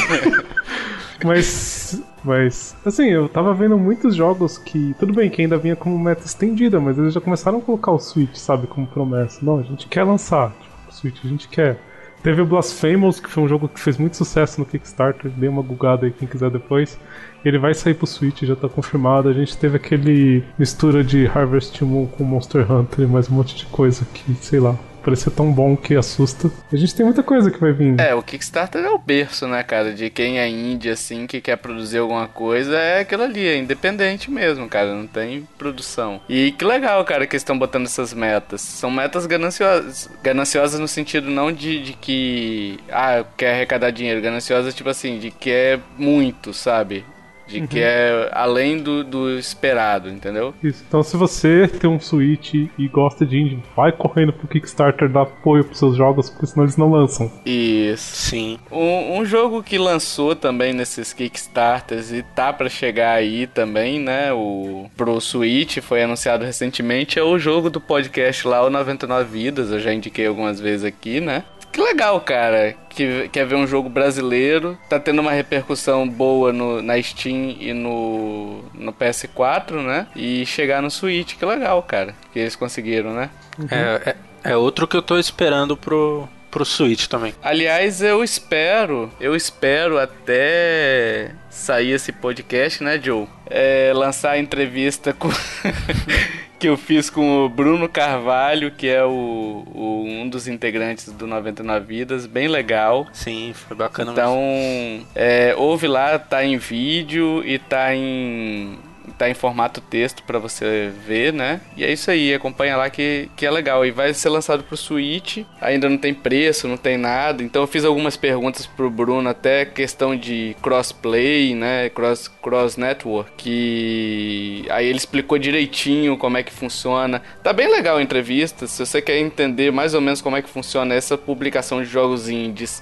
mas, 1.24 2.02
mas, 2.24 2.76
assim, 2.86 3.08
eu 3.08 3.28
tava 3.28 3.54
vendo 3.54 3.78
muitos 3.78 4.16
jogos 4.16 4.58
que, 4.58 4.96
tudo 5.00 5.14
bem, 5.14 5.30
que 5.30 5.42
ainda 5.42 5.58
vinha 5.58 5.76
como 5.76 5.98
meta 5.98 6.26
estendida, 6.26 6.80
mas 6.80 6.98
eles 6.98 7.14
já 7.14 7.22
começaram 7.22 7.60
a 7.60 7.62
colocar 7.62 7.92
o 7.92 8.00
Switch, 8.00 8.36
sabe, 8.36 8.68
como 8.68 8.88
promessa. 8.88 9.40
Não, 9.44 9.60
a 9.60 9.64
gente 9.64 9.88
quer 9.88 10.04
lançar, 10.04 10.52
tipo, 10.62 10.76
o 10.90 10.94
Switch 10.94 11.18
a 11.24 11.28
gente 11.28 11.48
quer. 11.48 11.89
Teve 12.22 12.42
o 12.42 12.46
Blasphemous, 12.46 13.20
que 13.20 13.30
foi 13.30 13.44
um 13.44 13.48
jogo 13.48 13.70
que 13.70 13.80
fez 13.80 13.98
muito 13.98 14.18
sucesso 14.18 14.60
no 14.60 14.66
Kickstarter, 14.66 15.32
dê 15.32 15.48
uma 15.48 15.62
gugada 15.62 16.06
aí 16.06 16.12
quem 16.12 16.28
quiser 16.28 16.50
depois. 16.50 17.00
Ele 17.46 17.58
vai 17.58 17.74
sair 17.74 17.94
pro 17.94 18.06
Switch, 18.06 18.44
já 18.44 18.56
tá 18.56 18.68
confirmado. 18.68 19.30
A 19.30 19.34
gente 19.34 19.58
teve 19.58 19.78
aquele 19.78 20.44
mistura 20.58 21.02
de 21.02 21.28
Harvest 21.28 21.82
Moon 21.82 22.08
com 22.08 22.26
Monster 22.26 22.70
Hunter 22.70 23.06
e 23.06 23.08
mais 23.08 23.30
um 23.30 23.36
monte 23.36 23.56
de 23.56 23.66
coisa 23.68 24.06
que, 24.14 24.34
sei 24.36 24.60
lá, 24.60 24.76
parecia 25.00 25.32
tão 25.32 25.52
bom 25.52 25.76
que 25.76 25.96
assusta. 25.96 26.52
A 26.72 26.76
gente 26.76 26.96
tem 26.96 27.06
muita 27.06 27.24
coisa 27.24 27.50
que 27.50 27.60
vai 27.60 27.72
vir. 27.72 28.00
É, 28.00 28.14
o 28.14 28.22
Kickstarter 28.22 28.84
é 28.84 28.90
o 28.90 28.98
berço, 28.98 29.48
né, 29.48 29.64
cara? 29.64 29.94
De 29.94 30.10
quem 30.10 30.40
é 30.40 30.48
indie, 30.48 30.90
assim, 30.90 31.26
que 31.28 31.42
quer 31.42 31.58
produzir 31.58 31.98
alguma 32.00 32.28
coisa, 32.28 32.78
é 32.78 33.00
aquilo 33.00 33.24
ali, 33.24 33.46
é 33.48 33.58
independente 33.58 34.30
mesmo, 34.30 34.68
cara. 34.68 34.94
Não 34.94 35.08
tem 35.08 35.48
produção. 35.58 36.22
E 36.30 36.52
que 36.52 36.66
legal, 36.66 37.04
cara, 37.06 37.26
que 37.26 37.36
estão 37.36 37.58
botando 37.58 37.86
essas 37.86 38.14
metas. 38.14 38.62
São 38.62 38.92
metas 38.92 39.26
gananciosas. 39.26 40.10
Gananciosas 40.22 40.80
no 40.80 40.88
sentido 40.88 41.30
não 41.30 41.52
de, 41.52 41.82
de 41.82 41.94
que. 41.94 42.80
Ah, 42.92 43.24
quer 43.38 43.54
arrecadar 43.54 43.92
dinheiro. 43.92 44.22
Gananciosas, 44.22 44.74
tipo 44.74 44.90
assim, 44.90 45.20
de 45.20 45.32
que 45.32 45.50
é 45.52 45.80
muito, 45.98 46.54
sabe? 46.54 47.04
De 47.50 47.62
uhum. 47.62 47.68
que 47.68 47.80
é 47.80 48.30
além 48.32 48.78
do, 48.78 49.04
do 49.04 49.38
esperado, 49.38 50.10
entendeu? 50.10 50.54
Isso. 50.64 50.84
Então, 50.88 51.02
se 51.02 51.18
você 51.18 51.68
tem 51.68 51.90
um 51.90 52.00
Switch 52.00 52.54
e 52.54 52.88
gosta 52.88 53.26
de 53.26 53.38
indie, 53.38 53.60
vai 53.76 53.92
correndo 53.92 54.32
pro 54.32 54.48
Kickstarter 54.48 55.10
dar 55.10 55.24
apoio 55.24 55.64
pros 55.66 55.80
seus 55.80 55.96
jogos, 55.96 56.30
porque 56.30 56.46
senão 56.46 56.64
eles 56.64 56.78
não 56.78 56.92
lançam. 56.92 57.32
Isso. 57.46 58.16
Sim. 58.16 58.60
Um, 58.72 59.18
um 59.20 59.26
jogo 59.26 59.64
que 59.64 59.78
lançou 59.78 60.36
também 60.36 60.74
nesses 60.74 61.12
Kickstarters 61.12 62.12
e 62.12 62.22
tá 62.22 62.54
para 62.54 62.70
chegar 62.70 63.14
aí 63.14 63.48
também, 63.48 64.00
né? 64.00 64.32
O 64.32 64.90
pro 64.96 65.20
Switch 65.20 65.80
foi 65.80 66.04
anunciado 66.04 66.46
recentemente 66.46 67.18
é 67.18 67.24
o 67.24 67.40
jogo 67.40 67.70
do 67.70 67.82
podcast 67.82 68.48
lá, 68.48 68.64
o 68.64 68.70
99 68.70 69.30
Vidas. 69.30 69.72
Eu 69.72 69.80
já 69.80 69.92
indiquei 69.92 70.28
algumas 70.28 70.60
vezes 70.60 70.86
aqui, 70.86 71.20
né? 71.20 71.44
Que 71.72 71.82
legal, 71.82 72.20
cara. 72.22 72.76
Que 72.90 73.30
quer 73.30 73.46
ver 73.46 73.56
um 73.56 73.68
jogo 73.68 73.88
brasileiro. 73.88 74.78
Tá 74.90 75.00
tendo 75.00 75.20
uma 75.20 75.32
repercussão 75.32 76.08
boa 76.08 76.52
no, 76.52 76.82
na 76.82 77.02
Steam 77.02 77.56
e 77.60 77.74
no, 77.74 78.64
no 78.74 78.92
PS4, 78.92 79.82
né? 79.84 80.08
E 80.16 80.46
chegar 80.46 80.82
no 80.82 80.90
Switch. 80.90 81.36
Que 81.36 81.46
legal, 81.46 81.82
cara. 81.84 82.16
Que 82.34 82.40
eles 82.40 82.56
conseguiram, 82.56 83.14
né? 83.14 83.30
Uhum. 83.58 83.68
É, 83.70 84.10
é, 84.10 84.52
é 84.52 84.58
outro 84.58 84.88
que 84.88 84.98
eu 84.98 85.02
tô 85.02 85.18
esperando 85.18 85.78
pro, 85.78 86.28
pro 86.50 86.66
Switch 86.66 87.08
também. 87.08 87.34
Aliás, 87.42 88.02
eu 88.02 88.24
espero, 88.24 89.12
eu 89.20 89.36
espero 89.36 90.00
até 90.00 91.32
sair 91.50 91.92
esse 91.92 92.12
podcast, 92.12 92.84
né, 92.84 93.00
Joe? 93.02 93.28
É, 93.46 93.92
lançar 93.94 94.32
a 94.32 94.40
entrevista 94.40 95.14
com 95.14 95.30
que 96.60 96.68
eu 96.68 96.76
fiz 96.76 97.10
com 97.10 97.46
o 97.46 97.50
Bruno 97.50 97.88
Carvalho, 97.88 98.70
que 98.70 98.88
é 98.88 99.04
o, 99.04 99.64
o, 99.74 100.04
um 100.06 100.28
dos 100.28 100.48
integrantes 100.48 101.10
do 101.12 101.26
99 101.26 101.86
Vidas, 101.86 102.26
bem 102.26 102.50
legal. 102.50 103.08
Sim, 103.14 103.54
foi 103.54 103.78
bacana 103.78 104.12
então, 104.12 104.36
mesmo. 104.36 105.02
Então, 105.02 105.08
é, 105.16 105.56
ouve 105.58 105.88
lá, 105.88 106.20
tá 106.20 106.44
em 106.44 106.58
vídeo 106.58 107.42
e 107.46 107.58
tá 107.58 107.96
em 107.96 108.78
tá 109.20 109.30
em 109.30 109.34
formato 109.34 109.82
texto 109.82 110.24
para 110.24 110.40
você 110.40 110.90
ver, 111.06 111.34
né? 111.34 111.60
E 111.76 111.84
é 111.84 111.92
isso 111.92 112.10
aí, 112.10 112.34
acompanha 112.34 112.78
lá 112.78 112.90
que, 112.90 113.30
que 113.36 113.46
é 113.46 113.52
legal. 113.52 113.86
E 113.86 113.92
vai 113.92 114.14
ser 114.14 114.30
lançado 114.30 114.64
pro 114.64 114.78
Switch, 114.78 115.40
ainda 115.60 115.90
não 115.90 115.98
tem 115.98 116.14
preço, 116.14 116.70
não 116.70 116.78
tem 116.78 116.98
nada. 116.98 117.44
Então 117.44 117.62
eu 117.62 117.68
fiz 117.68 117.84
algumas 117.84 118.16
perguntas 118.16 118.66
pro 118.66 118.90
Bruno, 118.90 119.30
até 119.30 119.66
questão 119.66 120.16
de 120.16 120.56
crossplay, 120.62 121.54
né? 121.54 121.90
Cross, 121.90 122.30
cross 122.42 122.78
network, 122.78 123.32
que 123.36 124.66
aí 124.70 124.88
ele 124.88 124.98
explicou 124.98 125.38
direitinho 125.38 126.18
como 126.18 126.38
é 126.38 126.44
que 126.44 126.54
funciona. 126.54 127.22
Tá 127.44 127.52
bem 127.52 127.70
legal 127.70 127.98
a 127.98 128.02
entrevista, 128.02 128.68
se 128.68 128.86
você 128.86 129.02
quer 129.02 129.20
entender 129.20 129.70
mais 129.70 129.94
ou 129.94 130.00
menos 130.00 130.22
como 130.22 130.38
é 130.38 130.42
que 130.42 130.50
funciona 130.50 130.96
essa 130.96 131.18
publicação 131.18 131.84
de 131.84 131.90
jogos 131.90 132.30
indies 132.30 132.82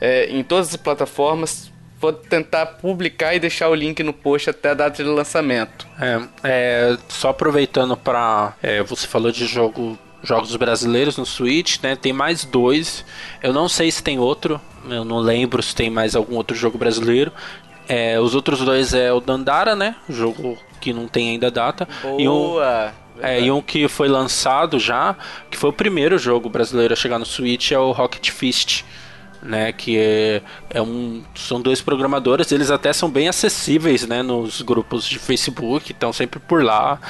é, 0.00 0.26
em 0.30 0.42
todas 0.42 0.70
as 0.70 0.76
plataformas, 0.76 1.70
Vou 1.98 2.12
tentar 2.12 2.66
publicar 2.66 3.34
e 3.34 3.40
deixar 3.40 3.68
o 3.68 3.74
link 3.74 4.02
no 4.02 4.12
post 4.12 4.50
até 4.50 4.70
a 4.70 4.74
data 4.74 5.02
de 5.02 5.08
lançamento. 5.08 5.86
É, 5.98 6.20
é 6.44 6.98
só 7.08 7.30
aproveitando 7.30 7.96
para 7.96 8.54
é, 8.62 8.82
você 8.82 9.06
falou 9.06 9.32
de 9.32 9.46
jogo 9.46 9.98
jogos 10.22 10.54
brasileiros 10.56 11.16
no 11.16 11.24
Switch, 11.24 11.80
né? 11.82 11.96
Tem 11.96 12.12
mais 12.12 12.44
dois. 12.44 13.04
Eu 13.42 13.52
não 13.52 13.68
sei 13.68 13.90
se 13.90 14.02
tem 14.02 14.18
outro. 14.18 14.60
Eu 14.88 15.04
não 15.04 15.18
lembro 15.18 15.62
se 15.62 15.74
tem 15.74 15.88
mais 15.88 16.14
algum 16.14 16.36
outro 16.36 16.56
jogo 16.56 16.76
brasileiro. 16.76 17.32
É, 17.88 18.18
os 18.20 18.34
outros 18.34 18.60
dois 18.60 18.92
é 18.92 19.12
o 19.12 19.20
Dandara, 19.20 19.76
né? 19.76 19.94
Jogo 20.08 20.58
que 20.80 20.92
não 20.92 21.06
tem 21.06 21.30
ainda 21.30 21.50
data. 21.50 21.88
Boa! 22.02 22.20
E 22.20 22.28
um, 22.28 22.60
é, 23.22 23.40
e 23.40 23.50
um 23.50 23.62
que 23.62 23.88
foi 23.88 24.08
lançado 24.08 24.78
já, 24.78 25.16
que 25.50 25.56
foi 25.56 25.70
o 25.70 25.72
primeiro 25.72 26.18
jogo 26.18 26.50
brasileiro 26.50 26.92
a 26.92 26.96
chegar 26.96 27.18
no 27.18 27.24
Switch, 27.24 27.70
é 27.70 27.78
o 27.78 27.92
Rocket 27.92 28.30
Fist 28.30 28.84
né? 29.46 29.72
Que 29.72 29.98
é, 29.98 30.42
é 30.70 30.82
um, 30.82 31.22
são 31.34 31.60
dois 31.60 31.80
programadores, 31.80 32.50
eles 32.52 32.70
até 32.70 32.92
são 32.92 33.08
bem 33.08 33.28
acessíveis, 33.28 34.06
né? 34.06 34.22
Nos 34.22 34.62
grupos 34.62 35.06
de 35.06 35.18
Facebook, 35.18 35.92
estão 35.92 36.12
sempre 36.12 36.40
por 36.40 36.62
lá. 36.62 37.00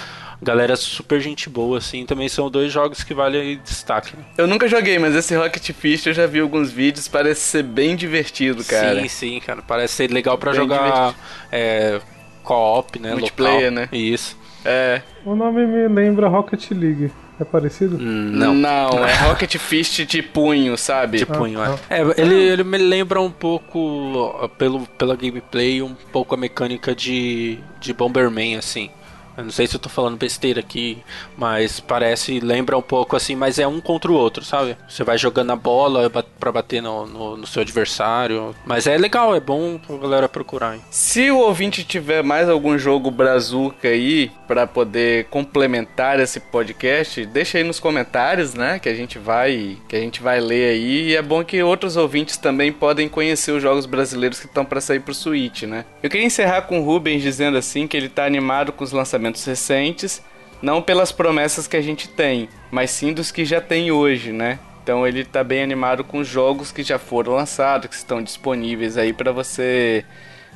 Galera 0.43 0.76
super 0.76 1.18
gente 1.18 1.49
boa, 1.49 1.78
assim. 1.78 2.05
Também 2.05 2.28
são 2.28 2.51
dois 2.51 2.70
jogos 2.70 3.03
que 3.03 3.14
valem 3.14 3.59
destaque. 3.64 4.14
Né? 4.16 4.22
Eu 4.37 4.47
nunca 4.47 4.68
joguei, 4.68 4.99
mas 4.99 5.14
esse 5.14 5.34
Rocket 5.34 5.72
Fist 5.72 6.07
eu 6.07 6.12
já 6.12 6.26
vi 6.26 6.41
alguns 6.41 6.70
vídeos. 6.70 7.09
Parece 7.09 7.41
ser 7.41 7.62
bem 7.62 7.97
divertido, 7.97 8.62
cara. 8.62 9.01
Sim, 9.01 9.09
sim, 9.09 9.41
cara. 9.41 9.62
Parece 9.62 9.95
ser 9.95 10.11
legal 10.11 10.37
para 10.37 10.53
jogar 10.53 11.14
é, 11.51 12.01
co-op, 12.43 12.99
né? 12.99 13.14
Multiplayer, 13.14 13.70
local. 13.70 13.72
né? 13.72 13.89
Isso. 13.93 14.37
É. 14.62 15.01
O 15.24 15.34
nome 15.34 15.66
me 15.66 15.89
lembra 15.89 16.28
Rocket 16.28 16.70
League. 16.70 17.11
É 17.39 17.45
parecido? 17.45 17.99
Não. 17.99 18.55
Não, 18.55 19.05
é 19.07 19.14
Rocket 19.28 19.57
Fist 19.59 20.07
de 20.07 20.22
punho, 20.22 20.76
sabe? 20.76 21.18
De 21.18 21.26
punho, 21.26 21.61
ah, 21.61 21.78
é. 21.91 22.01
é 22.01 22.14
ele, 22.16 22.34
ele 22.34 22.64
me 22.64 22.78
lembra 22.78 23.20
um 23.20 23.30
pouco, 23.30 24.49
pelo, 24.57 24.87
pela 24.99 25.14
gameplay, 25.14 25.82
um 25.82 25.95
pouco 25.95 26.34
a 26.34 26.39
mecânica 26.39 26.95
de, 26.95 27.59
de 27.78 27.93
Bomberman, 27.93 28.57
assim. 28.57 28.91
Eu 29.37 29.45
não 29.45 29.51
sei 29.51 29.66
se 29.66 29.76
eu 29.76 29.80
tô 29.80 29.89
falando 29.89 30.16
besteira 30.16 30.61
aqui, 30.61 30.99
mas 31.37 31.78
parece, 31.80 32.41
lembra 32.41 32.76
um 32.76 32.82
pouco 32.82 33.16
assim, 33.16 33.37
mas 33.37 33.59
é 33.59 33.66
um 33.66 33.80
contra 33.80 34.11
o 34.11 34.14
outro, 34.14 34.45
sabe? 34.45 34.76
Você 34.89 35.05
vai 35.05 35.18
jogando 35.18 35.53
a 35.53 35.57
bola 35.57 36.11
para 36.11 36.53
bater 36.53 36.80
no, 36.80 37.07
no, 37.07 37.37
no, 37.37 37.47
seu 37.47 37.62
adversário. 37.62 38.55
Mas 38.64 38.87
é 38.87 38.97
legal, 38.97 39.34
é 39.34 39.41
bom 39.41 39.78
a 39.89 39.97
galera 39.97 40.28
procurar. 40.28 40.74
Hein? 40.74 40.82
Se 40.91 41.30
o 41.30 41.39
ouvinte 41.39 41.84
tiver 41.84 42.22
mais 42.22 42.49
algum 42.49 42.78
jogo 42.78 43.11
brazuca 43.11 43.89
aí 43.89 44.30
para 44.49 44.66
poder 44.66 45.24
complementar 45.26 46.18
esse 46.18 46.41
podcast, 46.41 47.24
deixa 47.26 47.59
aí 47.59 47.64
nos 47.64 47.78
comentários, 47.78 48.55
né? 48.55 48.78
Que 48.78 48.89
a 48.89 48.95
gente 48.95 49.18
vai, 49.18 49.76
que 49.89 49.97
a 49.97 50.01
gente 50.01 50.22
vai 50.22 50.41
ler 50.41 50.70
aí. 50.70 51.11
E 51.11 51.16
é 51.16 51.22
bom 51.22 51.45
que 51.45 51.62
outros 51.62 51.97
ouvintes 51.97 52.37
também 52.37 52.72
podem 52.72 53.09
conhecer 53.09 53.53
os 53.53 53.62
jogos 53.62 53.87
brasileiros 53.87 54.41
que 54.41 54.47
estão 54.47 54.64
para 54.64 54.80
sair 54.80 55.01
pro 55.01 55.14
Switch, 55.14 55.62
né? 55.64 55.84
Eu 56.03 56.09
queria 56.09 56.26
encerrar 56.26 56.62
com 56.62 56.80
o 56.80 56.84
Rubens 56.84 57.22
dizendo 57.22 57.59
assim 57.59 57.87
que 57.87 57.97
ele 57.97 58.09
tá 58.09 58.24
animado 58.24 58.72
com 58.72 58.84
os 58.84 58.93
lançamentos 58.93 59.26
lançamentos 59.27 59.45
recentes, 59.45 60.22
não 60.62 60.81
pelas 60.81 61.12
promessas 61.12 61.66
que 61.66 61.77
a 61.77 61.83
gente 61.83 62.09
tem, 62.09 62.49
mas 62.70 62.91
sim 62.91 63.12
dos 63.12 63.31
que 63.31 63.45
já 63.45 63.61
tem 63.61 63.91
hoje, 63.91 64.33
né? 64.33 64.59
Então 64.83 65.07
ele 65.07 65.20
está 65.20 65.43
bem 65.43 65.62
animado 65.62 66.05
com 66.05 66.18
os 66.18 66.29
jogos 66.29 66.70
que 66.70 66.83
já 66.83 66.99
foram 66.99 67.35
lançados, 67.35 67.89
que 67.89 67.97
estão 67.97 68.22
disponíveis 68.22 68.97
aí 68.97 69.12
para 69.12 69.33
você 69.33 70.05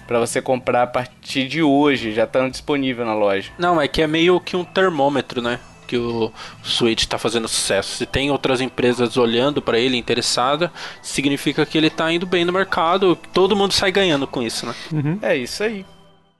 para 0.07 0.19
você 0.19 0.43
comprar 0.43 0.83
a 0.83 0.87
partir 0.89 1.47
de 1.47 1.63
hoje, 1.63 2.13
já 2.13 2.25
estão 2.25 2.51
disponível 2.51 3.07
na 3.07 3.15
loja. 3.15 3.53
Não, 3.57 3.81
é 3.81 3.87
que 3.87 4.03
é 4.03 4.09
meio 4.09 4.41
que 4.41 4.57
um 4.57 4.65
termômetro, 4.65 5.41
né? 5.41 5.61
Que 5.87 5.97
o 5.97 6.33
Switch 6.65 7.03
está 7.03 7.17
fazendo 7.17 7.47
sucesso. 7.47 7.97
Se 7.97 8.07
tem 8.07 8.29
outras 8.29 8.61
empresas 8.61 9.17
olhando 9.17 9.63
para 9.63 9.79
ele, 9.79 9.97
interessada, 9.97 10.73
significa 11.01 11.65
que 11.65 11.79
ele 11.79 11.87
está 11.87 12.11
indo 12.11 12.27
bem 12.27 12.45
no 12.45 12.53
mercado. 12.53 13.17
Todo 13.33 13.55
mundo 13.55 13.73
sai 13.73 13.93
ganhando 13.93 14.27
com 14.27 14.43
isso, 14.43 14.67
né? 14.67 14.75
Uhum. 14.93 15.19
É 15.23 15.37
isso 15.37 15.63
aí. 15.63 15.87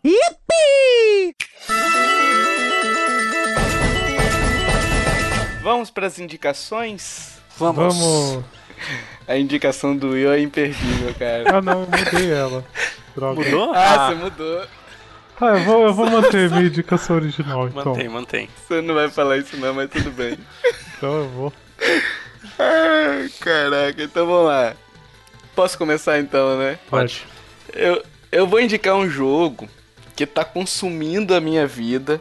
Yippee! 0.03 1.35
Vamos 5.63 5.91
para 5.91 6.07
as 6.07 6.19
indicações? 6.19 7.39
Vamos. 7.59 7.95
Vamos. 7.95 8.45
A 9.29 9.37
indicação 9.37 9.95
do 9.95 10.11
Will 10.11 10.33
é 10.33 10.41
imperdível, 10.41 11.15
cara. 11.19 11.59
Ah, 11.59 11.61
não, 11.61 11.81
mudei 11.81 12.33
ela. 12.33 12.65
Droga. 13.15 13.45
Mudou? 13.45 13.73
Ah, 13.75 14.07
ah, 14.07 14.09
você 14.09 14.15
mudou. 14.15 14.67
Ah, 15.39 15.47
eu 15.47 15.65
vou, 15.65 15.87
eu 15.87 15.95
vou 15.95 16.09
manter 16.09 16.49
minha 16.49 16.65
indicação 16.65 17.17
original, 17.17 17.69
então. 17.69 17.85
Mantém, 17.85 18.09
mantém. 18.09 18.49
Você 18.67 18.81
não 18.81 18.95
vai 18.95 19.11
falar 19.11 19.37
isso 19.37 19.59
não, 19.59 19.75
mas 19.75 19.91
tudo 19.91 20.11
bem. 20.11 20.39
Então 20.97 21.15
eu 21.19 21.29
vou. 21.29 21.53
Ai, 22.59 23.31
caraca, 23.39 24.03
então 24.03 24.27
vamos 24.27 24.47
lá. 24.47 24.75
Posso 25.55 25.77
começar 25.77 26.19
então, 26.19 26.59
né? 26.59 26.79
Pode. 26.89 27.27
Eu, 27.75 28.03
eu 28.33 28.47
vou 28.47 28.61
indicar 28.61 28.95
um 28.95 29.09
jogo 29.09 29.69
que 30.21 30.27
tá 30.27 30.45
consumindo 30.45 31.35
a 31.35 31.41
minha 31.41 31.67
vida, 31.67 32.21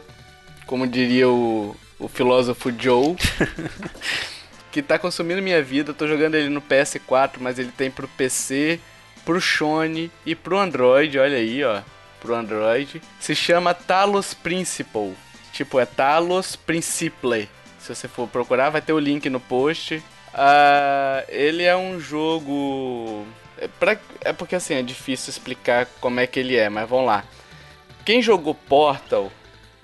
como 0.64 0.86
diria 0.86 1.28
o, 1.28 1.76
o 1.98 2.08
filósofo 2.08 2.72
Joe, 2.72 3.14
que 4.72 4.80
tá 4.80 4.98
consumindo 4.98 5.42
minha 5.42 5.62
vida. 5.62 5.90
Eu 5.90 5.94
tô 5.94 6.08
jogando 6.08 6.34
ele 6.34 6.48
no 6.48 6.62
PS4, 6.62 7.32
mas 7.40 7.58
ele 7.58 7.70
tem 7.70 7.90
pro 7.90 8.08
PC, 8.08 8.80
pro 9.22 9.38
Sony 9.38 10.10
e 10.24 10.34
pro 10.34 10.58
Android, 10.58 11.18
olha 11.18 11.36
aí, 11.36 11.62
ó, 11.62 11.82
pro 12.22 12.34
Android. 12.34 13.02
Se 13.20 13.34
chama 13.34 13.74
Talos 13.74 14.32
Principle. 14.32 15.14
Tipo, 15.52 15.78
é 15.78 15.84
Talos 15.84 16.56
Principle. 16.56 17.50
Se 17.78 17.94
você 17.94 18.08
for 18.08 18.26
procurar, 18.26 18.70
vai 18.70 18.80
ter 18.80 18.94
o 18.94 18.98
link 18.98 19.28
no 19.28 19.40
post. 19.40 19.96
Uh, 19.96 21.22
ele 21.28 21.64
é 21.64 21.76
um 21.76 22.00
jogo. 22.00 23.26
É, 23.58 23.68
pra... 23.68 23.98
é 24.22 24.32
porque 24.32 24.54
assim, 24.54 24.72
é 24.72 24.82
difícil 24.82 25.28
explicar 25.28 25.84
como 26.00 26.18
é 26.18 26.26
que 26.26 26.40
ele 26.40 26.56
é, 26.56 26.70
mas 26.70 26.88
vamos 26.88 27.04
lá. 27.04 27.26
Quem 28.04 28.22
jogou 28.22 28.54
Portal, 28.54 29.30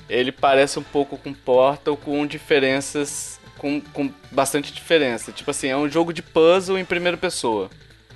ele 0.08 0.32
parece 0.32 0.78
um 0.78 0.82
pouco 0.82 1.16
com 1.16 1.32
Portal, 1.32 1.96
com 1.96 2.26
diferenças, 2.26 3.40
com, 3.58 3.80
com 3.80 4.12
bastante 4.30 4.72
diferença. 4.72 5.32
Tipo 5.32 5.50
assim, 5.50 5.68
é 5.68 5.76
um 5.76 5.88
jogo 5.88 6.12
de 6.12 6.22
puzzle 6.22 6.78
em 6.78 6.84
primeira 6.84 7.16
pessoa. 7.16 7.70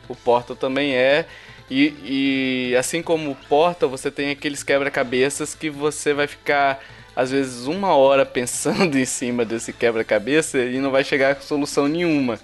O 0.08 0.14
Portal 0.14 0.56
também 0.56 0.94
é. 0.94 1.26
E, 1.70 2.70
e 2.72 2.76
assim 2.76 3.02
como 3.02 3.30
o 3.30 3.36
Portal, 3.36 3.88
você 3.88 4.10
tem 4.10 4.30
aqueles 4.30 4.62
quebra-cabeças 4.62 5.54
que 5.54 5.70
você 5.70 6.12
vai 6.12 6.26
ficar 6.26 6.82
às 7.14 7.30
vezes 7.30 7.66
uma 7.66 7.94
hora 7.94 8.24
pensando 8.24 8.96
em 8.98 9.04
cima 9.04 9.44
desse 9.44 9.72
quebra-cabeça 9.72 10.58
e 10.58 10.78
não 10.78 10.90
vai 10.90 11.04
chegar 11.04 11.32
a 11.32 11.40
solução 11.40 11.86
nenhuma. 11.86 12.40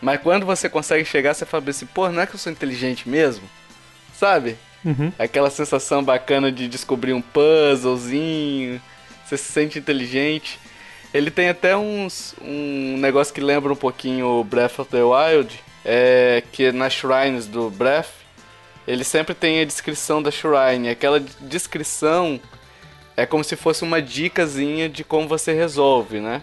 Mas 0.00 0.20
quando 0.20 0.44
você 0.44 0.68
consegue 0.68 1.04
chegar, 1.04 1.34
você 1.34 1.46
fala 1.46 1.64
assim, 1.68 1.86
pô, 1.86 2.08
não 2.08 2.22
é 2.22 2.26
que 2.26 2.34
eu 2.34 2.38
sou 2.38 2.52
inteligente 2.52 3.08
mesmo? 3.08 3.48
Sabe? 4.14 4.56
Uhum. 4.84 5.12
Aquela 5.18 5.50
sensação 5.50 6.02
bacana 6.02 6.52
de 6.52 6.68
descobrir 6.68 7.12
um 7.12 7.20
puzzlezinho, 7.20 8.80
você 9.24 9.36
se 9.36 9.52
sente 9.52 9.78
inteligente. 9.78 10.58
Ele 11.12 11.30
tem 11.30 11.48
até 11.48 11.76
uns, 11.76 12.34
um 12.40 12.96
negócio 12.98 13.34
que 13.34 13.40
lembra 13.40 13.72
um 13.72 13.76
pouquinho 13.76 14.26
o 14.26 14.44
Breath 14.44 14.78
of 14.78 14.90
the 14.90 15.02
Wild, 15.02 15.58
é, 15.84 16.42
que 16.52 16.70
nas 16.72 16.92
shrines 16.92 17.46
do 17.46 17.70
Breath, 17.70 18.10
ele 18.86 19.02
sempre 19.02 19.34
tem 19.34 19.60
a 19.60 19.64
descrição 19.64 20.22
da 20.22 20.30
shrine. 20.30 20.88
Aquela 20.88 21.18
descrição 21.40 22.40
é 23.16 23.24
como 23.24 23.42
se 23.42 23.56
fosse 23.56 23.82
uma 23.82 24.00
dicasinha 24.00 24.88
de 24.88 25.02
como 25.02 25.26
você 25.26 25.52
resolve, 25.52 26.20
né? 26.20 26.42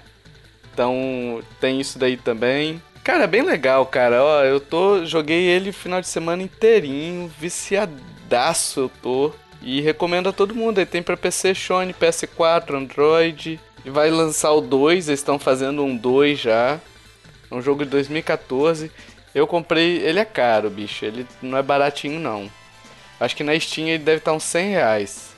Então 0.74 1.42
tem 1.62 1.80
isso 1.80 2.00
daí 2.00 2.18
também. 2.18 2.82
Cara, 3.04 3.26
é 3.26 3.28
bem 3.28 3.44
legal, 3.44 3.86
cara. 3.86 4.24
Ó, 4.24 4.44
eu 4.44 4.60
tô. 4.60 5.06
Joguei 5.06 5.44
ele 5.44 5.70
o 5.70 5.74
final 5.74 6.02
de 6.02 6.08
semana 6.08 6.42
inteirinho, 6.42 7.32
viciadaço 8.34 8.80
eu 8.80 8.92
tô. 9.02 9.32
E 9.62 9.80
recomendo 9.80 10.28
a 10.28 10.34
todo 10.34 10.56
mundo. 10.56 10.80
Ele 10.80 10.86
tem 10.86 11.02
pra 11.02 11.16
PC, 11.16 11.56
Sony, 11.56 11.94
PS4, 11.94 12.76
Android. 12.76 13.60
E 13.86 13.90
vai 13.90 14.10
lançar 14.10 14.52
o 14.52 14.62
2, 14.62 15.08
eles 15.10 15.20
estão 15.20 15.38
fazendo 15.38 15.84
um 15.84 15.96
2 15.96 16.40
já. 16.40 16.80
É 17.50 17.56
um 17.56 17.62
jogo 17.62 17.86
de 17.86 17.92
2014. 17.92 18.92
Eu 19.34 19.48
comprei. 19.48 19.98
Ele 20.00 20.20
é 20.20 20.26
caro, 20.26 20.70
bicho. 20.70 21.06
Ele 21.06 21.26
não 21.42 21.58
é 21.58 21.62
baratinho, 21.62 22.20
não. 22.20 22.50
Acho 23.20 23.36
que 23.36 23.44
na 23.44 23.58
Steam 23.58 23.88
ele 23.88 24.04
deve 24.04 24.18
estar 24.18 24.34
uns 24.34 24.44
100 24.44 24.72
reais. 24.72 25.34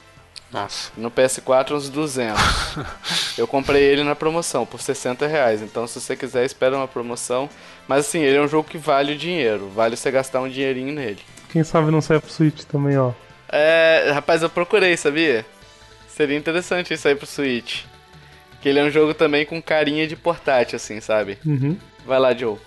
Nossa. 0.52 0.92
No 0.98 1.12
PS4 1.12 1.76
uns 1.76 1.90
200. 1.90 2.42
eu 3.38 3.48
comprei 3.48 3.84
ele 3.84 4.04
na 4.04 4.16
promoção 4.16 4.66
por 4.66 4.82
60 4.82 5.28
reais. 5.28 5.62
Então 5.62 5.86
se 5.86 6.00
você 6.00 6.16
quiser, 6.16 6.46
espera 6.46 6.76
uma 6.76 6.88
promoção. 6.88 7.50
Mas 7.88 8.08
assim, 8.08 8.22
ele 8.22 8.38
é 8.38 8.42
um 8.42 8.48
jogo 8.48 8.70
que 8.70 8.78
vale 8.78 9.14
o 9.14 9.18
dinheiro. 9.18 9.70
Vale 9.70 9.96
você 9.96 10.10
gastar 10.10 10.42
um 10.42 10.50
dinheirinho 10.50 10.94
nele. 10.94 11.22
Quem 11.52 11.64
sabe 11.64 11.92
não 11.92 12.02
sai 12.02 12.20
pro 12.20 12.30
Switch 12.30 12.64
também, 12.64 12.98
ó. 12.98 13.12
É, 13.50 14.12
rapaz, 14.14 14.42
eu 14.42 14.50
procurei, 14.50 14.98
sabia? 14.98 15.46
Seria 16.08 16.38
interessante 16.38 16.94
isso 16.94 17.08
aí 17.08 17.16
pro 17.16 17.26
Switch. 17.26 17.84
Que 18.62 18.70
ele 18.70 18.80
é 18.80 18.84
um 18.84 18.90
jogo 18.90 19.14
também 19.14 19.46
com 19.46 19.62
carinha 19.62 20.08
de 20.08 20.16
portátil, 20.16 20.76
assim, 20.76 21.00
sabe? 21.00 21.38
Uhum. 21.46 21.78
Vai 22.06 22.20
lá, 22.20 22.34
Joe. 22.34 22.58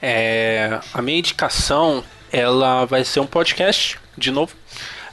É, 0.00 0.78
a 0.94 1.02
minha 1.02 1.18
indicação, 1.18 2.04
ela 2.32 2.84
vai 2.84 3.04
ser 3.04 3.20
um 3.20 3.26
podcast, 3.26 3.98
de 4.16 4.30
novo 4.30 4.54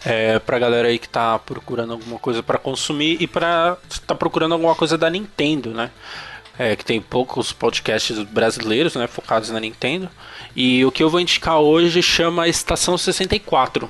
é, 0.06 0.38
pra 0.38 0.60
galera 0.60 0.88
aí 0.88 1.00
que 1.00 1.10
tá 1.10 1.40
procurando 1.40 1.94
alguma 1.94 2.20
coisa 2.20 2.44
para 2.44 2.60
consumir 2.60 3.18
e 3.20 3.26
pra 3.26 3.76
tá 4.06 4.14
procurando 4.14 4.54
alguma 4.54 4.76
coisa 4.76 4.98
da 4.98 5.10
Nintendo, 5.10 5.72
né? 5.72 5.90
É, 6.58 6.76
que 6.76 6.86
tem 6.86 7.02
poucos 7.02 7.52
podcasts 7.52 8.18
brasileiros, 8.24 8.96
né, 8.96 9.08
focados 9.08 9.50
na 9.50 9.60
Nintendo. 9.60 10.10
E 10.56 10.86
o 10.86 10.92
que 10.92 11.04
eu 11.04 11.10
vou 11.10 11.20
indicar 11.20 11.60
hoje 11.60 12.02
chama 12.02 12.48
Estação 12.48 12.98
64. 12.98 13.90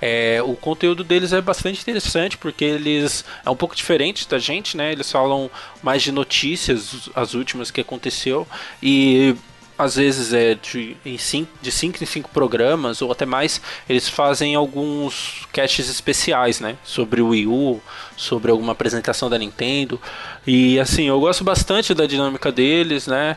É, 0.00 0.42
o 0.44 0.54
conteúdo 0.54 1.02
deles 1.02 1.32
é 1.32 1.40
bastante 1.40 1.80
interessante 1.80 2.36
porque 2.36 2.64
eles 2.64 3.24
é 3.44 3.50
um 3.50 3.56
pouco 3.56 3.74
diferente 3.74 4.28
da 4.28 4.38
gente, 4.38 4.76
né? 4.76 4.92
Eles 4.92 5.10
falam 5.10 5.50
mais 5.82 6.02
de 6.02 6.12
notícias, 6.12 7.08
as 7.14 7.34
últimas 7.34 7.70
que 7.70 7.80
aconteceu 7.80 8.46
e 8.82 9.34
às 9.78 9.96
vezes 9.96 10.32
é 10.32 10.54
de, 10.54 10.96
em 11.04 11.18
cinco, 11.18 11.50
de 11.60 11.70
5 11.70 12.02
em 12.02 12.06
5 12.06 12.30
programas 12.30 13.02
ou 13.02 13.12
até 13.12 13.26
mais, 13.26 13.60
eles 13.88 14.08
fazem 14.08 14.54
alguns 14.54 15.46
casts 15.52 15.88
especiais, 15.90 16.60
né? 16.60 16.76
Sobre 16.82 17.20
o 17.20 17.28
Wii 17.28 17.46
U, 17.46 17.80
sobre 18.16 18.50
alguma 18.50 18.72
apresentação 18.72 19.28
da 19.28 19.38
Nintendo. 19.38 20.00
E 20.46 20.80
assim, 20.80 21.04
eu 21.04 21.20
gosto 21.20 21.44
bastante 21.44 21.92
da 21.92 22.06
dinâmica 22.06 22.50
deles, 22.50 23.06
né? 23.06 23.36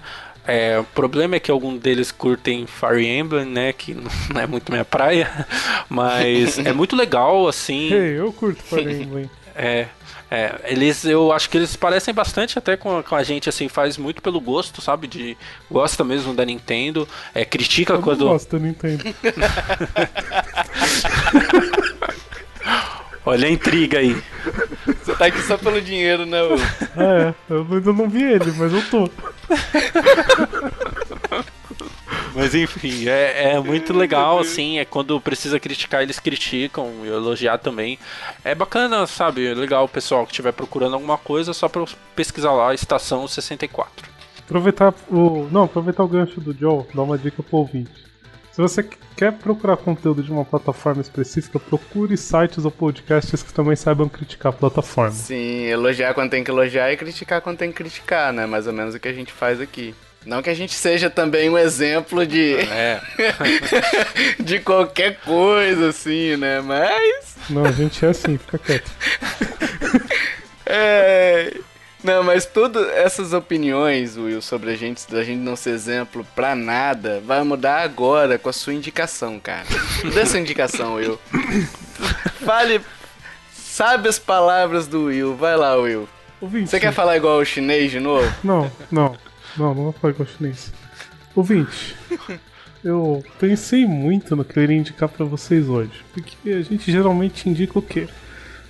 É, 0.49 0.79
o 0.79 0.83
problema 0.83 1.35
é 1.35 1.39
que 1.39 1.51
alguns 1.51 1.79
deles 1.79 2.11
curtem 2.11 2.65
Fire 2.65 3.05
Emblem, 3.05 3.45
né? 3.45 3.71
Que 3.71 3.93
não 4.33 4.41
é 4.41 4.47
muito 4.47 4.71
minha 4.71 4.83
praia, 4.83 5.45
mas 5.87 6.57
é 6.57 6.73
muito 6.73 6.95
legal, 6.95 7.47
assim. 7.47 7.93
Hey, 7.93 8.17
eu 8.19 8.33
curto 8.33 8.63
Fire 8.63 8.91
Emblem. 8.91 9.29
É, 9.55 9.87
é, 10.31 10.59
eles, 10.65 11.05
eu 11.05 11.31
acho 11.31 11.49
que 11.49 11.57
eles 11.57 11.75
parecem 11.75 12.13
bastante 12.13 12.57
até 12.57 12.75
com, 12.75 13.03
com 13.03 13.15
a 13.15 13.21
gente, 13.21 13.47
assim, 13.47 13.67
faz 13.67 13.95
muito 13.95 14.23
pelo 14.23 14.41
gosto, 14.41 14.81
sabe? 14.81 15.05
De 15.07 15.37
gosta 15.69 16.03
mesmo 16.03 16.33
da 16.33 16.43
Nintendo, 16.43 17.07
é, 17.33 17.45
critica 17.45 17.93
eu 17.93 18.01
quando. 18.01 18.25
Gosta 18.25 18.57
da 18.57 18.65
Nintendo. 18.65 19.03
Olha 23.25 23.47
a 23.47 23.51
intriga 23.51 23.99
aí. 23.99 24.15
Você 25.03 25.15
tá 25.15 25.25
aqui 25.25 25.41
só 25.41 25.57
pelo 25.57 25.81
dinheiro, 25.81 26.25
né? 26.25 26.41
Will? 26.41 26.57
É, 26.97 27.33
eu 27.49 27.67
ainda 27.71 27.93
não 27.93 28.09
vi 28.09 28.23
ele, 28.23 28.51
mas 28.57 28.73
eu 28.73 28.81
tô. 28.89 29.09
Mas 32.33 32.55
enfim, 32.55 33.07
é, 33.07 33.53
é 33.53 33.59
muito 33.59 33.93
legal, 33.93 34.39
assim, 34.39 34.79
é 34.79 34.85
quando 34.85 35.19
precisa 35.19 35.59
criticar, 35.59 36.01
eles 36.01 36.19
criticam, 36.19 36.89
e 37.03 37.07
elogiar 37.07 37.57
também. 37.57 37.99
É 38.43 38.53
bacana, 38.55 39.05
sabe? 39.07 39.47
É 39.47 39.53
legal 39.53 39.85
o 39.85 39.89
pessoal 39.89 40.25
que 40.25 40.31
estiver 40.31 40.53
procurando 40.53 40.93
alguma 40.93 41.17
coisa, 41.17 41.53
só 41.53 41.67
pra 41.67 41.83
pesquisar 42.15 42.53
lá, 42.53 42.73
Estação 42.73 43.27
64. 43.27 44.07
Aproveitar 44.39 44.93
o. 45.09 45.47
Não, 45.51 45.63
aproveitar 45.63 46.03
o 46.03 46.07
gancho 46.07 46.39
do 46.39 46.53
Joe, 46.57 46.85
dar 46.93 47.03
uma 47.03 47.17
dica 47.17 47.43
pro 47.43 47.57
ouvinte. 47.57 48.08
Se 48.51 48.61
você 48.61 48.83
quer 49.15 49.33
procurar 49.33 49.77
conteúdo 49.77 50.23
de 50.23 50.31
uma 50.31 50.43
plataforma 50.43 51.01
específica, 51.01 51.59
procure 51.59 52.17
sites 52.17 52.65
ou 52.65 52.71
podcasts 52.71 53.43
que 53.43 53.53
também 53.53 53.75
saibam 53.75 54.09
criticar 54.09 54.51
a 54.51 54.55
plataforma. 54.55 55.11
Sim, 55.11 55.65
elogiar 55.65 56.13
quando 56.13 56.31
tem 56.31 56.43
que 56.43 56.51
elogiar 56.51 56.91
e 56.91 56.97
criticar 56.97 57.41
quando 57.41 57.57
tem 57.57 57.69
que 57.69 57.77
criticar, 57.77 58.33
né? 58.33 58.45
Mais 58.45 58.67
ou 58.67 58.73
menos 58.73 58.95
o 58.95 58.99
que 58.99 59.07
a 59.07 59.13
gente 59.13 59.31
faz 59.31 59.61
aqui. 59.61 59.93
Não 60.25 60.41
que 60.41 60.49
a 60.49 60.53
gente 60.53 60.73
seja 60.73 61.09
também 61.09 61.49
um 61.49 61.57
exemplo 61.57 62.25
de. 62.25 62.55
É. 62.55 62.99
de 64.43 64.59
qualquer 64.59 65.19
coisa, 65.21 65.89
assim, 65.89 66.35
né? 66.35 66.59
Mas. 66.59 67.37
Não, 67.49 67.65
a 67.65 67.71
gente 67.71 68.05
é 68.05 68.09
assim, 68.09 68.37
fica 68.37 68.57
quieto. 68.57 68.91
é. 70.65 71.53
Não, 72.03 72.23
mas 72.23 72.45
todas 72.45 72.87
essas 72.89 73.33
opiniões, 73.33 74.17
Will, 74.17 74.41
sobre 74.41 74.71
a 74.71 74.75
gente, 74.75 75.09
da 75.11 75.23
gente 75.23 75.39
não 75.39 75.55
ser 75.55 75.71
exemplo 75.71 76.25
pra 76.33 76.55
nada, 76.55 77.21
vai 77.25 77.43
mudar 77.43 77.81
agora 77.81 78.37
com 78.37 78.47
a 78.47 78.53
sua 78.53 78.73
indicação, 78.73 79.39
cara. 79.39 79.65
Dê 80.13 80.25
sua 80.25 80.39
indicação, 80.39 80.95
Will. 80.95 81.19
Fale. 82.45 82.81
Sabe 83.51 84.07
as 84.09 84.17
palavras 84.17 84.87
do 84.87 85.05
Will. 85.05 85.35
Vai 85.35 85.57
lá, 85.57 85.75
Will. 85.75 86.07
Ouvinte. 86.41 86.69
Você 86.69 86.79
quer 86.79 86.93
falar 86.93 87.17
igual 87.17 87.39
o 87.39 87.45
chinês 87.45 87.91
de 87.91 87.99
novo? 87.99 88.29
Não, 88.43 88.71
não. 88.89 89.17
Não, 89.57 89.73
não 89.73 89.83
vou 89.83 89.93
falar 89.93 90.13
igual 90.13 90.27
o 90.27 90.37
chinês. 90.37 90.71
Ouvinte. 91.35 91.95
Eu 92.83 93.23
pensei 93.37 93.85
muito 93.85 94.35
no 94.37 94.45
que 94.45 94.57
eu 94.57 94.63
iria 94.63 94.77
indicar 94.77 95.09
pra 95.09 95.25
vocês 95.25 95.67
hoje. 95.67 95.91
Porque 96.13 96.49
a 96.49 96.61
gente 96.61 96.89
geralmente 96.89 97.49
indica 97.49 97.77
o 97.77 97.81
quê? 97.81 98.07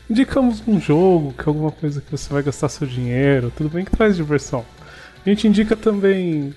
Indicamos 0.09 0.63
um 0.67 0.81
jogo, 0.81 1.33
que 1.33 1.41
é 1.41 1.45
alguma 1.45 1.71
coisa 1.71 2.01
que 2.01 2.09
você 2.09 2.33
vai 2.33 2.41
gastar 2.41 2.67
seu 2.67 2.87
dinheiro, 2.87 3.53
tudo 3.55 3.69
bem 3.69 3.85
que 3.85 3.91
traz 3.91 4.15
diversão. 4.15 4.65
A 5.23 5.29
gente 5.29 5.47
indica 5.47 5.75
também 5.75 6.51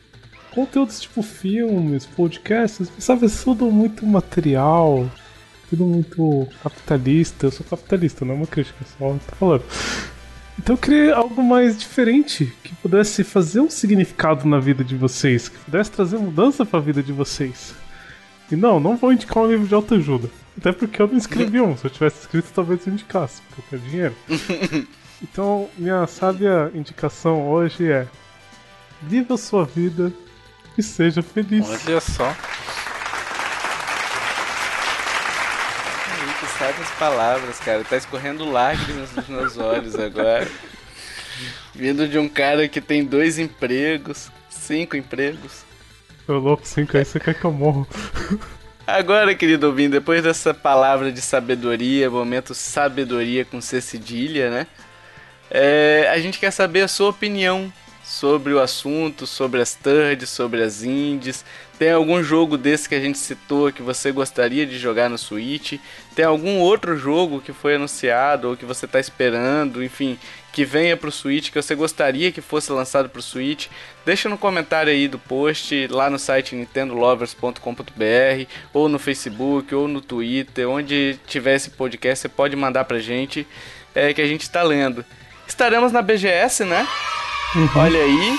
conteúdos 0.54 1.00
tipo 1.00 1.22
filmes, 1.22 2.06
podcasts, 2.06 2.90
sabe, 2.98 3.28
tudo 3.28 3.70
muito 3.70 4.06
material, 4.06 5.06
tudo 5.68 5.84
muito 5.84 6.48
capitalista. 6.62 7.46
Eu 7.46 7.50
sou 7.50 7.66
capitalista, 7.68 8.24
não 8.24 8.34
é 8.34 8.36
uma 8.38 8.46
crítica, 8.46 8.78
só 8.98 9.10
tô 9.10 9.36
falando. 9.36 9.64
Então 10.58 10.74
eu 10.74 10.78
queria 10.78 11.14
algo 11.14 11.42
mais 11.42 11.78
diferente, 11.78 12.50
que 12.64 12.74
pudesse 12.76 13.22
fazer 13.22 13.60
um 13.60 13.68
significado 13.68 14.48
na 14.48 14.60
vida 14.60 14.82
de 14.82 14.96
vocês, 14.96 15.50
que 15.50 15.58
pudesse 15.58 15.90
trazer 15.90 16.18
mudança 16.18 16.64
para 16.64 16.78
a 16.78 16.82
vida 16.82 17.02
de 17.02 17.12
vocês. 17.12 17.74
E 18.50 18.56
não, 18.56 18.80
não 18.80 18.96
vou 18.96 19.12
indicar 19.12 19.42
um 19.42 19.46
livro 19.46 19.66
de 19.66 19.74
autoajuda. 19.74 20.30
Até 20.56 20.72
porque 20.72 21.00
eu 21.00 21.08
não 21.08 21.16
escrevi 21.16 21.60
um. 21.60 21.76
Se 21.76 21.86
eu 21.86 21.90
tivesse 21.90 22.20
escrito, 22.20 22.52
talvez 22.54 22.86
eu 22.86 22.92
indicasse, 22.92 23.40
porque 23.42 23.60
eu 23.60 23.64
quero 23.70 23.90
dinheiro. 23.90 24.16
Então, 25.22 25.70
minha 25.78 26.04
sábia 26.08 26.70
indicação 26.74 27.48
hoje 27.48 27.90
é: 27.90 28.08
viva 29.00 29.34
a 29.34 29.38
sua 29.38 29.64
vida 29.64 30.12
e 30.76 30.82
seja 30.82 31.22
feliz. 31.22 31.64
Olha 31.68 32.00
só. 32.00 32.34
Tu 36.40 36.46
sabe 36.58 36.82
as 36.82 36.90
palavras, 36.98 37.60
cara. 37.60 37.84
Tá 37.84 37.96
escorrendo 37.96 38.50
lágrimas 38.50 39.12
nos 39.12 39.28
meus 39.28 39.58
olhos 39.58 39.94
agora. 39.94 40.50
Vindo 41.72 42.08
de 42.08 42.18
um 42.18 42.28
cara 42.28 42.68
que 42.68 42.80
tem 42.80 43.04
dois 43.04 43.38
empregos, 43.38 44.28
cinco 44.50 44.96
empregos. 44.96 45.64
Ô 46.26 46.32
louco, 46.32 46.66
cinco 46.66 46.96
aí 46.96 47.04
você 47.04 47.20
quer 47.20 47.34
que 47.34 47.44
eu 47.44 47.52
morro. 47.52 47.86
Agora, 48.86 49.34
querido 49.34 49.68
ouvinte, 49.68 49.90
depois 49.90 50.22
dessa 50.22 50.52
palavra 50.52 51.12
de 51.12 51.20
sabedoria, 51.20 52.10
momento 52.10 52.54
sabedoria 52.54 53.44
com 53.44 53.60
C 53.60 53.80
cedilha, 53.80 54.50
né? 54.50 54.66
É, 55.50 56.08
a 56.12 56.18
gente 56.18 56.38
quer 56.38 56.50
saber 56.50 56.82
a 56.82 56.88
sua 56.88 57.10
opinião 57.10 57.72
sobre 58.12 58.52
o 58.52 58.60
assunto, 58.60 59.26
sobre 59.26 59.62
as 59.62 59.74
thirds, 59.74 60.28
sobre 60.28 60.62
as 60.62 60.82
indies. 60.82 61.42
Tem 61.78 61.92
algum 61.92 62.22
jogo 62.22 62.58
desse 62.58 62.86
que 62.86 62.94
a 62.94 63.00
gente 63.00 63.16
citou 63.16 63.72
que 63.72 63.80
você 63.80 64.12
gostaria 64.12 64.66
de 64.66 64.78
jogar 64.78 65.08
no 65.08 65.16
Switch? 65.16 65.80
Tem 66.14 66.22
algum 66.22 66.58
outro 66.58 66.94
jogo 66.94 67.40
que 67.40 67.54
foi 67.54 67.76
anunciado 67.76 68.50
ou 68.50 68.56
que 68.56 68.66
você 68.66 68.84
está 68.84 69.00
esperando, 69.00 69.82
enfim, 69.82 70.18
que 70.52 70.62
venha 70.62 70.94
para 70.94 71.08
o 71.08 71.12
Switch, 71.12 71.50
que 71.50 71.60
você 71.60 71.74
gostaria 71.74 72.30
que 72.30 72.42
fosse 72.42 72.70
lançado 72.70 73.08
para 73.08 73.18
o 73.18 73.22
Switch? 73.22 73.68
Deixa 74.04 74.28
no 74.28 74.36
comentário 74.36 74.92
aí 74.92 75.08
do 75.08 75.18
post, 75.18 75.86
lá 75.86 76.10
no 76.10 76.18
site 76.18 76.54
nintendolovers.com.br, 76.54 78.46
ou 78.74 78.90
no 78.90 78.98
Facebook, 78.98 79.74
ou 79.74 79.88
no 79.88 80.02
Twitter, 80.02 80.68
onde 80.68 81.18
tiver 81.26 81.54
esse 81.54 81.70
podcast, 81.70 82.20
você 82.20 82.28
pode 82.28 82.54
mandar 82.56 82.84
pra 82.84 82.98
gente, 82.98 83.46
é, 83.94 84.12
que 84.12 84.20
a 84.20 84.26
gente 84.26 84.42
está 84.42 84.62
lendo. 84.62 85.02
Estaremos 85.48 85.92
na 85.92 86.02
BGS, 86.02 86.66
né? 86.66 86.86
Uhum. 87.54 87.68
Olha 87.76 88.00
aí. 88.00 88.38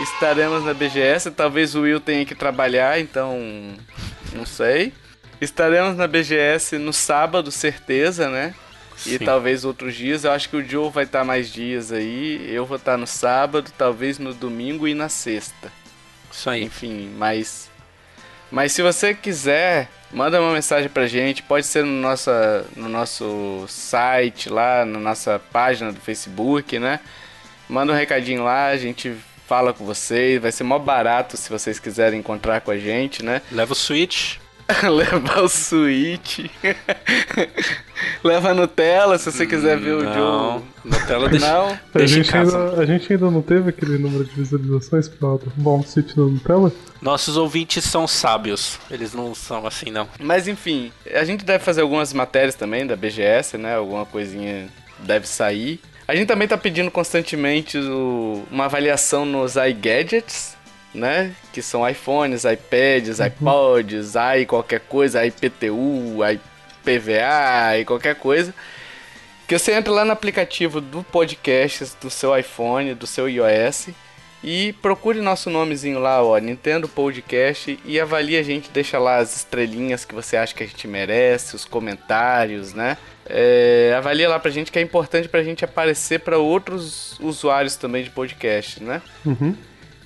Estaremos 0.00 0.64
na 0.64 0.72
BGS. 0.72 1.30
Talvez 1.32 1.74
o 1.74 1.80
Will 1.80 2.00
tenha 2.00 2.24
que 2.24 2.34
trabalhar, 2.34 3.00
então. 3.00 3.36
Não 4.32 4.46
sei. 4.46 4.92
Estaremos 5.40 5.96
na 5.96 6.06
BGS 6.06 6.78
no 6.78 6.92
sábado, 6.92 7.50
certeza, 7.50 8.28
né? 8.28 8.54
E 9.06 9.18
Sim. 9.18 9.24
talvez 9.24 9.64
outros 9.64 9.94
dias. 9.94 10.24
Eu 10.24 10.32
acho 10.32 10.48
que 10.48 10.56
o 10.56 10.64
Joe 10.64 10.90
vai 10.90 11.04
estar 11.04 11.24
mais 11.24 11.52
dias 11.52 11.92
aí. 11.92 12.48
Eu 12.48 12.64
vou 12.64 12.76
estar 12.76 12.96
no 12.96 13.06
sábado, 13.06 13.72
talvez 13.76 14.18
no 14.18 14.32
domingo 14.32 14.86
e 14.86 14.94
na 14.94 15.08
sexta. 15.08 15.72
Isso 16.32 16.48
aí. 16.48 16.64
Enfim, 16.64 17.10
mas. 17.16 17.68
Mas 18.50 18.72
se 18.72 18.82
você 18.82 19.14
quiser, 19.14 19.88
manda 20.12 20.40
uma 20.40 20.52
mensagem 20.52 20.88
pra 20.88 21.06
gente. 21.06 21.42
Pode 21.42 21.66
ser 21.66 21.84
no, 21.84 22.00
nossa, 22.00 22.64
no 22.76 22.88
nosso 22.88 23.64
site 23.68 24.48
lá, 24.48 24.84
na 24.84 24.98
nossa 24.98 25.40
página 25.52 25.92
do 25.92 26.00
Facebook, 26.00 26.78
né? 26.78 27.00
Manda 27.68 27.92
um 27.92 27.96
recadinho 27.96 28.44
lá, 28.44 28.68
a 28.68 28.76
gente 28.76 29.14
fala 29.46 29.72
com 29.72 29.84
vocês. 29.84 30.40
Vai 30.40 30.52
ser 30.52 30.64
mó 30.64 30.78
barato 30.78 31.36
se 31.36 31.50
vocês 31.50 31.78
quiserem 31.78 32.20
encontrar 32.20 32.60
com 32.60 32.70
a 32.70 32.78
gente, 32.78 33.24
né? 33.24 33.42
Leva 33.50 33.72
o 33.72 33.76
Switch. 33.76 34.36
Leva 34.82 35.42
o 35.42 35.48
Switch. 35.48 36.40
Leva 38.22 38.50
a 38.50 38.54
Nutella 38.54 39.16
se 39.16 39.32
você 39.32 39.46
quiser 39.46 39.78
ver 39.78 39.92
o 39.92 40.12
jogo. 40.12 40.62
Nutella 40.84 41.28
deixa, 41.30 41.46
não. 41.46 41.70
A, 41.70 41.78
deixa 41.94 42.14
gente 42.14 42.36
ainda, 42.36 42.72
a 42.74 42.84
gente 42.84 43.12
ainda 43.12 43.30
não 43.30 43.40
teve 43.40 43.70
aquele 43.70 43.96
número 43.96 44.24
de 44.24 44.32
visualizações 44.32 45.08
para 45.08 45.38
bom 45.56 45.82
Switch 45.82 46.14
na 46.14 46.24
Nutella? 46.24 46.70
Nossos 47.00 47.38
ouvintes 47.38 47.84
são 47.84 48.06
sábios. 48.06 48.78
Eles 48.90 49.14
não 49.14 49.34
são 49.34 49.66
assim, 49.66 49.90
não. 49.90 50.06
Mas 50.20 50.46
enfim, 50.46 50.92
a 51.14 51.24
gente 51.24 51.46
deve 51.46 51.64
fazer 51.64 51.80
algumas 51.80 52.12
matérias 52.12 52.54
também 52.54 52.86
da 52.86 52.94
BGS, 52.94 53.56
né? 53.56 53.76
Alguma 53.76 54.04
coisinha 54.04 54.68
deve 54.98 55.26
sair. 55.26 55.80
A 56.08 56.16
gente 56.16 56.26
também 56.26 56.48
tá 56.48 56.56
pedindo 56.56 56.90
constantemente 56.90 57.76
o, 57.76 58.42
uma 58.50 58.64
avaliação 58.64 59.26
nos 59.26 59.56
iGadgets, 59.56 60.56
né? 60.94 61.34
Que 61.52 61.60
são 61.60 61.86
iPhones, 61.86 62.44
iPads, 62.44 63.18
uhum. 63.18 63.26
iPods, 63.26 64.14
i 64.16 64.46
qualquer 64.46 64.80
coisa, 64.80 65.26
IPTU, 65.26 66.16
IPVA 66.24 67.78
e 67.78 67.84
qualquer 67.84 68.14
coisa. 68.14 68.54
Que 69.46 69.58
você 69.58 69.72
entra 69.72 69.92
lá 69.92 70.02
no 70.02 70.12
aplicativo 70.12 70.80
do 70.80 71.02
podcast 71.02 71.92
do 72.00 72.08
seu 72.08 72.34
iPhone, 72.38 72.94
do 72.94 73.06
seu 73.06 73.28
iOS 73.28 73.88
e 74.42 74.72
procure 74.74 75.20
nosso 75.20 75.50
nomezinho 75.50 75.98
lá, 75.98 76.22
ó, 76.22 76.38
Nintendo 76.38 76.88
Podcast 76.88 77.78
e 77.84 78.00
avalie 78.00 78.36
a 78.36 78.42
gente, 78.42 78.70
deixa 78.70 78.98
lá 78.98 79.16
as 79.16 79.34
estrelinhas 79.34 80.04
que 80.04 80.14
você 80.14 80.36
acha 80.36 80.54
que 80.54 80.62
a 80.62 80.66
gente 80.66 80.86
merece, 80.86 81.56
os 81.56 81.64
comentários, 81.64 82.72
né? 82.72 82.96
É, 83.26 83.94
avalia 83.96 84.28
lá 84.28 84.38
pra 84.38 84.50
gente 84.50 84.72
que 84.72 84.78
é 84.78 84.82
importante 84.82 85.28
pra 85.28 85.42
gente 85.42 85.64
aparecer 85.64 86.20
para 86.20 86.38
outros 86.38 87.18
usuários 87.20 87.76
também 87.76 88.04
de 88.04 88.10
podcast, 88.10 88.82
né? 88.82 89.02
Uhum. 89.24 89.54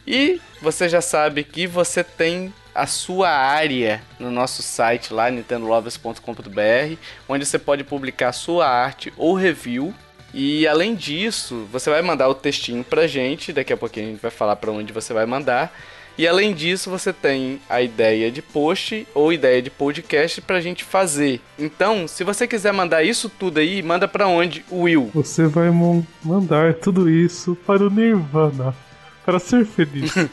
E 0.06 0.40
você 0.60 0.88
já 0.88 1.00
sabe 1.00 1.44
que 1.44 1.66
você 1.66 2.02
tem 2.02 2.52
a 2.74 2.86
sua 2.86 3.28
área 3.28 4.02
no 4.18 4.30
nosso 4.30 4.62
site 4.62 5.12
lá, 5.12 5.30
nintendolovers.com.br, 5.30 6.96
onde 7.28 7.46
você 7.46 7.58
pode 7.58 7.84
publicar 7.84 8.32
sua 8.32 8.66
arte 8.66 9.12
ou 9.16 9.34
review. 9.34 9.94
E 10.34 10.66
além 10.66 10.94
disso, 10.94 11.66
você 11.70 11.90
vai 11.90 12.00
mandar 12.00 12.28
o 12.28 12.34
textinho 12.34 12.82
pra 12.82 13.06
gente, 13.06 13.52
daqui 13.52 13.72
a 13.72 13.76
pouquinho 13.76 14.06
a 14.06 14.10
gente 14.10 14.22
vai 14.22 14.30
falar 14.30 14.56
para 14.56 14.70
onde 14.70 14.92
você 14.92 15.12
vai 15.12 15.26
mandar. 15.26 15.72
E 16.16 16.28
além 16.28 16.52
disso, 16.52 16.90
você 16.90 17.12
tem 17.12 17.60
a 17.68 17.80
ideia 17.80 18.30
de 18.30 18.42
post 18.42 19.06
ou 19.14 19.32
ideia 19.32 19.62
de 19.62 19.70
podcast 19.70 20.40
pra 20.42 20.60
gente 20.60 20.84
fazer. 20.84 21.40
Então, 21.58 22.06
se 22.06 22.22
você 22.22 22.46
quiser 22.46 22.72
mandar 22.72 23.02
isso 23.02 23.30
tudo 23.30 23.58
aí, 23.58 23.82
manda 23.82 24.06
pra 24.06 24.26
onde, 24.26 24.64
Will? 24.70 25.10
Você 25.14 25.46
vai 25.46 25.70
mandar 26.22 26.74
tudo 26.74 27.08
isso 27.08 27.56
para 27.66 27.82
o 27.82 27.90
Nirvana, 27.90 28.74
para 29.24 29.38
ser 29.38 29.64
feliz. 29.64 30.12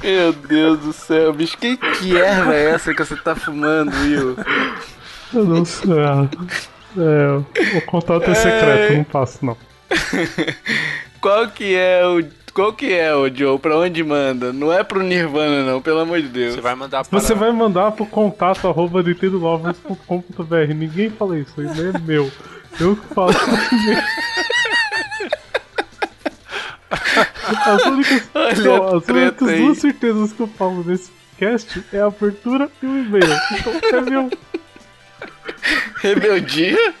Meu 0.00 0.32
Deus 0.32 0.78
do 0.80 0.92
céu, 0.92 1.32
bicho, 1.32 1.58
que, 1.58 1.76
que 1.76 2.16
erva 2.16 2.54
é 2.54 2.70
essa 2.70 2.94
que 2.94 3.04
você 3.04 3.16
tá 3.16 3.34
fumando, 3.34 3.90
Will? 4.02 4.36
Eu 5.34 5.44
não 5.44 5.64
sei. 5.64 5.90
É, 6.96 7.78
o 7.78 7.82
contato 7.82 8.30
é 8.30 8.34
secreto, 8.34 8.92
é... 8.92 8.96
não 8.96 9.04
passo 9.04 9.44
não. 9.44 9.56
Qual 11.20 11.48
que 11.48 11.74
é 11.74 12.04
o 12.06 12.22
qual 12.52 12.72
que 12.74 12.92
é, 12.92 13.14
o 13.14 13.34
Joe? 13.34 13.58
Pra 13.58 13.78
onde 13.78 14.04
manda? 14.04 14.52
Não 14.52 14.70
é 14.70 14.84
pro 14.84 15.02
Nirvana, 15.02 15.64
não, 15.64 15.80
pelo 15.80 16.00
amor 16.00 16.20
de 16.20 16.28
Deus. 16.28 16.54
Você 16.54 16.60
vai 16.60 16.74
mandar 16.74 17.02
para... 17.02 17.18
Você 17.18 17.34
vai 17.34 17.50
mandar 17.50 17.92
pro 17.92 18.04
contato 18.04 18.68
arroba 18.68 19.02
nintendolovers.com.br. 19.02 20.74
Ninguém 20.76 21.08
fala 21.08 21.38
isso, 21.38 21.62
isso 21.62 21.80
é 21.80 21.98
meu. 22.00 22.30
Eu 22.78 22.94
que 22.94 23.14
falo. 23.14 23.32
as 27.64 27.84
únicas, 27.86 28.28
não, 28.62 28.96
as 28.98 29.08
únicas 29.08 29.58
duas 29.58 29.78
certezas 29.78 30.32
que 30.32 30.40
eu 30.40 30.46
falo 30.48 30.84
nesse 30.84 31.10
cast 31.38 31.82
é 31.92 32.00
a 32.00 32.06
abertura 32.06 32.68
e 32.82 32.86
o 32.86 32.98
e-mail. 32.98 33.24
Então 33.52 33.98
é 33.98 34.00
meu. 34.02 34.30
Rebeldia? 36.00 36.94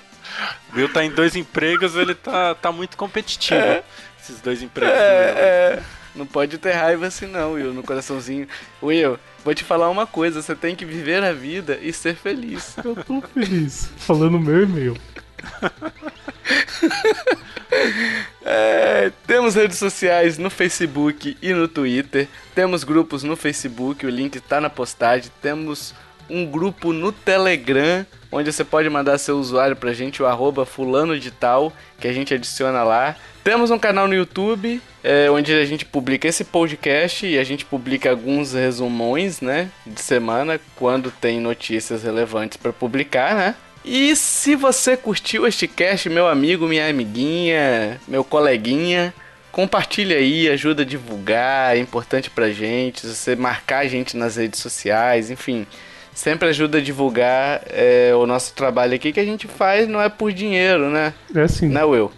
Will 0.74 0.88
tá 0.88 1.04
em 1.04 1.10
dois 1.10 1.36
empregos, 1.36 1.94
ele 1.94 2.14
tá, 2.14 2.54
tá 2.54 2.72
muito 2.72 2.96
competitivo. 2.96 3.60
É. 3.60 3.82
Esses 4.20 4.40
dois 4.40 4.62
empregos. 4.62 4.94
É, 4.94 4.98
é. 4.98 5.82
Não 6.14 6.26
pode 6.26 6.58
ter 6.58 6.72
raiva 6.72 7.06
assim 7.06 7.26
não, 7.26 7.52
Will, 7.52 7.72
no 7.72 7.82
coraçãozinho. 7.82 8.46
Will, 8.82 9.18
vou 9.44 9.54
te 9.54 9.64
falar 9.64 9.88
uma 9.88 10.06
coisa, 10.06 10.42
você 10.42 10.54
tem 10.54 10.76
que 10.76 10.84
viver 10.84 11.24
a 11.24 11.32
vida 11.32 11.78
e 11.80 11.90
ser 11.92 12.14
feliz. 12.14 12.76
Eu 12.84 12.94
tô 12.96 13.22
feliz. 13.22 13.88
Falando 13.96 14.38
meu 14.38 14.62
e-mail. 14.62 14.94
é, 18.44 19.10
temos 19.26 19.54
redes 19.54 19.78
sociais 19.78 20.36
no 20.36 20.50
Facebook 20.50 21.36
e 21.40 21.54
no 21.54 21.66
Twitter. 21.66 22.28
Temos 22.54 22.84
grupos 22.84 23.22
no 23.22 23.34
Facebook, 23.34 24.04
o 24.06 24.10
link 24.10 24.36
está 24.36 24.60
na 24.60 24.68
postagem. 24.68 25.32
Temos 25.40 25.94
um 26.28 26.46
grupo 26.46 26.92
no 26.92 27.12
Telegram, 27.12 28.06
onde 28.30 28.52
você 28.52 28.64
pode 28.64 28.88
mandar 28.88 29.18
seu 29.18 29.38
usuário 29.38 29.76
pra 29.76 29.92
gente, 29.92 30.22
o 30.22 30.26
arroba 30.26 30.64
fulano 30.64 31.18
de 31.18 31.30
tal, 31.30 31.72
que 32.00 32.08
a 32.08 32.12
gente 32.12 32.32
adiciona 32.32 32.82
lá. 32.82 33.14
Temos 33.44 33.70
um 33.70 33.78
canal 33.78 34.08
no 34.08 34.14
YouTube, 34.14 34.80
é, 35.02 35.30
onde 35.30 35.52
a 35.52 35.64
gente 35.64 35.84
publica 35.84 36.28
esse 36.28 36.44
podcast 36.44 37.26
e 37.26 37.38
a 37.38 37.44
gente 37.44 37.64
publica 37.64 38.10
alguns 38.10 38.52
resumões, 38.52 39.40
né, 39.40 39.68
de 39.86 40.00
semana, 40.00 40.60
quando 40.76 41.10
tem 41.10 41.40
notícias 41.40 42.04
relevantes 42.04 42.56
para 42.56 42.72
publicar, 42.72 43.34
né? 43.34 43.54
E 43.84 44.14
se 44.14 44.54
você 44.54 44.96
curtiu 44.96 45.46
este 45.46 45.66
cast, 45.66 46.08
meu 46.08 46.28
amigo, 46.28 46.68
minha 46.68 46.88
amiguinha, 46.88 48.00
meu 48.06 48.22
coleguinha, 48.22 49.12
compartilha 49.50 50.16
aí, 50.16 50.48
ajuda 50.48 50.82
a 50.82 50.86
divulgar, 50.86 51.76
é 51.76 51.80
importante 51.80 52.30
pra 52.30 52.50
gente, 52.50 53.06
você 53.06 53.34
marcar 53.34 53.80
a 53.80 53.88
gente 53.88 54.16
nas 54.16 54.36
redes 54.36 54.60
sociais, 54.60 55.30
enfim, 55.30 55.66
sempre 56.14 56.48
ajuda 56.48 56.78
a 56.78 56.80
divulgar 56.80 57.62
é, 57.66 58.12
o 58.14 58.26
nosso 58.26 58.54
trabalho 58.54 58.94
aqui 58.94 59.12
que 59.12 59.20
a 59.20 59.24
gente 59.24 59.46
faz, 59.46 59.88
não 59.88 60.00
é 60.00 60.08
por 60.08 60.32
dinheiro, 60.32 60.90
né? 60.90 61.14
É 61.34 61.48
sim. 61.48 61.68
Né, 61.68 61.84
Will? 61.84 62.10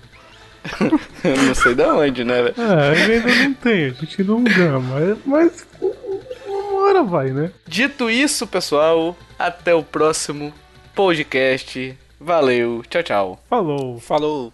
não 1.46 1.54
sei 1.54 1.74
de 1.74 1.82
onde, 1.82 2.24
né? 2.24 2.52
É, 2.56 3.12
ainda 3.12 3.34
não 3.34 3.54
tem, 3.54 3.86
a 3.86 3.90
gente 3.90 4.24
não 4.24 4.42
ganha, 4.42 4.78
mas, 4.78 5.18
mas 5.26 5.66
uma 6.46 6.80
hora 6.80 7.02
vai, 7.02 7.30
né? 7.30 7.50
Dito 7.66 8.08
isso, 8.10 8.46
pessoal, 8.46 9.16
até 9.38 9.74
o 9.74 9.82
próximo 9.82 10.52
podcast. 10.94 11.96
Valeu, 12.18 12.82
tchau, 12.88 13.02
tchau. 13.02 13.44
Falou. 13.50 14.00
Falou. 14.00 14.52